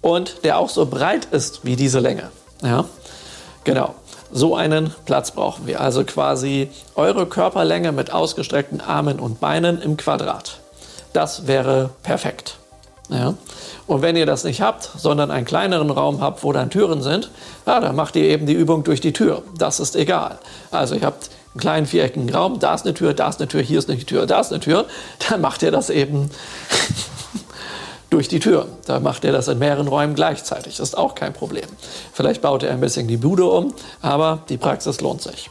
und 0.01 0.45
der 0.45 0.57
auch 0.57 0.69
so 0.69 0.85
breit 0.85 1.25
ist 1.31 1.65
wie 1.65 1.75
diese 1.75 1.99
Länge. 1.99 2.31
Ja, 2.63 2.85
genau. 3.65 3.93
So 4.31 4.55
einen 4.55 4.93
Platz 5.05 5.31
brauchen 5.31 5.67
wir. 5.67 5.81
Also 5.81 6.03
quasi 6.03 6.69
eure 6.95 7.25
Körperlänge 7.25 7.91
mit 7.91 8.11
ausgestreckten 8.11 8.81
Armen 8.81 9.19
und 9.19 9.39
Beinen 9.39 9.81
im 9.81 9.97
Quadrat. 9.97 10.59
Das 11.13 11.47
wäre 11.47 11.89
perfekt. 12.03 12.57
Ja. 13.09 13.33
Und 13.87 14.03
wenn 14.03 14.15
ihr 14.15 14.27
das 14.27 14.43
nicht 14.43 14.61
habt, 14.61 14.89
sondern 14.97 15.31
einen 15.31 15.45
kleineren 15.45 15.89
Raum 15.89 16.21
habt, 16.21 16.43
wo 16.43 16.53
dann 16.53 16.69
Türen 16.69 17.01
sind, 17.01 17.31
ja, 17.65 17.79
dann 17.79 17.95
macht 17.95 18.15
ihr 18.15 18.23
eben 18.23 18.45
die 18.45 18.53
Übung 18.53 18.83
durch 18.83 19.01
die 19.01 19.13
Tür. 19.13 19.41
Das 19.57 19.79
ist 19.79 19.95
egal. 19.95 20.37
Also 20.69 20.93
ihr 20.93 21.01
habt 21.01 21.31
einen 21.53 21.59
kleinen 21.59 21.85
viereckigen 21.87 22.29
Raum, 22.29 22.59
da 22.59 22.75
ist 22.75 22.85
eine 22.85 22.93
Tür, 22.93 23.15
da 23.15 23.29
ist 23.29 23.39
eine 23.39 23.47
Tür, 23.47 23.61
hier 23.61 23.79
ist 23.79 23.89
eine 23.89 23.97
Tür, 23.99 24.27
da 24.27 24.39
ist 24.39 24.51
eine 24.51 24.59
Tür. 24.59 24.85
Dann 25.27 25.41
macht 25.41 25.63
ihr 25.63 25.71
das 25.71 25.89
eben 25.89 26.29
durch 28.09 28.27
die 28.27 28.39
Tür. 28.39 28.67
Da 28.85 28.99
macht 28.99 29.23
ihr 29.23 29.31
das 29.31 29.47
in 29.47 29.59
mehreren 29.59 29.87
Räumen 29.87 30.15
gleichzeitig. 30.15 30.77
Das 30.77 30.89
ist 30.89 30.97
auch 30.97 31.15
kein 31.15 31.33
Problem. 31.33 31.65
Vielleicht 32.13 32.41
baut 32.41 32.63
ihr 32.63 32.71
ein 32.71 32.79
bisschen 32.79 33.07
die 33.07 33.17
Bude 33.17 33.45
um, 33.45 33.73
aber 34.01 34.39
die 34.49 34.57
Praxis 34.57 35.01
lohnt 35.01 35.21
sich. 35.21 35.49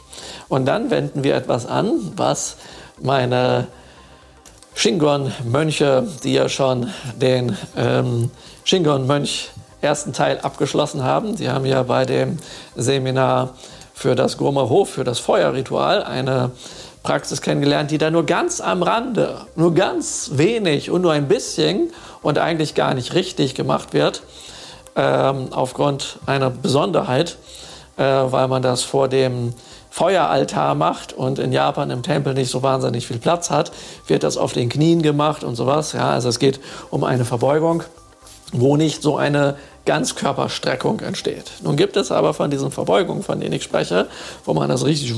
Und 0.49 0.65
dann 0.65 0.91
wenden 0.91 1.23
wir 1.23 1.35
etwas 1.35 1.65
an, 1.65 1.91
was 2.15 2.57
meine 3.01 3.67
Shingon-Mönche, 4.75 6.07
die 6.23 6.33
ja 6.33 6.49
schon 6.49 6.91
den 7.15 7.57
ähm, 7.77 8.31
Shingon-Mönch 8.65 9.51
ersten 9.81 10.13
Teil 10.13 10.39
abgeschlossen 10.39 11.03
haben. 11.03 11.37
Sie 11.37 11.49
haben 11.49 11.65
ja 11.65 11.83
bei 11.83 12.05
dem 12.05 12.37
Seminar 12.75 13.55
für 13.93 14.15
das 14.15 14.37
Gurmer 14.37 14.69
Hof, 14.69 14.89
für 14.89 15.03
das 15.03 15.19
Feuerritual 15.19 16.03
eine 16.03 16.51
Praxis 17.03 17.41
kennengelernt, 17.41 17.91
die 17.91 17.97
da 17.97 18.11
nur 18.11 18.25
ganz 18.25 18.61
am 18.61 18.83
Rande, 18.83 19.41
nur 19.55 19.73
ganz 19.73 20.31
wenig 20.33 20.91
und 20.91 21.01
nur 21.01 21.13
ein 21.13 21.27
bisschen 21.27 21.91
und 22.21 22.37
eigentlich 22.37 22.75
gar 22.75 22.93
nicht 22.93 23.13
richtig 23.13 23.55
gemacht 23.55 23.93
wird, 23.93 24.21
ähm, 24.95 25.47
aufgrund 25.51 26.19
einer 26.25 26.49
Besonderheit, 26.49 27.37
äh, 27.97 28.03
weil 28.03 28.47
man 28.47 28.61
das 28.61 28.83
vor 28.83 29.07
dem 29.07 29.53
Feueraltar 29.89 30.75
macht 30.75 31.13
und 31.13 31.39
in 31.39 31.51
Japan 31.51 31.89
im 31.89 32.03
Tempel 32.03 32.33
nicht 32.33 32.51
so 32.51 32.61
wahnsinnig 32.61 33.07
viel 33.07 33.17
Platz 33.17 33.49
hat, 33.49 33.71
wird 34.07 34.23
das 34.23 34.37
auf 34.37 34.53
den 34.53 34.69
Knien 34.69 35.01
gemacht 35.01 35.43
und 35.43 35.55
sowas. 35.55 35.93
Ja, 35.93 36.11
also 36.11 36.29
es 36.29 36.37
geht 36.37 36.59
um 36.91 37.03
eine 37.03 37.25
Verbeugung, 37.25 37.83
wo 38.51 38.77
nicht 38.77 39.01
so 39.01 39.17
eine 39.17 39.57
Ganzkörperstreckung 39.89 40.99
entsteht. 40.99 41.51
Nun 41.63 41.75
gibt 41.75 41.97
es 41.97 42.11
aber 42.11 42.35
von 42.35 42.51
diesen 42.51 42.69
Verbeugungen, 42.69 43.23
von 43.23 43.39
denen 43.39 43.53
ich 43.53 43.63
spreche, 43.63 44.07
wo 44.45 44.53
man 44.53 44.69
das 44.69 44.85
richtig 44.85 45.15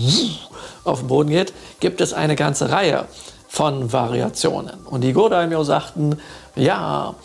auf 0.85 0.99
den 0.99 1.09
Boden 1.09 1.29
geht, 1.29 1.51
gibt 1.81 1.99
es 1.99 2.13
eine 2.13 2.37
ganze 2.37 2.71
Reihe 2.71 3.03
von 3.49 3.91
Variationen. 3.91 4.85
Und 4.85 5.01
die 5.01 5.11
Godaimyo 5.11 5.65
sagten, 5.65 6.17
ja, 6.55 7.15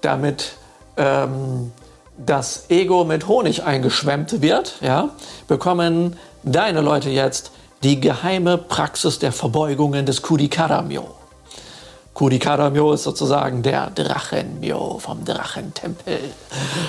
damit 0.00 0.54
ähm, 0.96 1.70
das 2.16 2.68
Ego 2.68 3.04
mit 3.04 3.28
Honig 3.28 3.62
eingeschwemmt 3.62 4.42
wird, 4.42 4.74
ja, 4.80 5.10
bekommen 5.46 6.16
deine 6.42 6.80
Leute 6.80 7.10
jetzt 7.10 7.52
die 7.84 8.00
geheime 8.00 8.58
Praxis 8.58 9.20
der 9.20 9.30
Verbeugungen 9.30 10.04
des 10.04 10.20
Kudikaramyo. 10.22 11.17
Kudikaramyo 12.18 12.94
ist 12.94 13.04
sozusagen 13.04 13.62
der 13.62 13.90
Drachenmyo 13.90 14.98
vom 14.98 15.24
Drachentempel. 15.24 16.18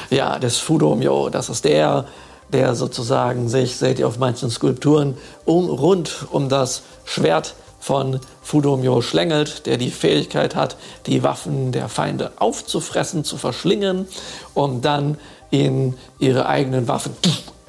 Ja, 0.10 0.40
des 0.40 0.58
Fudomyo. 0.58 1.30
Das 1.30 1.50
ist 1.50 1.66
der, 1.66 2.06
der 2.52 2.74
sozusagen 2.74 3.48
sich, 3.48 3.76
seht 3.76 4.00
ihr 4.00 4.08
auf 4.08 4.18
manchen 4.18 4.50
Skulpturen, 4.50 5.20
um, 5.46 5.70
rund 5.70 6.26
um 6.32 6.50
das 6.50 6.82
Schwert 7.06 7.54
von 7.80 8.20
Fudomyo 8.42 9.04
schlängelt, 9.04 9.68
der 9.68 9.78
die 9.78 9.92
Fähigkeit 9.92 10.56
hat, 10.56 10.78
die 11.06 11.22
Waffen 11.22 11.72
der 11.72 11.90
Feinde 11.90 12.32
aufzufressen, 12.38 13.24
zu 13.24 13.38
verschlingen, 13.38 14.08
um 14.56 14.82
dann 14.82 15.20
in 15.52 15.96
ihre 16.18 16.48
eigenen 16.48 16.88
Waffen 16.88 17.16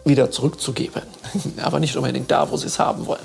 wieder 0.05 0.31
zurückzugeben. 0.31 1.03
Aber 1.63 1.81
nicht 1.81 1.97
unbedingt 1.97 2.31
da, 2.31 2.51
wo 2.51 2.57
sie 2.57 2.67
es 2.67 2.79
haben 2.79 3.07
wollen. 3.07 3.21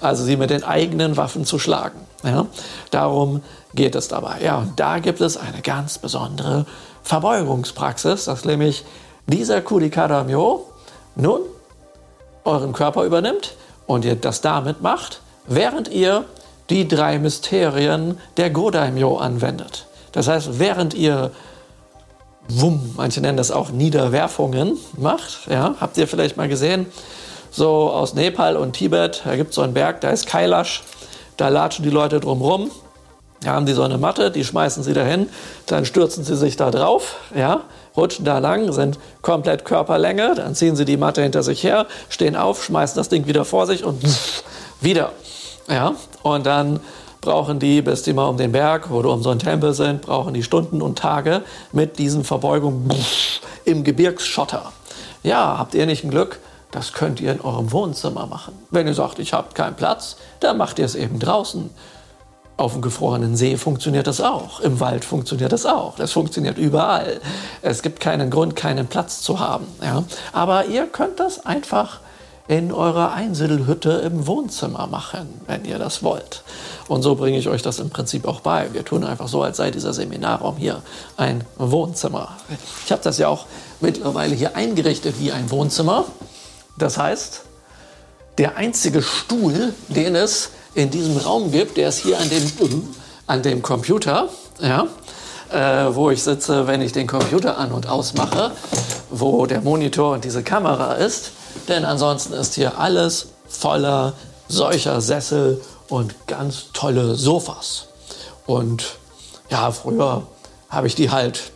Also 0.00 0.24
sie 0.24 0.36
mit 0.36 0.50
den 0.50 0.64
eigenen 0.64 1.16
Waffen 1.16 1.44
zu 1.44 1.58
schlagen. 1.58 2.00
Ja? 2.24 2.46
Darum 2.90 3.42
geht 3.74 3.94
es 3.94 4.08
dabei. 4.08 4.40
Ja, 4.42 4.58
und 4.58 4.78
da 4.78 4.98
gibt 4.98 5.20
es 5.20 5.36
eine 5.36 5.62
ganz 5.62 5.98
besondere 5.98 6.66
Verbeugungspraxis, 7.02 8.24
dass 8.24 8.44
nämlich 8.44 8.84
dieser 9.26 9.60
Kudikada 9.60 10.24
Myo 10.24 10.66
nun 11.16 11.40
euren 12.44 12.72
Körper 12.72 13.04
übernimmt 13.04 13.54
und 13.86 14.04
ihr 14.04 14.16
das 14.16 14.40
damit 14.40 14.82
macht, 14.82 15.20
während 15.46 15.88
ihr 15.88 16.24
die 16.70 16.88
drei 16.88 17.18
Mysterien 17.18 18.18
der 18.36 18.50
Godaimyo 18.50 19.16
anwendet. 19.18 19.86
Das 20.12 20.28
heißt, 20.28 20.58
während 20.58 20.94
ihr 20.94 21.30
Wumm, 22.48 22.94
manche 22.96 23.20
nennen 23.20 23.36
das 23.36 23.50
auch 23.50 23.70
Niederwerfungen. 23.70 24.78
Macht. 24.98 25.46
Ja, 25.48 25.74
habt 25.80 25.96
ihr 25.96 26.06
vielleicht 26.06 26.36
mal 26.36 26.48
gesehen, 26.48 26.86
so 27.50 27.90
aus 27.90 28.14
Nepal 28.14 28.56
und 28.56 28.72
Tibet, 28.72 29.22
da 29.24 29.36
gibt 29.36 29.50
es 29.50 29.56
so 29.56 29.62
einen 29.62 29.74
Berg, 29.74 30.00
da 30.00 30.10
ist 30.10 30.26
Kailash, 30.26 30.82
da 31.36 31.48
latschen 31.48 31.84
die 31.84 31.90
Leute 31.90 32.18
drumrum, 32.20 32.70
da 33.42 33.52
haben 33.52 33.66
die 33.66 33.72
so 33.72 33.82
eine 33.82 33.98
Matte, 33.98 34.30
die 34.30 34.44
schmeißen 34.44 34.82
sie 34.82 34.92
dahin, 34.92 35.28
dann 35.66 35.84
stürzen 35.84 36.24
sie 36.24 36.36
sich 36.36 36.56
da 36.56 36.70
drauf, 36.70 37.16
ja, 37.34 37.62
rutschen 37.96 38.24
da 38.24 38.38
lang, 38.38 38.72
sind 38.72 38.98
komplett 39.20 39.64
Körperlänge, 39.64 40.34
dann 40.36 40.54
ziehen 40.54 40.76
sie 40.76 40.84
die 40.84 40.96
Matte 40.96 41.22
hinter 41.22 41.42
sich 41.42 41.62
her, 41.62 41.86
stehen 42.08 42.36
auf, 42.36 42.64
schmeißen 42.64 42.96
das 42.96 43.08
Ding 43.08 43.26
wieder 43.26 43.44
vor 43.44 43.66
sich 43.66 43.84
und 43.84 44.02
wieder. 44.80 45.12
Ja, 45.68 45.94
und 46.22 46.46
dann 46.46 46.80
brauchen 47.22 47.58
die, 47.58 47.80
bis 47.80 48.02
die 48.02 48.12
mal 48.12 48.26
um 48.26 48.36
den 48.36 48.52
Berg 48.52 48.90
oder 48.90 49.08
um 49.08 49.22
so 49.22 49.30
einen 49.30 49.40
Tempel 49.40 49.72
sind, 49.72 50.02
brauchen 50.02 50.34
die 50.34 50.42
Stunden 50.42 50.82
und 50.82 50.98
Tage 50.98 51.42
mit 51.72 51.98
diesen 51.98 52.24
Verbeugungen 52.24 52.90
im 53.64 53.84
Gebirgsschotter. 53.84 54.70
Ja, 55.22 55.56
habt 55.56 55.74
ihr 55.74 55.86
nicht 55.86 56.04
ein 56.04 56.10
Glück? 56.10 56.40
Das 56.72 56.92
könnt 56.92 57.20
ihr 57.20 57.32
in 57.32 57.40
eurem 57.40 57.70
Wohnzimmer 57.70 58.26
machen. 58.26 58.54
Wenn 58.70 58.86
ihr 58.86 58.94
sagt, 58.94 59.18
ich 59.18 59.32
habe 59.32 59.54
keinen 59.54 59.76
Platz, 59.76 60.16
dann 60.40 60.58
macht 60.58 60.78
ihr 60.78 60.84
es 60.84 60.94
eben 60.94 61.18
draußen. 61.18 61.70
Auf 62.56 62.72
dem 62.72 62.82
gefrorenen 62.82 63.36
See 63.36 63.56
funktioniert 63.56 64.06
das 64.06 64.20
auch. 64.20 64.60
Im 64.60 64.80
Wald 64.80 65.04
funktioniert 65.04 65.52
das 65.52 65.64
auch. 65.64 65.96
Das 65.96 66.12
funktioniert 66.12 66.58
überall. 66.58 67.20
Es 67.60 67.82
gibt 67.82 68.00
keinen 68.00 68.30
Grund, 68.30 68.56
keinen 68.56 68.88
Platz 68.88 69.20
zu 69.20 69.38
haben. 69.38 69.66
Ja? 69.82 70.04
Aber 70.32 70.66
ihr 70.66 70.86
könnt 70.86 71.20
das 71.20 71.46
einfach 71.46 72.00
in 72.48 72.72
eurer 72.72 73.12
Einsiedelhütte 73.12 73.90
im 73.90 74.26
Wohnzimmer 74.26 74.86
machen, 74.86 75.40
wenn 75.46 75.64
ihr 75.64 75.78
das 75.78 76.02
wollt. 76.02 76.42
Und 76.88 77.02
so 77.02 77.14
bringe 77.14 77.38
ich 77.38 77.48
euch 77.48 77.62
das 77.62 77.78
im 77.78 77.90
Prinzip 77.90 78.26
auch 78.26 78.40
bei. 78.40 78.72
Wir 78.72 78.84
tun 78.84 79.04
einfach 79.04 79.28
so, 79.28 79.42
als 79.42 79.56
sei 79.58 79.70
dieser 79.70 79.92
Seminarraum 79.92 80.56
hier 80.56 80.82
ein 81.16 81.44
Wohnzimmer. 81.56 82.36
Ich 82.84 82.90
habe 82.90 83.02
das 83.02 83.18
ja 83.18 83.28
auch 83.28 83.46
mittlerweile 83.80 84.34
hier 84.34 84.56
eingerichtet 84.56 85.14
wie 85.20 85.32
ein 85.32 85.50
Wohnzimmer. 85.50 86.04
Das 86.78 86.98
heißt, 86.98 87.42
der 88.38 88.56
einzige 88.56 89.02
Stuhl, 89.02 89.72
den 89.88 90.16
es 90.16 90.50
in 90.74 90.90
diesem 90.90 91.18
Raum 91.18 91.52
gibt, 91.52 91.76
der 91.76 91.90
ist 91.90 91.98
hier 91.98 92.18
an 92.18 92.28
dem, 92.28 92.88
an 93.26 93.42
dem 93.42 93.62
Computer, 93.62 94.28
ja, 94.60 94.86
äh, 95.52 95.94
wo 95.94 96.10
ich 96.10 96.22
sitze, 96.22 96.66
wenn 96.66 96.80
ich 96.80 96.92
den 96.92 97.06
Computer 97.06 97.58
an 97.58 97.72
und 97.72 97.88
ausmache, 97.88 98.52
wo 99.10 99.46
der 99.46 99.60
Monitor 99.60 100.14
und 100.14 100.24
diese 100.24 100.42
Kamera 100.42 100.94
ist. 100.94 101.32
Denn 101.68 101.84
ansonsten 101.84 102.32
ist 102.32 102.54
hier 102.54 102.78
alles 102.78 103.28
voller 103.48 104.14
solcher 104.48 105.00
Sessel 105.00 105.60
und 105.88 106.26
ganz 106.26 106.66
tolle 106.72 107.14
Sofas. 107.14 107.86
Und 108.46 108.96
ja, 109.50 109.70
früher 109.70 110.26
habe 110.68 110.86
ich 110.86 110.94
die 110.94 111.10
halt 111.10 111.52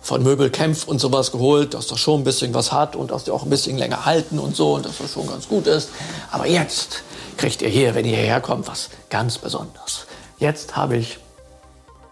von 0.00 0.22
Möbelkämpf 0.22 0.88
und 0.88 1.00
sowas 1.00 1.30
geholt, 1.30 1.74
dass 1.74 1.86
das 1.86 2.00
schon 2.00 2.20
ein 2.20 2.24
bisschen 2.24 2.54
was 2.54 2.72
hat 2.72 2.96
und 2.96 3.10
dass 3.10 3.24
die 3.24 3.30
auch 3.30 3.42
ein 3.42 3.50
bisschen 3.50 3.76
länger 3.76 4.06
halten 4.06 4.38
und 4.38 4.56
so 4.56 4.74
und 4.74 4.86
dass 4.86 4.98
das 4.98 5.12
schon 5.12 5.26
ganz 5.26 5.48
gut 5.48 5.66
ist. 5.66 5.90
Aber 6.30 6.46
jetzt 6.46 7.02
kriegt 7.36 7.62
ihr 7.62 7.68
hier, 7.68 7.94
wenn 7.94 8.04
ihr 8.04 8.16
hierher 8.16 8.40
kommt, 8.40 8.66
was 8.66 8.88
ganz 9.08 9.38
Besonderes. 9.38 10.06
Jetzt 10.38 10.76
habe 10.76 10.96
ich 10.96 11.18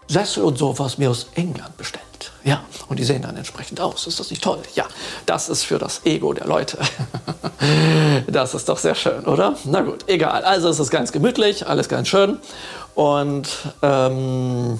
Sessel 0.07 0.43
und 0.43 0.57
Sofas 0.57 0.97
mir 0.97 1.09
aus 1.09 1.27
England 1.35 1.75
bestellt. 1.77 2.08
Ja, 2.43 2.63
und 2.87 2.97
die 2.99 3.03
sehen 3.03 3.21
dann 3.21 3.35
entsprechend 3.35 3.81
aus. 3.81 4.07
Ist 4.07 4.19
das 4.19 4.29
nicht 4.29 4.43
toll? 4.43 4.59
Ja, 4.75 4.85
das 5.25 5.49
ist 5.49 5.63
für 5.63 5.77
das 5.77 6.05
Ego 6.05 6.33
der 6.33 6.47
Leute. 6.47 6.77
das 8.27 8.53
ist 8.53 8.69
doch 8.69 8.77
sehr 8.77 8.95
schön, 8.95 9.25
oder? 9.25 9.55
Na 9.65 9.81
gut, 9.81 10.05
egal. 10.07 10.43
Also 10.43 10.69
es 10.69 10.79
ist 10.79 10.89
ganz 10.89 11.11
gemütlich, 11.11 11.67
alles 11.67 11.89
ganz 11.89 12.07
schön. 12.07 12.39
Und 12.95 13.49
ähm, 13.81 14.79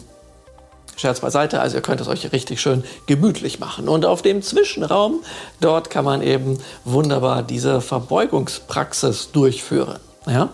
Scherz 0.99 1.21
beiseite, 1.21 1.61
also 1.61 1.77
ihr 1.77 1.81
könnt 1.81 2.01
es 2.01 2.09
euch 2.09 2.31
richtig 2.33 2.59
schön 2.59 2.83
gemütlich 3.05 3.59
machen. 3.59 3.87
Und 3.87 4.05
auf 4.05 4.21
dem 4.21 4.41
Zwischenraum, 4.41 5.21
dort 5.61 5.89
kann 5.89 6.03
man 6.03 6.21
eben 6.21 6.59
wunderbar 6.83 7.41
diese 7.41 7.79
Verbeugungspraxis 7.79 9.31
durchführen. 9.31 9.99
Ja? 10.27 10.49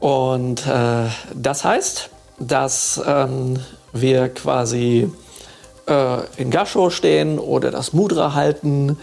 Und 0.00 0.66
äh, 0.66 1.06
das 1.34 1.64
heißt, 1.64 2.10
dass 2.40 3.00
ähm, 3.06 3.60
wir 3.92 4.28
quasi 4.30 5.12
äh, 5.90 6.22
in 6.36 6.50
Gasho 6.50 6.90
stehen 6.90 7.38
oder 7.38 7.70
das 7.70 7.92
Mudra 7.92 8.34
halten, 8.34 8.96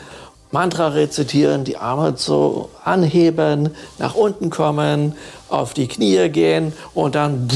Mantra 0.51 0.87
rezitieren, 0.87 1.65
die 1.65 1.77
Arme 1.77 2.13
so 2.15 2.69
anheben, 2.83 3.75
nach 3.99 4.15
unten 4.15 4.49
kommen, 4.49 5.15
auf 5.49 5.73
die 5.73 5.87
Knie 5.87 6.29
gehen 6.29 6.73
und 6.93 7.15
dann 7.15 7.49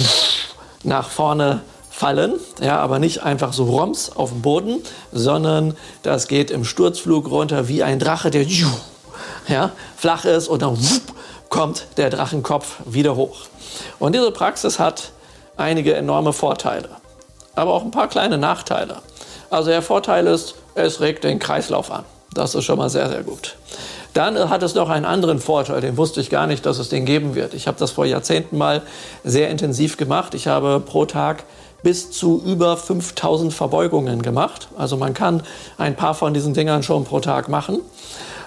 nach 0.84 1.10
vorne 1.10 1.62
fallen. 1.90 2.34
Ja, 2.60 2.80
aber 2.80 3.00
nicht 3.00 3.24
einfach 3.24 3.54
so 3.54 3.64
roms 3.64 4.12
auf 4.16 4.32
dem 4.32 4.42
Boden, 4.42 4.82
sondern 5.12 5.76
das 6.04 6.28
geht 6.28 6.52
im 6.52 6.66
Sturzflug 6.66 7.30
runter 7.30 7.68
wie 7.70 7.84
ein 7.84 8.00
Drache, 8.00 8.30
der 8.30 8.46
ja, 9.48 9.72
flach 9.96 10.26
ist 10.26 10.48
und 10.48 10.62
dann 10.62 10.78
kommt 11.50 11.88
der 11.98 12.10
Drachenkopf 12.10 12.78
wieder 12.86 13.16
hoch. 13.16 13.42
Und 14.00 14.16
diese 14.16 14.32
Praxis 14.32 14.80
hat 14.80 15.12
einige 15.58 15.94
enorme 15.94 16.34
Vorteile, 16.34 16.90
aber 17.56 17.74
auch 17.74 17.84
ein 17.84 17.92
paar 17.92 18.08
kleine 18.08 18.38
Nachteile. 18.38 18.98
Also 19.52 19.70
der 19.70 19.82
Vorteil 19.82 20.28
ist, 20.28 20.56
es 20.76 21.02
regt 21.02 21.26
den 21.26 21.38
Kreislauf 21.38 21.91
an. 21.91 22.06
Das 22.34 22.56
ist 22.56 22.64
schon 22.64 22.78
mal 22.78 22.89
sehr, 22.89 23.10
sehr 23.10 23.22
gut. 23.22 23.58
Dann 24.14 24.49
hat 24.49 24.64
es 24.64 24.76
noch 24.76 24.89
einen 24.89 25.06
anderen 25.06 25.39
Vorteil, 25.39 25.82
den 25.82 25.97
wusste 25.97 26.22
ich 26.22 26.30
gar 26.30 26.47
nicht, 26.47 26.66
dass 26.66 26.80
es 26.80 26.88
den 26.88 27.06
geben 27.06 27.36
wird. 27.36 27.54
Ich 27.54 27.68
habe 27.68 27.78
das 27.78 27.91
vor 27.91 28.06
Jahrzehnten 28.06 28.58
mal 28.58 28.82
sehr 29.26 29.49
intensiv 29.49 29.97
gemacht. 29.97 30.34
Ich 30.36 30.47
habe 30.47 30.80
pro 30.80 31.06
Tag 31.06 31.43
bis 31.84 32.12
zu 32.12 32.41
über 32.45 32.78
5000 32.78 33.54
Verbeugungen 33.54 34.22
gemacht. 34.22 34.70
Also 34.78 34.95
man 34.95 35.14
kann 35.14 35.43
ein 35.78 35.97
paar 35.97 36.14
von 36.14 36.34
diesen 36.34 36.54
Dingern 36.54 36.82
schon 36.82 37.04
pro 37.04 37.20
Tag 37.20 37.49
machen. 37.49 37.82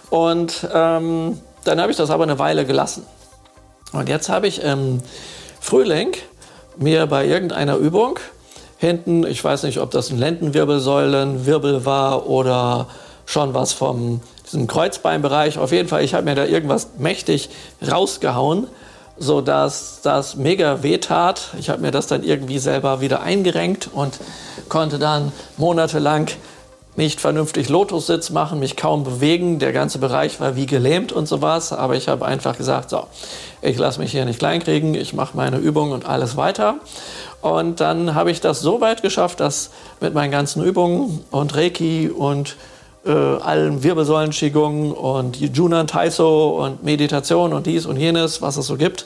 Und 0.09 0.67
ähm, 0.73 1.39
dann 1.65 1.81
habe 1.81 1.91
ich 1.91 1.99
das 1.99 2.11
aber 2.11 2.25
eine 2.25 2.39
Weile 2.39 2.65
gelassen. 2.65 3.05
Und 3.93 4.09
jetzt 4.09 4.31
habe 4.31 4.47
ich 4.47 4.63
im 4.63 5.03
Frühling 5.61 6.13
mir 6.79 7.07
bei 7.07 7.27
irgendeiner 7.27 7.77
Übung 7.77 8.19
hinten. 8.85 9.27
Ich 9.27 9.43
weiß 9.43 9.63
nicht, 9.65 9.79
ob 9.79 9.91
das 9.91 10.11
ein 10.11 10.19
Lendenwirbelsäulenwirbel 10.19 11.85
war 11.85 12.29
oder 12.29 12.87
schon 13.27 13.55
was 13.55 13.73
vom 13.73 14.21
diesem 14.47 14.67
Kreuzbeinbereich. 14.67 15.59
Auf 15.59 15.73
jeden 15.73 15.89
Fall, 15.89 16.05
ich 16.05 16.15
habe 16.15 16.25
mir 16.25 16.35
da 16.35 16.45
irgendwas 16.45 16.91
mächtig 16.99 17.49
rausgehauen, 17.91 18.69
sodass 19.19 20.01
das 20.03 20.37
mega 20.37 20.83
wehtat. 20.83 21.49
Ich 21.59 21.71
habe 21.71 21.81
mir 21.81 21.91
das 21.91 22.07
dann 22.07 22.23
irgendwie 22.23 22.59
selber 22.59 23.01
wieder 23.01 23.23
eingerenkt 23.23 23.89
und 23.93 24.19
konnte 24.69 24.99
dann 24.99 25.33
monatelang 25.57 26.29
nicht 26.97 27.21
vernünftig 27.21 27.69
Lotussitz 27.69 28.31
machen, 28.31 28.61
mich 28.61 28.77
kaum 28.77 29.03
bewegen. 29.03 29.59
Der 29.59 29.73
ganze 29.73 29.99
Bereich 29.99 30.39
war 30.41 30.55
wie 30.55 30.67
gelähmt 30.67 31.13
und 31.13 31.27
sowas. 31.27 31.73
Aber 31.73 31.97
ich 31.97 32.09
habe 32.09 32.25
einfach 32.25 32.57
gesagt, 32.57 32.91
so, 32.91 33.05
ich 33.63 33.79
lasse 33.79 34.01
mich 34.01 34.13
hier 34.13 34.25
nicht 34.25 34.39
kleinkriegen, 34.39 34.95
ich 34.95 35.13
mache 35.13 35.37
meine 35.37 35.57
Übungen 35.57 35.93
und 35.93 36.07
alles 36.07 36.37
weiter. 36.37 36.77
Und 37.45 37.81
dann 37.81 38.15
habe 38.15 38.31
ich 38.31 38.41
das 38.41 38.61
so 38.61 38.81
weit 38.81 39.03
geschafft, 39.03 39.39
dass 39.39 39.69
mit 40.01 40.15
meinen 40.15 40.31
ganzen 40.31 40.65
Übungen 40.65 41.23
und 41.31 41.55
Reiki 41.55 42.09
und 42.09 42.57
äh, 43.05 43.11
allen 43.11 43.83
Wirbelsäulen 43.83 44.31
Qigong 44.31 44.93
und 44.93 45.37
Junan 45.37 45.87
Taiso 45.87 46.65
und 46.65 46.85
Meditation 46.85 47.53
und 47.53 47.67
dies 47.67 47.85
und 47.85 47.99
jenes, 47.99 48.41
was 48.41 48.57
es 48.57 48.67
so 48.67 48.79
gibt, 48.79 49.05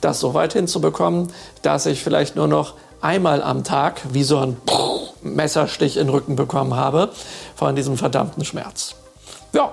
das 0.00 0.18
so 0.18 0.34
weit 0.34 0.54
hinzubekommen, 0.54 1.32
dass 1.62 1.86
ich 1.86 2.02
vielleicht 2.02 2.34
nur 2.34 2.48
noch 2.48 2.74
einmal 3.00 3.44
am 3.44 3.62
Tag 3.62 4.00
wie 4.12 4.24
so 4.24 4.38
ein 4.38 4.56
Messerstich 5.22 5.98
in 5.98 6.08
den 6.08 6.10
Rücken 6.12 6.34
bekommen 6.34 6.74
habe 6.74 7.10
von 7.54 7.76
diesem 7.76 7.96
verdammten 7.96 8.44
Schmerz. 8.44 8.96
Ja, 9.52 9.70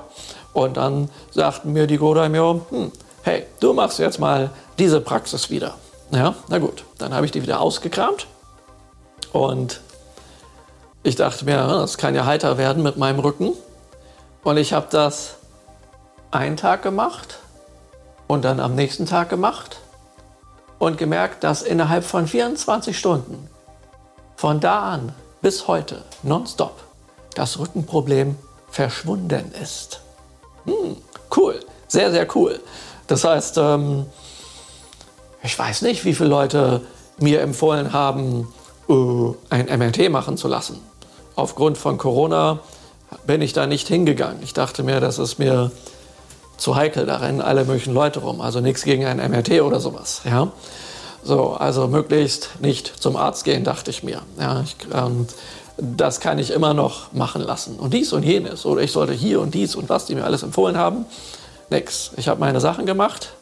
und 0.53 0.78
dann 0.78 1.10
sagten 1.32 1.74
mir 1.74 1.88
die 1.88 1.97
Godaimyo, 1.97 2.62
hm, 2.70 2.91
hey, 3.24 3.47
du 3.62 3.74
machst 3.74 3.97
jetzt 3.97 4.20
mal 4.20 4.51
diese 4.78 5.01
Praxis 5.01 5.49
wieder. 5.49 5.74
Ja, 6.12 6.36
na 6.47 6.60
gut, 6.60 6.86
dann 6.97 7.14
habe 7.14 7.26
ich 7.26 7.32
die 7.32 7.41
wieder 7.41 7.60
ausgekramt 7.60 8.28
und 9.34 9.82
ich 11.03 11.16
dachte 11.16 11.45
mir, 11.45 11.58
das 11.58 11.97
kann 11.97 12.16
ja 12.16 12.26
heiter 12.26 12.58
werden 12.58 12.82
mit 12.82 12.97
meinem 12.97 13.20
Rücken. 13.20 13.53
Und 14.43 14.58
ich 14.58 14.74
habe 14.74 14.88
das 14.89 15.36
einen 16.32 16.58
Tag 16.58 16.82
gemacht 16.82 17.39
und 18.28 18.43
dann 18.43 18.60
am 18.60 18.76
nächsten 18.76 19.06
Tag 19.06 19.30
gemacht 19.30 19.78
und 20.80 20.97
gemerkt, 20.97 21.43
dass 21.43 21.62
innerhalb 21.62 22.03
von 22.03 22.28
24 22.28 22.97
Stunden 22.97 23.49
von 24.36 24.60
da 24.60 24.93
an 24.93 25.14
bis 25.41 25.68
heute 25.68 26.03
nonstop 26.24 26.84
das 27.36 27.60
Rückenproblem 27.60 28.38
verschwunden 28.70 29.51
ist. 29.62 30.01
Hm, 30.66 30.97
cool, 31.36 31.60
sehr, 31.88 32.12
sehr 32.12 32.28
cool. 32.36 32.60
Das 33.08 33.24
heißt, 33.24 33.58
ähm, 33.58 34.08
ich 35.46 35.58
weiß 35.58 35.84
nicht, 35.84 36.06
wie 36.06 36.14
viele 36.14 36.30
Leute 36.30 36.82
mir 37.20 37.41
empfohlen 37.41 37.93
haben, 37.93 38.48
äh, 38.89 38.93
ein 39.50 39.80
MRT 39.80 40.10
machen 40.10 40.38
zu 40.38 40.48
lassen. 40.48 40.80
Aufgrund 41.36 41.78
von 41.78 41.98
Corona 41.98 42.60
bin 43.26 43.41
ich 43.41 43.54
da 43.54 43.68
nicht 43.68 43.88
hingegangen. 43.88 44.41
Ich 44.41 44.54
dachte 44.54 44.84
mir, 44.84 45.00
das 45.00 45.20
ist 45.20 45.39
mir 45.39 45.72
zu 46.58 46.76
heikel, 46.76 47.06
da 47.06 47.18
rennen 47.18 47.41
alle 47.41 47.66
möglichen 47.66 47.93
Leute 47.93 48.20
rum. 48.20 48.41
Also 48.41 48.60
nichts 48.60 48.84
gegen 48.84 49.06
ein 49.06 49.18
MRT 49.18 49.62
oder 49.62 49.80
sowas. 49.80 50.22
Ja? 50.26 50.52
So, 51.24 51.54
also 51.54 51.88
möglichst 51.88 52.52
nicht 52.60 52.88
zum 52.88 53.16
Arzt 53.16 53.43
gehen, 53.43 53.64
dachte 53.64 53.91
ich 53.91 54.04
mir. 54.04 54.22
Ja, 54.39 54.62
ich, 54.62 54.76
ähm, 54.93 55.28
das 55.78 56.20
kann 56.20 56.39
ich 56.39 56.52
immer 56.52 56.74
noch 56.74 57.12
machen 57.14 57.41
lassen. 57.41 57.78
Und 57.78 57.93
dies 57.93 58.14
und 58.14 58.24
jenes. 58.24 58.66
Oder 58.66 58.82
ich 58.82 58.91
sollte 58.91 59.14
hier 59.14 59.41
und 59.41 59.54
dies 59.54 59.76
und 59.76 59.89
was, 59.89 60.06
die 60.06 60.16
mir 60.16 60.24
alles 60.24 60.43
empfohlen 60.43 60.78
haben. 60.78 61.06
Nix. 61.70 62.12
Ich 62.16 62.28
habe 62.28 62.39
meine 62.39 62.62
Sachen 62.62 62.86
gemacht. 62.86 63.34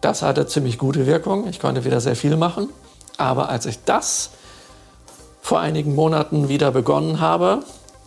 Das 0.00 0.22
hatte 0.22 0.46
ziemlich 0.46 0.78
gute 0.78 1.06
Wirkung. 1.06 1.48
Ich 1.48 1.60
konnte 1.60 1.84
wieder 1.84 2.00
sehr 2.00 2.16
viel 2.16 2.36
machen. 2.36 2.68
Aber 3.16 3.48
als 3.48 3.66
ich 3.66 3.84
das 3.84 4.30
vor 5.40 5.60
einigen 5.60 5.94
Monaten 5.94 6.48
wieder 6.48 6.70
begonnen 6.70 7.20
habe, 7.20 7.60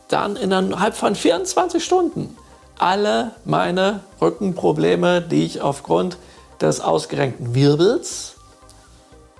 dann 0.08 0.36
innerhalb 0.36 0.96
von 0.96 1.16
24 1.16 1.84
Stunden 1.84 2.36
alle 2.78 3.32
meine 3.46 4.02
Rückenprobleme, 4.22 5.22
die 5.22 5.46
ich 5.46 5.62
aufgrund 5.62 6.18
des 6.62 6.82
ausgerenkten 6.82 7.54
Wirbels 7.56 8.36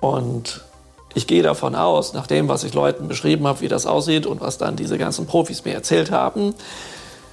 und 0.00 0.62
ich 1.14 1.26
gehe 1.26 1.42
davon 1.42 1.74
aus, 1.74 2.12
nach 2.12 2.26
dem, 2.26 2.48
was 2.48 2.62
ich 2.64 2.72
Leuten 2.72 3.08
beschrieben 3.08 3.46
habe, 3.46 3.60
wie 3.60 3.68
das 3.68 3.86
aussieht 3.86 4.26
und 4.26 4.40
was 4.40 4.58
dann 4.58 4.76
diese 4.76 4.96
ganzen 4.96 5.26
Profis 5.26 5.64
mir 5.64 5.74
erzählt 5.74 6.10
haben, 6.10 6.54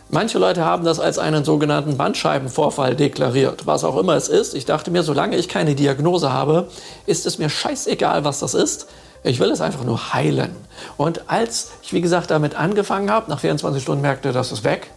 Manche 0.09 0.39
Leute 0.39 0.63
haben 0.63 0.85
das 0.85 1.01
als 1.01 1.19
einen 1.19 1.43
sogenannten 1.43 1.97
Bandscheibenvorfall 1.97 2.95
deklariert, 2.95 3.67
was 3.67 3.83
auch 3.83 3.97
immer 3.97 4.15
es 4.15 4.29
ist. 4.29 4.53
Ich 4.53 4.63
dachte 4.63 4.89
mir, 4.89 5.03
solange 5.03 5.35
ich 5.35 5.49
keine 5.49 5.75
Diagnose 5.75 6.31
habe, 6.31 6.69
ist 7.05 7.25
es 7.25 7.39
mir 7.39 7.49
scheißegal, 7.49 8.23
was 8.23 8.39
das 8.39 8.53
ist. 8.53 8.87
Ich 9.23 9.39
will 9.41 9.51
es 9.51 9.59
einfach 9.59 9.83
nur 9.83 10.13
heilen. 10.13 10.55
Und 10.95 11.29
als 11.29 11.71
ich, 11.81 11.91
wie 11.91 11.99
gesagt, 11.99 12.31
damit 12.31 12.55
angefangen 12.55 13.11
habe, 13.11 13.29
nach 13.29 13.41
24 13.41 13.83
Stunden 13.83 14.01
merkte, 14.01 14.31
das 14.31 14.53
ist 14.53 14.63
weg, 14.63 14.91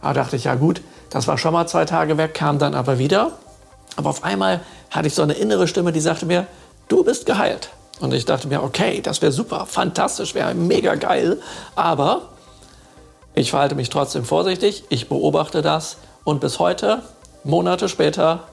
da 0.00 0.14
dachte 0.14 0.36
ich, 0.36 0.44
ja 0.44 0.54
gut, 0.54 0.80
das 1.10 1.28
war 1.28 1.36
schon 1.36 1.52
mal 1.52 1.66
zwei 1.66 1.84
Tage 1.84 2.16
weg, 2.16 2.32
kam 2.32 2.58
dann 2.58 2.74
aber 2.74 2.98
wieder. 2.98 3.32
Aber 3.96 4.08
auf 4.08 4.24
einmal 4.24 4.60
hatte 4.90 5.08
ich 5.08 5.14
so 5.14 5.22
eine 5.22 5.34
innere 5.34 5.68
Stimme, 5.68 5.92
die 5.92 6.00
sagte 6.00 6.24
mir, 6.24 6.46
du 6.88 7.04
bist 7.04 7.26
geheilt. 7.26 7.68
Und 8.00 8.14
ich 8.14 8.24
dachte 8.24 8.48
mir, 8.48 8.62
okay, 8.62 9.02
das 9.02 9.20
wäre 9.20 9.30
super, 9.30 9.66
fantastisch, 9.66 10.34
wäre 10.34 10.54
mega 10.54 10.94
geil. 10.94 11.40
Aber 11.76 12.30
ich 13.34 13.50
verhalte 13.50 13.74
mich 13.74 13.90
trotzdem 13.90 14.24
vorsichtig, 14.24 14.84
ich 14.88 15.08
beobachte 15.08 15.62
das 15.62 15.96
und 16.24 16.40
bis 16.40 16.58
heute, 16.58 17.02
Monate 17.42 17.88
später, 17.88 18.44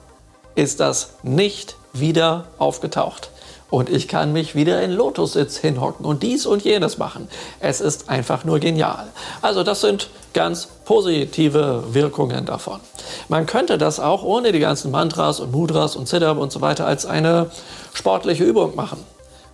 ist 0.55 0.79
das 0.79 1.13
nicht 1.23 1.75
wieder 1.93 2.45
aufgetaucht. 2.57 3.29
Und 3.69 3.89
ich 3.89 4.09
kann 4.09 4.33
mich 4.33 4.53
wieder 4.53 4.81
in 4.81 4.91
Lotussitz 4.91 5.55
hinhocken 5.57 6.05
und 6.05 6.23
dies 6.23 6.45
und 6.45 6.63
jenes 6.63 6.97
machen. 6.97 7.29
Es 7.61 7.79
ist 7.79 8.09
einfach 8.09 8.43
nur 8.43 8.59
genial. 8.59 9.07
Also 9.41 9.63
das 9.63 9.79
sind 9.79 10.09
ganz 10.33 10.67
positive 10.83 11.85
Wirkungen 11.93 12.45
davon. 12.45 12.81
Man 13.29 13.45
könnte 13.45 13.77
das 13.77 14.01
auch 14.01 14.23
ohne 14.23 14.51
die 14.51 14.59
ganzen 14.59 14.91
Mantras 14.91 15.39
und 15.39 15.53
Mudras 15.53 15.95
und 15.95 16.09
Siddham 16.09 16.37
und 16.37 16.51
so 16.51 16.59
weiter 16.59 16.85
als 16.85 17.05
eine 17.05 17.49
sportliche 17.93 18.43
Übung 18.43 18.75
machen. 18.75 19.01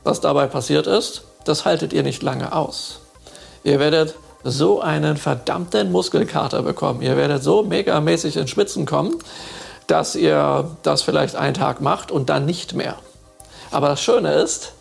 Was 0.03 0.19
dabei 0.19 0.47
passiert 0.47 0.87
ist, 0.87 1.21
das 1.45 1.65
haltet 1.65 1.93
ihr 1.93 2.01
nicht 2.01 2.23
lange 2.23 2.53
aus. 2.53 2.99
Ihr 3.63 3.79
werdet 3.79 4.15
so 4.43 4.81
einen 4.81 5.17
verdammten 5.17 5.91
Muskelkater 5.91 6.61
bekommen. 6.61 7.01
Ihr 7.01 7.17
werdet 7.17 7.43
so 7.43 7.63
megamäßig 7.63 8.37
in 8.37 8.47
Schwitzen 8.47 8.85
kommen, 8.85 9.15
dass 9.87 10.15
ihr 10.15 10.69
das 10.83 11.01
vielleicht 11.01 11.35
einen 11.35 11.53
Tag 11.53 11.81
macht 11.81 12.11
und 12.11 12.29
dann 12.29 12.45
nicht 12.45 12.73
mehr. 12.73 12.95
Aber 13.71 13.89
das 13.89 14.01
Schöne 14.01 14.33
ist, 14.33 14.73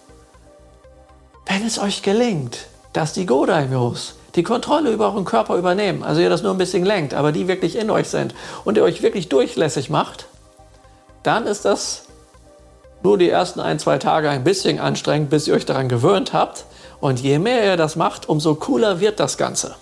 wenn 1.47 1.65
es 1.65 1.79
euch 1.79 2.03
gelingt, 2.03 2.67
dass 2.93 3.13
die 3.13 3.27
Godaimyos 3.27 4.15
die 4.35 4.43
Kontrolle 4.43 4.91
über 4.91 5.07
euren 5.07 5.25
Körper 5.25 5.57
übernehmen, 5.57 6.03
also 6.03 6.21
ihr 6.21 6.29
das 6.29 6.43
nur 6.43 6.53
ein 6.53 6.59
bisschen 6.59 6.85
lenkt, 6.85 7.15
aber 7.15 7.33
die 7.33 7.49
wirklich 7.49 7.77
in 7.77 7.91
euch 7.91 8.09
sind 8.09 8.35
und 8.65 8.77
ihr 8.77 8.85
euch 8.85 9.03
wirklich 9.03 9.29
durchlässig 9.29 9.89
macht, 9.89 10.27
dann 11.23 11.47
ist 11.47 11.65
das 11.65 12.03
nur 13.03 13.19
die 13.19 13.31
ersten 13.31 13.61
ein, 13.61 13.79
zwei 13.79 13.99
Tage 13.99 14.29
ein 14.29 14.45
bisschen 14.45 14.79
anstrengend, 14.79 15.31
bis 15.31 15.49
ihr 15.49 15.55
euch 15.55 15.65
daran 15.65 15.89
gewöhnt 15.89 16.33
habt. 16.33 16.67
Und 17.01 17.21
je 17.21 17.39
mehr 17.39 17.65
ihr 17.65 17.77
das 17.77 17.97
macht, 17.97 18.29
umso 18.29 18.55
cooler 18.55 19.01
wird 19.01 19.21
das 19.21 19.37
Ganze. 19.37 19.75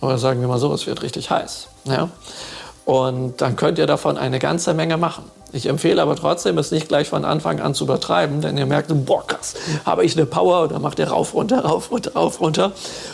Oder 0.00 0.18
sagen 0.18 0.40
wir 0.40 0.48
mal 0.48 0.58
so, 0.58 0.72
es 0.72 0.86
wird 0.86 1.02
richtig 1.02 1.30
heiß. 1.30 1.68
Ja? 1.84 2.08
Und 2.84 3.40
dann 3.40 3.56
könnt 3.56 3.78
ihr 3.78 3.86
davon 3.86 4.16
eine 4.16 4.38
ganze 4.38 4.74
Menge 4.74 4.96
machen. 4.96 5.24
Ich 5.52 5.66
empfehle 5.66 6.02
aber 6.02 6.14
trotzdem, 6.14 6.58
es 6.58 6.70
nicht 6.70 6.88
gleich 6.88 7.08
von 7.08 7.24
Anfang 7.24 7.60
an 7.60 7.74
zu 7.74 7.84
übertreiben, 7.84 8.42
denn 8.42 8.58
ihr 8.58 8.66
merkt, 8.66 8.90
boah, 9.06 9.26
krass, 9.26 9.54
habe 9.86 10.04
ich 10.04 10.14
eine 10.16 10.26
Power 10.26 10.64
oder 10.64 10.78
macht 10.78 10.98
ihr 10.98 11.08
rauf, 11.08 11.32
runter, 11.32 11.64
rauf, 11.64 11.90
runter, 11.90 12.12
rauf, 12.14 12.40
runter. 12.40 12.72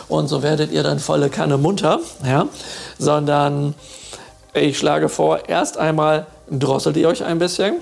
Und 0.09 0.27
so 0.27 0.43
werdet 0.43 0.71
ihr 0.71 0.83
dann 0.83 0.99
volle 0.99 1.29
Kanne 1.29 1.57
munter. 1.57 1.99
Ja? 2.25 2.47
Sondern 2.99 3.73
ich 4.53 4.77
schlage 4.77 5.09
vor, 5.09 5.47
erst 5.47 5.77
einmal 5.77 6.27
drosselt 6.49 6.97
ihr 6.97 7.07
euch 7.07 7.23
ein 7.23 7.39
bisschen. 7.39 7.75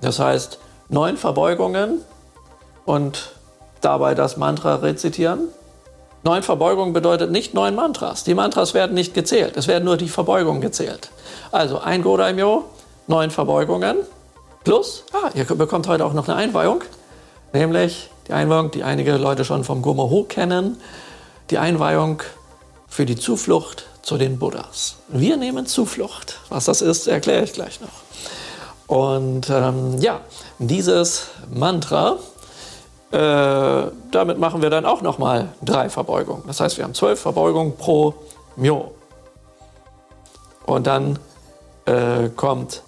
Das 0.00 0.18
heißt, 0.18 0.58
neun 0.88 1.16
Verbeugungen 1.16 2.00
und 2.84 3.32
dabei 3.80 4.14
das 4.14 4.36
Mantra 4.36 4.76
rezitieren. 4.76 5.48
Neun 6.24 6.42
Verbeugungen 6.42 6.92
bedeutet 6.92 7.30
nicht 7.30 7.54
neun 7.54 7.74
Mantras. 7.74 8.24
Die 8.24 8.34
Mantras 8.34 8.74
werden 8.74 8.94
nicht 8.94 9.14
gezählt. 9.14 9.56
Es 9.56 9.68
werden 9.68 9.84
nur 9.84 9.96
die 9.96 10.08
Verbeugungen 10.08 10.60
gezählt. 10.60 11.10
Also 11.52 11.78
ein 11.78 12.02
Godaimyo, 12.02 12.64
neun 13.06 13.30
Verbeugungen 13.30 13.96
plus, 14.64 15.04
ah, 15.12 15.30
ihr 15.34 15.44
bekommt 15.44 15.86
heute 15.88 16.04
auch 16.04 16.12
noch 16.12 16.28
eine 16.28 16.36
Einweihung, 16.36 16.82
nämlich 17.52 18.10
die 18.26 18.32
Einweihung, 18.32 18.70
die 18.70 18.82
einige 18.82 19.16
Leute 19.16 19.44
schon 19.44 19.64
vom 19.64 19.80
Gomoho 19.80 20.24
kennen, 20.24 20.78
die 21.50 21.58
Einweihung 21.58 22.22
für 22.88 23.06
die 23.06 23.16
Zuflucht 23.16 23.86
zu 24.02 24.18
den 24.18 24.38
Buddhas. 24.38 24.96
Wir 25.08 25.36
nehmen 25.36 25.66
Zuflucht. 25.66 26.38
Was 26.48 26.66
das 26.66 26.82
ist, 26.82 27.06
erkläre 27.06 27.44
ich 27.44 27.52
gleich 27.52 27.80
noch. 27.80 27.88
Und 28.86 29.48
ähm, 29.50 29.98
ja, 30.00 30.20
dieses 30.58 31.28
Mantra 31.50 32.18
äh, 33.10 33.90
damit 34.10 34.38
machen 34.38 34.62
wir 34.62 34.70
dann 34.70 34.84
auch 34.84 35.02
nochmal 35.02 35.48
drei 35.62 35.88
Verbeugungen. 35.88 36.42
Das 36.46 36.60
heißt, 36.60 36.76
wir 36.76 36.84
haben 36.84 36.94
zwölf 36.94 37.20
Verbeugungen 37.20 37.76
pro 37.76 38.14
Myo. 38.56 38.92
Und 40.66 40.86
dann 40.86 41.18
äh, 41.86 42.28
kommt 42.36 42.82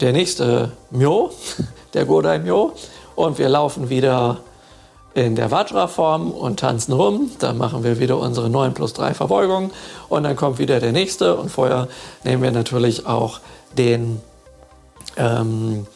der 0.00 0.12
nächste 0.12 0.72
Myo, 0.90 1.30
der 1.94 2.06
Godai 2.06 2.38
Myo, 2.38 2.72
und 3.14 3.38
wir 3.38 3.48
laufen 3.48 3.90
wieder 3.90 4.38
in 5.14 5.34
der 5.34 5.50
Vajra-Form 5.50 6.30
und 6.30 6.60
tanzen 6.60 6.92
rum. 6.92 7.30
Dann 7.40 7.58
machen 7.58 7.82
wir 7.82 7.98
wieder 7.98 8.18
unsere 8.18 8.48
9 8.48 8.74
plus 8.74 8.92
3 8.92 9.14
Verbeugungen 9.14 9.72
und 10.08 10.22
dann 10.22 10.36
kommt 10.36 10.58
wieder 10.58 10.80
der 10.80 10.92
nächste. 10.92 11.36
Und 11.36 11.50
vorher 11.50 11.88
nehmen 12.24 12.42
wir 12.42 12.52
natürlich 12.52 13.06
auch 13.06 13.40
den, 13.76 14.20
ähm, 15.16 15.86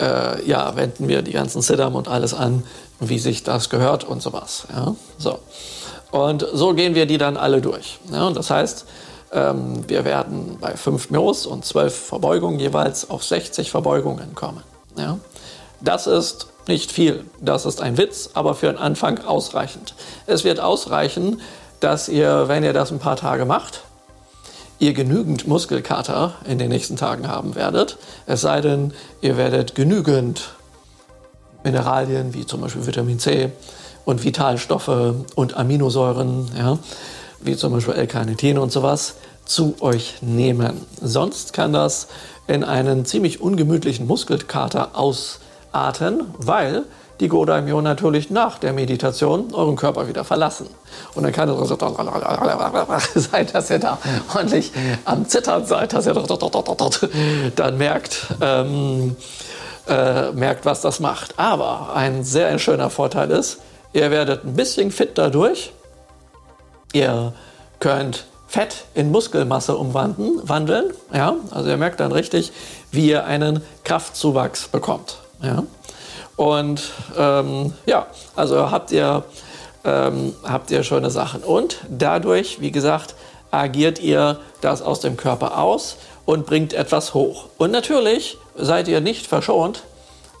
äh, 0.00 0.44
ja, 0.48 0.74
wenden 0.76 1.08
wir 1.08 1.22
die 1.22 1.32
ganzen 1.32 1.60
Siddham 1.60 1.94
und 1.94 2.08
alles 2.08 2.32
an, 2.32 2.62
wie 3.00 3.18
sich 3.18 3.42
das 3.42 3.70
gehört 3.70 4.04
und 4.04 4.22
sowas. 4.22 4.66
Ja? 4.72 4.94
So. 5.18 5.38
Und 6.10 6.46
so 6.52 6.74
gehen 6.74 6.94
wir 6.94 7.06
die 7.06 7.18
dann 7.18 7.36
alle 7.36 7.60
durch. 7.60 7.98
Ja? 8.12 8.26
Und 8.26 8.36
das 8.36 8.50
heißt, 8.50 8.86
ähm, 9.32 9.88
wir 9.88 10.04
werden 10.04 10.58
bei 10.60 10.76
5 10.76 11.10
Myos 11.10 11.46
und 11.46 11.64
12 11.64 11.94
Verbeugungen 11.94 12.58
jeweils 12.58 13.10
auf 13.10 13.24
60 13.24 13.70
Verbeugungen 13.70 14.34
kommen. 14.34 14.62
Ja? 14.96 15.18
Das 15.80 16.06
ist 16.06 16.48
nicht 16.68 16.90
viel, 16.90 17.24
das 17.40 17.66
ist 17.66 17.80
ein 17.80 17.98
Witz, 17.98 18.30
aber 18.34 18.54
für 18.54 18.66
den 18.66 18.78
Anfang 18.78 19.24
ausreichend. 19.24 19.94
Es 20.26 20.44
wird 20.44 20.58
ausreichen, 20.58 21.40
dass 21.80 22.08
ihr, 22.08 22.48
wenn 22.48 22.64
ihr 22.64 22.72
das 22.72 22.90
ein 22.90 22.98
paar 22.98 23.16
Tage 23.16 23.44
macht, 23.44 23.82
ihr 24.78 24.92
genügend 24.92 25.46
Muskelkater 25.46 26.34
in 26.46 26.58
den 26.58 26.68
nächsten 26.68 26.96
Tagen 26.96 27.28
haben 27.28 27.54
werdet. 27.54 27.98
Es 28.26 28.40
sei 28.42 28.60
denn, 28.60 28.92
ihr 29.20 29.36
werdet 29.36 29.74
genügend 29.74 30.55
Mineralien 31.66 32.32
wie 32.32 32.46
zum 32.46 32.60
Beispiel 32.60 32.86
Vitamin 32.86 33.18
C 33.18 33.50
und 34.04 34.24
Vitalstoffe 34.24 35.14
und 35.34 35.56
Aminosäuren, 35.56 36.48
ja, 36.56 36.78
wie 37.40 37.56
zum 37.56 37.72
Beispiel 37.72 37.94
L-Carnitin 37.94 38.56
und 38.58 38.70
sowas, 38.70 39.16
zu 39.44 39.74
euch 39.80 40.14
nehmen. 40.20 40.80
Sonst 41.02 41.52
kann 41.52 41.72
das 41.72 42.06
in 42.46 42.62
einen 42.62 43.04
ziemlich 43.04 43.40
ungemütlichen 43.40 44.06
Muskelkater 44.06 44.90
ausarten, 44.96 46.26
weil 46.38 46.84
die 47.18 47.28
Godaimyo 47.28 47.80
natürlich 47.80 48.30
nach 48.30 48.58
der 48.58 48.72
Meditation 48.72 49.52
euren 49.52 49.74
Körper 49.74 50.06
wieder 50.06 50.24
verlassen. 50.24 50.66
Und 51.14 51.24
dann 51.24 51.32
kann 51.32 51.48
es 51.48 51.68
so 51.68 51.76
sein, 53.14 53.48
dass 53.52 53.70
ihr 53.70 53.78
da 53.78 53.98
ordentlich 54.34 54.70
am 55.04 55.28
Zittern 55.28 55.66
seid, 55.66 55.94
dass 55.94 56.06
ihr 56.06 56.14
dann 57.56 57.78
merkt, 57.78 58.26
ähm, 58.40 59.16
äh, 59.88 60.32
merkt, 60.32 60.64
was 60.64 60.80
das 60.80 61.00
macht. 61.00 61.38
Aber 61.38 61.94
ein 61.94 62.24
sehr 62.24 62.58
schöner 62.58 62.90
Vorteil 62.90 63.30
ist, 63.30 63.58
ihr 63.92 64.10
werdet 64.10 64.44
ein 64.44 64.54
bisschen 64.54 64.90
fit 64.90 65.16
dadurch. 65.16 65.72
Ihr 66.92 67.32
könnt 67.78 68.26
Fett 68.48 68.84
in 68.94 69.10
Muskelmasse 69.10 69.76
umwandeln. 69.76 70.92
Ja? 71.12 71.36
Also 71.50 71.68
ihr 71.68 71.76
merkt 71.76 72.00
dann 72.00 72.12
richtig, 72.12 72.52
wie 72.90 73.08
ihr 73.08 73.24
einen 73.24 73.62
Kraftzuwachs 73.84 74.68
bekommt. 74.68 75.18
Ja? 75.42 75.64
Und 76.36 76.82
ähm, 77.16 77.72
ja, 77.86 78.06
also 78.34 78.70
habt 78.70 78.92
ihr, 78.92 79.24
ähm, 79.84 80.34
habt 80.44 80.70
ihr 80.70 80.82
schöne 80.82 81.10
Sachen. 81.10 81.42
Und 81.42 81.78
dadurch, 81.88 82.60
wie 82.60 82.70
gesagt, 82.70 83.14
agiert 83.50 83.98
ihr 84.00 84.38
das 84.60 84.82
aus 84.82 85.00
dem 85.00 85.16
Körper 85.16 85.58
aus 85.58 85.96
und 86.24 86.46
bringt 86.46 86.72
etwas 86.72 87.14
hoch. 87.14 87.46
Und 87.56 87.70
natürlich 87.70 88.38
seid 88.58 88.88
ihr 88.88 89.00
nicht 89.00 89.26
verschont 89.26 89.82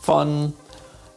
von 0.00 0.52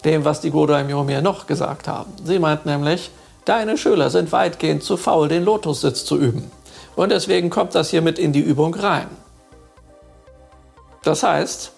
dem, 0.06 0.26
was 0.26 0.42
die 0.42 0.52
Godaimyo 0.52 1.04
mir 1.04 1.22
noch 1.22 1.48
gesagt 1.48 1.88
haben. 1.88 2.12
Sie 2.24 2.40
meint 2.40 2.66
nämlich, 2.66 3.12
deine 3.46 3.78
Schüler 3.78 4.10
sind 4.10 4.32
weitgehend 4.32 4.84
zu 4.84 4.98
faul, 4.98 5.28
den 5.28 5.44
Lotussitz 5.44 6.06
zu 6.06 6.18
üben. 6.18 6.52
Und 6.96 7.12
deswegen 7.12 7.50
kommt 7.50 7.76
das 7.76 7.90
hier 7.90 8.02
mit 8.02 8.20
in 8.20 8.34
die 8.34 8.40
Übung 8.40 8.74
rein. 8.76 9.08
Das 11.04 11.24
heißt, 11.24 11.72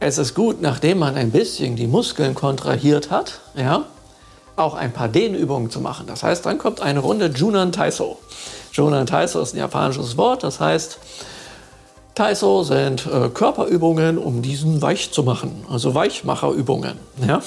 es 0.00 0.18
ist 0.18 0.34
gut, 0.34 0.60
nachdem 0.60 0.98
man 0.98 1.16
ein 1.16 1.30
bisschen 1.30 1.76
die 1.76 1.86
Muskeln 1.86 2.34
kontrahiert 2.34 3.10
hat, 3.10 3.40
ja, 3.56 3.84
auch 4.56 4.74
ein 4.74 4.92
paar 4.92 5.08
Dehnübungen 5.08 5.70
zu 5.70 5.80
machen. 5.80 6.06
Das 6.06 6.22
heißt, 6.22 6.46
dann 6.46 6.58
kommt 6.58 6.80
eine 6.80 7.00
Runde 7.00 7.26
Junan 7.26 7.72
Taiso. 7.72 8.18
Junan 8.72 9.06
Taiso 9.06 9.40
ist 9.40 9.54
ein 9.54 9.58
japanisches 9.58 10.16
Wort, 10.16 10.42
das 10.42 10.60
heißt, 10.60 10.98
Taiso 12.14 12.62
sind 12.62 13.06
äh, 13.06 13.28
Körperübungen, 13.28 14.18
um 14.18 14.40
diesen 14.40 14.80
weich 14.80 15.10
zu 15.10 15.24
machen, 15.24 15.64
also 15.68 15.94
Weichmacherübungen. 15.94 16.98
Ja? 17.26 17.40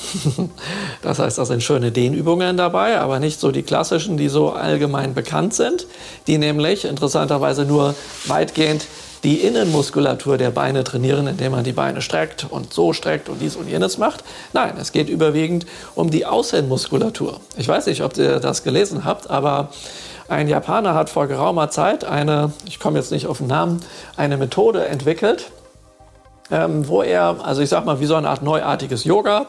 Das 1.01 1.19
heißt, 1.19 1.37
da 1.37 1.45
sind 1.45 1.61
schöne 1.61 1.91
Dehnübungen 1.91 2.57
dabei, 2.57 2.99
aber 2.99 3.19
nicht 3.19 3.39
so 3.39 3.51
die 3.51 3.63
klassischen, 3.63 4.17
die 4.17 4.29
so 4.29 4.51
allgemein 4.51 5.13
bekannt 5.13 5.53
sind, 5.53 5.87
die 6.25 6.37
nämlich 6.37 6.85
interessanterweise 6.85 7.65
nur 7.65 7.93
weitgehend 8.27 8.87
die 9.23 9.35
Innenmuskulatur 9.41 10.37
der 10.37 10.51
Beine 10.51 10.83
trainieren, 10.83 11.27
indem 11.27 11.51
man 11.51 11.63
die 11.63 11.73
Beine 11.73 12.01
streckt 12.01 12.47
und 12.49 12.73
so 12.73 12.93
streckt 12.93 13.29
und 13.29 13.41
dies 13.41 13.55
und 13.55 13.67
jenes 13.67 13.97
macht. 13.97 14.23
Nein, 14.53 14.73
es 14.79 14.91
geht 14.91 15.09
überwiegend 15.09 15.65
um 15.95 16.09
die 16.09 16.25
Außenmuskulatur. 16.25 17.39
Ich 17.57 17.67
weiß 17.67 17.87
nicht, 17.87 18.03
ob 18.03 18.17
ihr 18.17 18.39
das 18.39 18.63
gelesen 18.63 19.03
habt, 19.05 19.29
aber 19.29 19.69
ein 20.29 20.47
Japaner 20.47 20.93
hat 20.93 21.09
vor 21.09 21.27
geraumer 21.27 21.69
Zeit 21.69 22.03
eine, 22.03 22.51
ich 22.65 22.79
komme 22.79 22.99
jetzt 22.99 23.11
nicht 23.11 23.27
auf 23.27 23.37
den 23.37 23.47
Namen, 23.47 23.81
eine 24.15 24.37
Methode 24.37 24.85
entwickelt, 24.85 25.51
ähm, 26.51 26.87
wo 26.87 27.01
er, 27.01 27.37
also 27.43 27.61
ich 27.61 27.69
sag 27.69 27.85
mal, 27.85 27.99
wie 27.99 28.05
so 28.05 28.15
eine 28.15 28.29
Art 28.29 28.41
neuartiges 28.41 29.03
Yoga, 29.03 29.47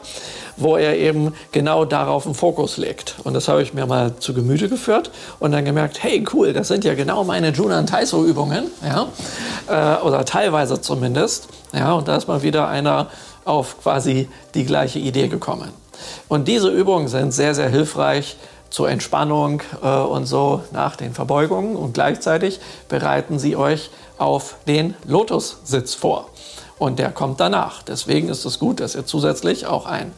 wo 0.57 0.77
er 0.77 0.97
eben 0.97 1.33
genau 1.51 1.85
darauf 1.85 2.25
einen 2.25 2.35
Fokus 2.35 2.77
legt. 2.77 3.15
Und 3.23 3.33
das 3.33 3.47
habe 3.47 3.61
ich 3.61 3.73
mir 3.73 3.85
mal 3.85 4.15
zu 4.19 4.33
Gemüte 4.33 4.69
geführt 4.69 5.11
und 5.39 5.51
dann 5.51 5.65
gemerkt, 5.65 6.03
hey, 6.03 6.25
cool, 6.33 6.53
das 6.53 6.67
sind 6.67 6.83
ja 6.83 6.93
genau 6.95 7.23
meine 7.23 7.49
Junan 7.51 7.87
Taiso 7.87 8.25
Übungen, 8.25 8.65
ja, 8.83 9.07
äh, 9.67 10.01
oder 10.01 10.25
teilweise 10.25 10.81
zumindest, 10.81 11.47
ja, 11.73 11.93
und 11.93 12.07
da 12.07 12.15
ist 12.15 12.27
mal 12.27 12.41
wieder 12.41 12.67
einer 12.67 13.07
auf 13.45 13.81
quasi 13.81 14.29
die 14.53 14.65
gleiche 14.65 14.99
Idee 14.99 15.27
gekommen. 15.27 15.71
Und 16.27 16.47
diese 16.47 16.69
Übungen 16.69 17.07
sind 17.07 17.33
sehr, 17.33 17.55
sehr 17.55 17.69
hilfreich, 17.69 18.37
zur 18.69 18.89
Entspannung 18.89 19.61
äh, 19.81 19.87
und 19.87 20.25
so 20.25 20.63
nach 20.71 20.95
den 20.95 21.13
Verbeugungen 21.13 21.75
und 21.75 21.93
gleichzeitig 21.93 22.59
bereiten 22.87 23.39
sie 23.39 23.55
euch 23.55 23.89
auf 24.17 24.55
den 24.67 24.95
Lotussitz 25.05 25.93
vor. 25.93 26.29
Und 26.77 26.99
der 26.99 27.11
kommt 27.11 27.39
danach. 27.39 27.83
Deswegen 27.83 28.29
ist 28.29 28.45
es 28.45 28.59
gut, 28.59 28.79
dass 28.79 28.95
ihr 28.95 29.05
zusätzlich 29.05 29.65
auch 29.65 29.85
ein, 29.85 30.13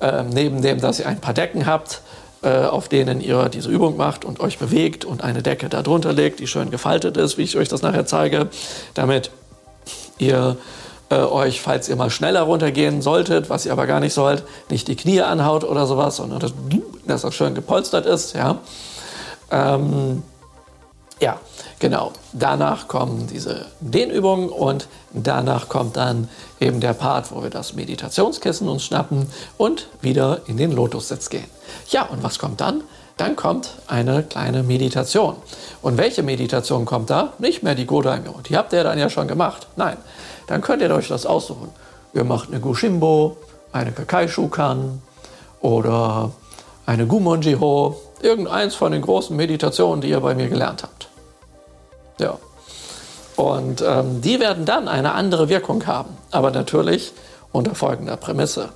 äh, 0.00 0.22
neben 0.24 0.62
dem, 0.62 0.80
dass 0.80 0.98
ihr 0.98 1.06
ein 1.06 1.20
paar 1.20 1.34
Decken 1.34 1.66
habt, 1.66 2.00
äh, 2.42 2.66
auf 2.66 2.88
denen 2.88 3.20
ihr 3.20 3.48
diese 3.48 3.70
Übung 3.70 3.96
macht 3.96 4.24
und 4.24 4.40
euch 4.40 4.58
bewegt 4.58 5.04
und 5.04 5.22
eine 5.22 5.42
Decke 5.42 5.68
darunter 5.68 6.12
legt, 6.12 6.40
die 6.40 6.46
schön 6.46 6.70
gefaltet 6.70 7.16
ist, 7.16 7.38
wie 7.38 7.42
ich 7.42 7.56
euch 7.56 7.68
das 7.68 7.82
nachher 7.82 8.06
zeige, 8.06 8.48
damit 8.94 9.30
ihr 10.18 10.56
äh, 11.10 11.16
euch, 11.16 11.60
falls 11.60 11.88
ihr 11.88 11.96
mal 11.96 12.10
schneller 12.10 12.42
runtergehen 12.42 13.02
solltet, 13.02 13.50
was 13.50 13.66
ihr 13.66 13.72
aber 13.72 13.86
gar 13.86 14.00
nicht 14.00 14.14
sollt, 14.14 14.44
nicht 14.70 14.88
die 14.88 14.96
Knie 14.96 15.20
anhaut 15.22 15.64
oder 15.64 15.86
sowas, 15.86 16.16
sondern 16.16 16.40
dass, 16.40 17.22
das 17.22 17.34
schön 17.34 17.54
gepolstert 17.54 18.06
ist. 18.06 18.34
Ja. 18.34 18.58
Ähm, 19.50 20.22
ja, 21.20 21.38
genau. 21.78 22.12
Danach 22.32 22.88
kommen 22.88 23.28
diese 23.28 23.66
Dehnübungen 23.80 24.48
und 24.48 24.88
danach 25.12 25.68
kommt 25.68 25.96
dann 25.96 26.28
eben 26.60 26.80
der 26.80 26.92
Part, 26.92 27.30
wo 27.32 27.42
wir 27.42 27.50
das 27.50 27.74
Meditationskissen 27.74 28.68
uns 28.68 28.84
schnappen 28.84 29.28
und 29.56 29.88
wieder 30.00 30.40
in 30.46 30.56
den 30.56 30.72
Lotussitz 30.72 31.30
gehen. 31.30 31.46
Ja, 31.88 32.02
und 32.04 32.22
was 32.22 32.38
kommt 32.38 32.60
dann? 32.60 32.82
Dann 33.16 33.36
kommt 33.36 33.76
eine 33.86 34.24
kleine 34.24 34.62
Meditation. 34.62 35.36
Und 35.82 35.98
welche 35.98 36.22
Meditation 36.22 36.84
kommt 36.84 37.10
da? 37.10 37.32
Nicht 37.38 37.62
mehr 37.62 37.74
die 37.74 37.86
Godaimyo. 37.86 38.40
Die 38.48 38.56
habt 38.56 38.72
ihr 38.72 38.82
dann 38.82 38.98
ja 38.98 39.08
schon 39.08 39.28
gemacht. 39.28 39.68
Nein, 39.76 39.96
dann 40.48 40.60
könnt 40.60 40.82
ihr 40.82 40.90
euch 40.90 41.08
das 41.08 41.24
aussuchen. 41.26 41.68
Ihr 42.12 42.24
macht 42.24 42.48
eine 42.48 42.60
Gushimbo, 42.60 43.36
eine 43.72 43.92
Kakai-Shukan 43.92 45.00
oder 45.60 46.32
eine 46.86 47.06
Gumonjiho, 47.06 48.00
irgendeins 48.20 48.74
von 48.74 48.92
den 48.92 49.02
großen 49.02 49.36
Meditationen, 49.36 50.00
die 50.00 50.10
ihr 50.10 50.20
bei 50.20 50.34
mir 50.34 50.48
gelernt 50.48 50.82
habt. 50.82 51.08
Ja. 52.18 52.38
Und 53.36 53.82
ähm, 53.82 54.20
die 54.20 54.38
werden 54.38 54.64
dann 54.64 54.86
eine 54.86 55.12
andere 55.12 55.48
Wirkung 55.48 55.86
haben, 55.86 56.16
aber 56.30 56.50
natürlich 56.50 57.12
unter 57.52 57.74
folgender 57.74 58.16
Prämisse. 58.16 58.68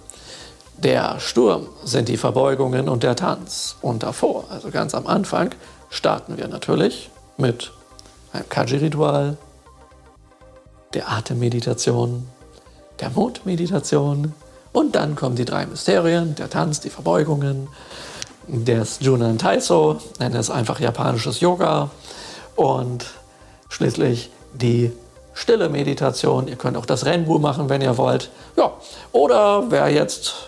Der 0.78 1.18
Sturm 1.18 1.66
sind 1.84 2.08
die 2.08 2.16
Verbeugungen 2.16 2.88
und 2.88 3.02
der 3.02 3.16
Tanz. 3.16 3.76
Und 3.82 4.04
davor, 4.04 4.44
also 4.50 4.70
ganz 4.70 4.94
am 4.94 5.06
Anfang, 5.06 5.50
starten 5.90 6.36
wir 6.36 6.48
natürlich 6.48 7.10
mit 7.36 7.72
einem 8.32 8.48
Kaji-Ritual, 8.48 9.36
der 10.94 11.10
Atemmeditation, 11.10 12.28
der 13.00 13.10
Mondmeditation 13.10 14.34
und 14.72 14.94
dann 14.94 15.16
kommen 15.16 15.36
die 15.36 15.44
drei 15.44 15.66
Mysterien, 15.66 16.34
der 16.34 16.48
Tanz, 16.48 16.80
die 16.80 16.90
Verbeugungen, 16.90 17.68
des 18.48 18.98
Junan 19.00 19.36
Taiso, 19.36 19.98
nenne 20.18 20.38
es 20.38 20.50
einfach 20.50 20.80
japanisches 20.80 21.40
Yoga 21.40 21.90
und 22.56 23.04
schließlich 23.68 24.30
die 24.54 24.90
stille 25.34 25.68
Meditation. 25.68 26.48
Ihr 26.48 26.56
könnt 26.56 26.76
auch 26.76 26.86
das 26.86 27.04
Renbu 27.04 27.38
machen, 27.38 27.68
wenn 27.68 27.82
ihr 27.82 27.98
wollt. 27.98 28.30
Ja, 28.56 28.72
oder 29.12 29.70
wer 29.70 29.88
jetzt 29.88 30.47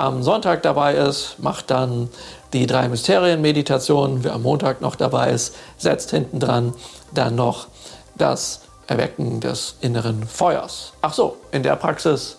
am 0.00 0.22
Sonntag 0.22 0.62
dabei 0.62 0.94
ist, 0.94 1.36
macht 1.38 1.70
dann 1.70 2.08
die 2.52 2.66
drei 2.66 2.88
Mysterien-Meditationen. 2.88 4.24
Wer 4.24 4.34
am 4.34 4.42
Montag 4.42 4.80
noch 4.80 4.96
dabei 4.96 5.30
ist, 5.30 5.54
setzt 5.76 6.10
hinten 6.10 6.40
dran 6.40 6.72
dann 7.12 7.34
noch 7.34 7.68
das 8.16 8.60
Erwecken 8.86 9.40
des 9.40 9.76
inneren 9.80 10.26
Feuers. 10.26 10.92
Ach 11.02 11.12
so, 11.12 11.36
in 11.52 11.62
der 11.62 11.76
Praxis 11.76 12.38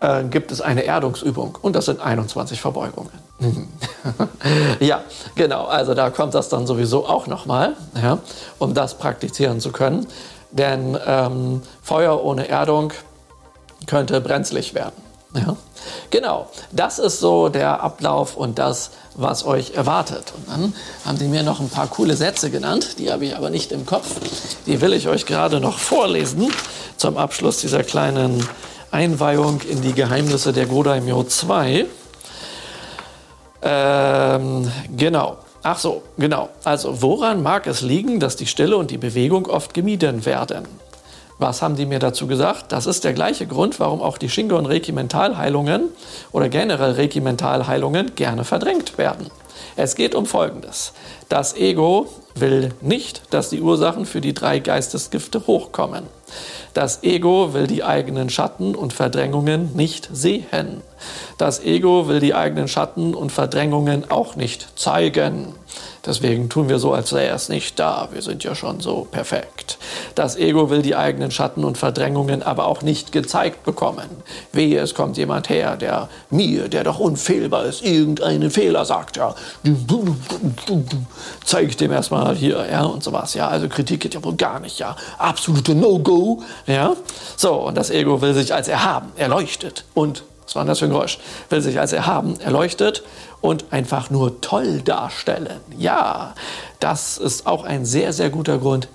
äh, 0.00 0.22
gibt 0.24 0.52
es 0.52 0.60
eine 0.60 0.84
Erdungsübung 0.84 1.58
und 1.60 1.74
das 1.74 1.86
sind 1.86 2.00
21 2.00 2.60
Verbeugungen. 2.60 3.10
ja, 4.80 5.02
genau, 5.34 5.64
also 5.64 5.94
da 5.94 6.10
kommt 6.10 6.34
das 6.34 6.48
dann 6.48 6.66
sowieso 6.66 7.06
auch 7.08 7.26
nochmal, 7.26 7.74
ja, 8.00 8.18
um 8.60 8.72
das 8.72 8.98
praktizieren 8.98 9.60
zu 9.60 9.72
können. 9.72 10.06
Denn 10.52 10.96
ähm, 11.06 11.62
Feuer 11.82 12.22
ohne 12.22 12.48
Erdung 12.48 12.92
könnte 13.86 14.20
brenzlig 14.20 14.74
werden. 14.74 15.11
Ja. 15.34 15.56
Genau, 16.10 16.48
das 16.72 16.98
ist 16.98 17.20
so 17.20 17.48
der 17.48 17.82
Ablauf 17.82 18.36
und 18.36 18.58
das, 18.58 18.90
was 19.14 19.44
euch 19.44 19.72
erwartet. 19.74 20.32
Und 20.36 20.48
dann 20.48 20.74
haben 21.04 21.18
die 21.18 21.24
mir 21.24 21.42
noch 21.42 21.60
ein 21.60 21.70
paar 21.70 21.86
coole 21.86 22.16
Sätze 22.16 22.50
genannt, 22.50 22.98
die 22.98 23.10
habe 23.10 23.24
ich 23.24 23.36
aber 23.36 23.50
nicht 23.50 23.72
im 23.72 23.86
Kopf. 23.86 24.16
Die 24.66 24.80
will 24.80 24.92
ich 24.92 25.08
euch 25.08 25.24
gerade 25.26 25.60
noch 25.60 25.78
vorlesen 25.78 26.52
zum 26.96 27.16
Abschluss 27.16 27.58
dieser 27.58 27.82
kleinen 27.82 28.46
Einweihung 28.90 29.62
in 29.62 29.80
die 29.80 29.94
Geheimnisse 29.94 30.52
der 30.52 30.66
Godaimyo 30.66 31.24
2. 31.24 31.86
Ähm, 33.62 34.70
genau. 34.96 35.38
Ach 35.62 35.78
so, 35.78 36.02
genau. 36.18 36.48
Also, 36.64 37.00
woran 37.02 37.42
mag 37.42 37.66
es 37.66 37.82
liegen, 37.82 38.20
dass 38.20 38.36
die 38.36 38.46
Stille 38.46 38.76
und 38.76 38.90
die 38.90 38.98
Bewegung 38.98 39.46
oft 39.46 39.72
gemieden 39.72 40.26
werden? 40.26 40.66
Was 41.38 41.62
haben 41.62 41.76
die 41.76 41.86
mir 41.86 41.98
dazu 41.98 42.26
gesagt? 42.26 42.72
Das 42.72 42.86
ist 42.86 43.04
der 43.04 43.12
gleiche 43.12 43.46
Grund, 43.46 43.80
warum 43.80 44.00
auch 44.00 44.18
die 44.18 44.28
Shingon 44.28 44.66
Regimentalheilungen 44.66 45.88
oder 46.30 46.48
generell 46.48 46.92
Regimentalheilungen 46.92 48.14
gerne 48.14 48.44
verdrängt 48.44 48.98
werden. 48.98 49.30
Es 49.76 49.94
geht 49.94 50.14
um 50.14 50.26
Folgendes. 50.26 50.92
Das 51.28 51.56
Ego 51.56 52.08
will 52.34 52.72
nicht, 52.80 53.22
dass 53.30 53.50
die 53.50 53.60
Ursachen 53.60 54.06
für 54.06 54.20
die 54.20 54.34
drei 54.34 54.58
Geistesgifte 54.58 55.46
hochkommen. 55.46 56.04
Das 56.74 57.02
Ego 57.02 57.52
will 57.52 57.66
die 57.66 57.84
eigenen 57.84 58.30
Schatten 58.30 58.74
und 58.74 58.92
Verdrängungen 58.92 59.74
nicht 59.74 60.08
sehen. 60.12 60.82
Das 61.38 61.62
Ego 61.62 62.08
will 62.08 62.20
die 62.20 62.34
eigenen 62.34 62.68
Schatten 62.68 63.14
und 63.14 63.32
Verdrängungen 63.32 64.10
auch 64.10 64.36
nicht 64.36 64.78
zeigen. 64.78 65.54
Deswegen 66.04 66.48
tun 66.48 66.68
wir 66.68 66.80
so, 66.80 66.92
als 66.92 67.12
wäre 67.12 67.34
es 67.34 67.48
nicht 67.48 67.78
da. 67.78 68.08
Wir 68.12 68.22
sind 68.22 68.42
ja 68.42 68.56
schon 68.56 68.80
so 68.80 69.06
perfekt. 69.10 69.78
Das 70.16 70.36
Ego 70.36 70.68
will 70.68 70.82
die 70.82 70.96
eigenen 70.96 71.30
Schatten 71.30 71.64
und 71.64 71.78
Verdrängungen 71.78 72.42
aber 72.42 72.66
auch 72.66 72.82
nicht 72.82 73.12
gezeigt 73.12 73.64
bekommen. 73.64 74.08
Wehe, 74.52 74.80
es 74.80 74.94
kommt 74.94 75.16
jemand 75.16 75.48
her, 75.48 75.76
der 75.76 76.08
mir, 76.28 76.68
der 76.68 76.82
doch 76.82 76.98
unfehlbar 76.98 77.66
ist, 77.66 77.82
irgendeinen 77.82 78.50
Fehler 78.50 78.84
sagt, 78.84 79.16
ja. 79.16 79.34
Zeigt 81.44 81.80
dem 81.80 81.92
erstmal 81.92 82.34
hier, 82.34 82.66
ja, 82.68 82.82
und 82.82 83.04
sowas, 83.04 83.34
ja. 83.34 83.48
Also 83.48 83.68
Kritik 83.68 84.00
geht 84.00 84.14
ja 84.14 84.24
wohl 84.24 84.34
gar 84.34 84.58
nicht, 84.58 84.80
ja. 84.80 84.96
Absolute 85.18 85.76
No-Go, 85.76 86.42
ja. 86.66 86.96
So, 87.36 87.54
und 87.54 87.76
das 87.76 87.90
Ego 87.90 88.20
will 88.20 88.34
sich 88.34 88.52
als 88.52 88.66
erhaben, 88.66 89.12
erleuchtet 89.16 89.84
und 89.94 90.24
was 90.52 90.56
war 90.56 90.64
das 90.66 90.80
für 90.80 90.84
ein 90.84 90.90
Geräusch? 90.90 91.18
Will 91.48 91.62
sich 91.62 91.80
als 91.80 91.94
erhaben, 91.94 92.38
erleuchtet 92.40 93.02
und 93.40 93.72
einfach 93.72 94.10
nur 94.10 94.42
toll 94.42 94.82
darstellen. 94.82 95.60
Ja, 95.78 96.34
das 96.78 97.16
ist 97.16 97.46
auch 97.46 97.64
ein 97.64 97.86
sehr, 97.86 98.12
sehr 98.12 98.28
guter 98.28 98.58
Grund. 98.58 98.88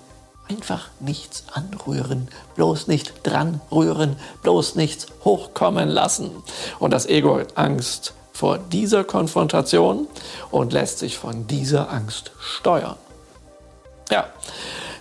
Einfach 0.50 0.90
nichts 1.00 1.46
anrühren, 1.52 2.28
bloß 2.56 2.88
nicht 2.88 3.14
dran 3.24 3.60
rühren, 3.72 4.18
bloß 4.44 4.76
nichts 4.76 5.08
hochkommen 5.26 5.90
lassen. 5.90 6.30
Und 6.78 6.92
das 6.92 7.08
Ego 7.08 7.40
hat 7.40 7.58
Angst 7.58 8.14
vor 8.32 8.60
dieser 8.60 9.04
Konfrontation 9.04 10.08
und 10.52 10.74
lässt 10.74 11.00
sich 11.00 11.18
von 11.18 11.48
dieser 11.48 11.92
Angst 11.92 12.32
steuern. 12.40 12.98
Ja, 14.12 14.28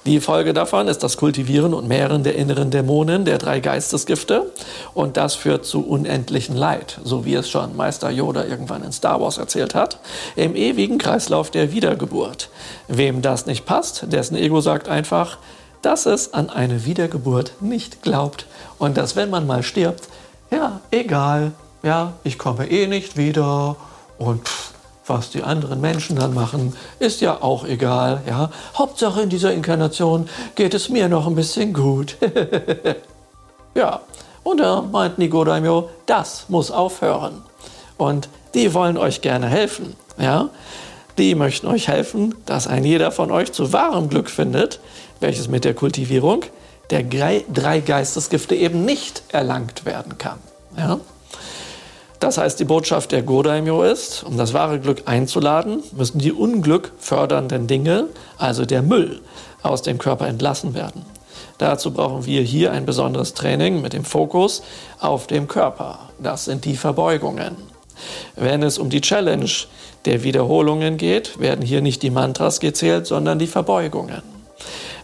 die 0.07 0.20
Folge 0.20 0.54
davon 0.54 0.86
ist 0.86 1.02
das 1.02 1.16
Kultivieren 1.16 1.74
und 1.74 1.88
Mehren 1.88 2.22
der 2.22 2.36
inneren 2.36 2.70
Dämonen, 2.70 3.24
der 3.24 3.38
drei 3.38 3.59
Geistesgifte. 3.59 4.52
Und 4.94 5.16
das 5.16 5.34
führt 5.34 5.66
zu 5.66 5.84
unendlichen 5.84 6.57
Leid, 6.57 7.00
so 7.02 7.24
wie 7.24 7.34
es 7.34 7.50
schon 7.50 7.76
Meister 7.76 8.09
Yoda 8.11 8.44
irgendwann 8.44 8.84
in 8.84 8.92
Star 8.92 9.20
Wars 9.20 9.36
erzählt 9.36 9.74
hat, 9.74 9.98
im 10.36 10.54
ewigen 10.54 10.98
Kreislauf 10.98 11.50
der 11.50 11.72
Wiedergeburt. 11.72 12.50
Wem 12.86 13.20
das 13.20 13.46
nicht 13.46 13.66
passt, 13.66 14.04
dessen 14.12 14.36
Ego 14.36 14.61
sagt 14.61 14.88
einfach, 14.88 15.38
dass 15.82 16.07
es 16.07 16.32
an 16.32 16.50
eine 16.50 16.84
Wiedergeburt 16.84 17.54
nicht 17.61 18.02
glaubt 18.02 18.46
und 18.78 18.96
dass 18.96 19.16
wenn 19.16 19.30
man 19.30 19.46
mal 19.46 19.64
stirbt, 19.64 20.09
ja, 20.52 20.80
egal, 20.92 21.52
ja, 21.82 22.12
ich 22.22 22.38
komme 22.38 22.70
eh 22.70 22.86
nicht 22.86 23.16
wieder 23.16 23.76
und 24.18 24.46
pff, 24.46 24.72
was 25.07 25.30
die 25.30 25.42
anderen 25.42 25.80
Menschen 25.80 26.16
dann 26.16 26.34
machen, 26.34 26.74
ist 26.98 27.20
ja 27.20 27.42
auch 27.42 27.64
egal. 27.64 28.22
Ja? 28.26 28.50
Hauptsache 28.76 29.22
in 29.22 29.28
dieser 29.28 29.52
Inkarnation 29.52 30.28
geht 30.54 30.74
es 30.74 30.88
mir 30.88 31.09
noch 31.09 31.26
ein 31.26 31.34
bisschen 31.34 31.72
gut. 31.72 32.16
ja, 33.74 34.00
und 34.42 34.59
da 34.59 34.82
meint 34.82 35.18
Nico 35.18 35.44
Daimyo, 35.44 35.90
das 36.07 36.46
muss 36.48 36.70
aufhören. 36.70 37.42
Und 37.96 38.28
die 38.54 38.74
wollen 38.74 38.96
euch 38.96 39.20
gerne 39.20 39.48
helfen. 39.48 39.96
Ja? 40.18 40.50
Die 41.18 41.34
möchten 41.34 41.66
euch 41.66 41.88
helfen, 41.88 42.34
dass 42.44 42.66
ein 42.66 42.84
jeder 42.84 43.11
von 43.11 43.30
euch 43.30 43.52
zu 43.52 43.72
wahrem 43.72 44.09
Glück 44.09 44.30
findet, 44.30 44.80
welches 45.20 45.48
mit 45.48 45.64
der 45.64 45.74
Kultivierung 45.74 46.42
der 46.90 47.02
drei 47.02 47.80
Geistesgifte 47.80 48.54
eben 48.54 48.84
nicht 48.84 49.22
erlangt 49.32 49.84
werden 49.84 50.18
kann. 50.18 50.38
Ja? 50.76 51.00
Das 52.20 52.38
heißt, 52.38 52.58
die 52.58 52.64
Botschaft 52.64 53.12
der 53.12 53.22
Godaimyo 53.22 53.82
ist, 53.82 54.24
um 54.24 54.38
das 54.38 54.54
wahre 54.54 54.80
Glück 54.80 55.02
einzuladen, 55.04 55.82
müssen 55.94 56.18
die 56.18 56.32
Unglück 56.32 56.92
fördernden 56.98 57.66
Dinge, 57.66 58.06
also 58.38 58.64
der 58.64 58.82
Müll, 58.82 59.20
aus 59.62 59.82
dem 59.82 59.98
Körper 59.98 60.26
entlassen 60.26 60.74
werden. 60.74 61.04
Dazu 61.58 61.90
brauchen 61.90 62.24
wir 62.26 62.42
hier 62.42 62.72
ein 62.72 62.86
besonderes 62.86 63.34
Training 63.34 63.82
mit 63.82 63.92
dem 63.92 64.04
Fokus 64.04 64.62
auf 64.98 65.26
dem 65.26 65.46
Körper. 65.48 65.98
Das 66.18 66.46
sind 66.46 66.64
die 66.64 66.76
Verbeugungen. 66.76 67.56
Wenn 68.34 68.62
es 68.62 68.78
um 68.78 68.90
die 68.90 69.00
Challenge 69.00 69.50
der 70.04 70.22
Wiederholungen 70.22 70.96
geht, 70.96 71.38
werden 71.38 71.64
hier 71.64 71.80
nicht 71.80 72.02
die 72.02 72.10
Mantras 72.10 72.60
gezählt, 72.60 73.06
sondern 73.06 73.38
die 73.38 73.46
Verbeugungen. 73.46 74.22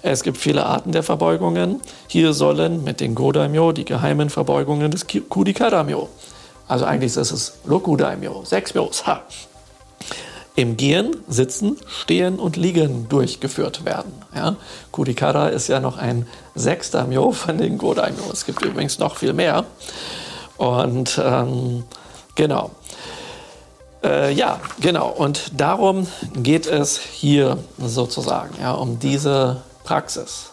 Es 0.02 0.22
gibt 0.22 0.38
viele 0.38 0.66
Arten 0.66 0.92
der 0.92 1.02
Verbeugungen. 1.02 1.80
Hier 2.06 2.32
sollen 2.32 2.84
mit 2.84 3.00
den 3.00 3.14
Godaimyo 3.14 3.72
die 3.72 3.84
geheimen 3.84 4.30
Verbeugungen 4.30 4.90
des 4.90 5.06
Kudikaramyo 5.06 6.08
also 6.68 6.84
eigentlich 6.84 7.16
ist 7.16 7.32
es 7.32 7.54
Loku 7.64 7.96
Daimyo, 7.96 8.44
sechs 8.44 8.74
Myos, 8.74 9.06
ha. 9.06 9.22
Im 10.54 10.76
Gehen, 10.76 11.16
Sitzen, 11.28 11.78
Stehen 11.86 12.38
und 12.38 12.56
Liegen 12.56 13.08
durchgeführt 13.08 13.86
werden. 13.86 14.12
Ja? 14.34 14.56
Kudikara 14.90 15.48
ist 15.48 15.68
ja 15.68 15.80
noch 15.80 15.96
ein 15.96 16.26
sechster 16.54 17.06
Myo 17.06 17.32
von 17.32 17.56
den 17.56 17.78
Godaimyo. 17.78 18.24
Es 18.30 18.44
gibt 18.44 18.62
übrigens 18.62 18.98
noch 18.98 19.16
viel 19.16 19.32
mehr. 19.32 19.64
Und 20.58 21.18
ähm, 21.24 21.84
genau. 22.34 22.70
Äh, 24.04 24.34
ja, 24.34 24.60
genau. 24.78 25.08
Und 25.08 25.52
darum 25.58 26.06
geht 26.34 26.66
es 26.66 26.98
hier 26.98 27.56
sozusagen, 27.78 28.54
ja, 28.60 28.72
um 28.72 28.98
diese 28.98 29.62
Praxis. 29.84 30.50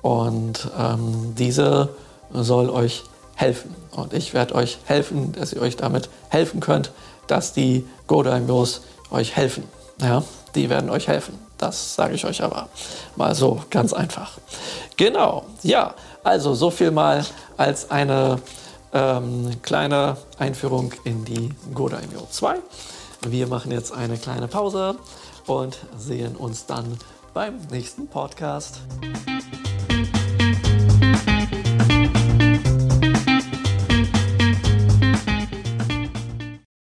Und 0.00 0.70
ähm, 0.78 1.34
diese 1.36 1.90
soll 2.32 2.70
euch 2.70 3.02
helfen. 3.40 3.74
Und 3.92 4.12
ich 4.12 4.34
werde 4.34 4.54
euch 4.54 4.78
helfen, 4.84 5.32
dass 5.32 5.52
ihr 5.52 5.62
euch 5.62 5.76
damit 5.76 6.08
helfen 6.28 6.60
könnt, 6.60 6.92
dass 7.26 7.52
die 7.52 7.86
Godaimyos 8.06 8.82
euch 9.10 9.36
helfen. 9.36 9.64
Ja, 10.00 10.22
die 10.54 10.70
werden 10.70 10.90
euch 10.90 11.08
helfen. 11.08 11.38
Das 11.58 11.94
sage 11.94 12.14
ich 12.14 12.24
euch 12.24 12.42
aber 12.42 12.68
mal 13.16 13.34
so 13.34 13.62
ganz 13.70 13.92
einfach. 13.92 14.38
Genau, 14.96 15.44
ja, 15.62 15.94
also 16.24 16.54
so 16.54 16.70
viel 16.70 16.90
mal 16.90 17.24
als 17.56 17.90
eine 17.90 18.40
ähm, 18.92 19.50
kleine 19.62 20.16
Einführung 20.38 20.92
in 21.04 21.24
die 21.24 21.50
Godaimyo 21.74 22.26
2. 22.30 22.56
Wir 23.26 23.46
machen 23.46 23.72
jetzt 23.72 23.92
eine 23.92 24.16
kleine 24.16 24.48
Pause 24.48 24.96
und 25.46 25.78
sehen 25.98 26.36
uns 26.36 26.66
dann 26.66 26.98
beim 27.34 27.58
nächsten 27.70 28.08
Podcast. 28.08 28.80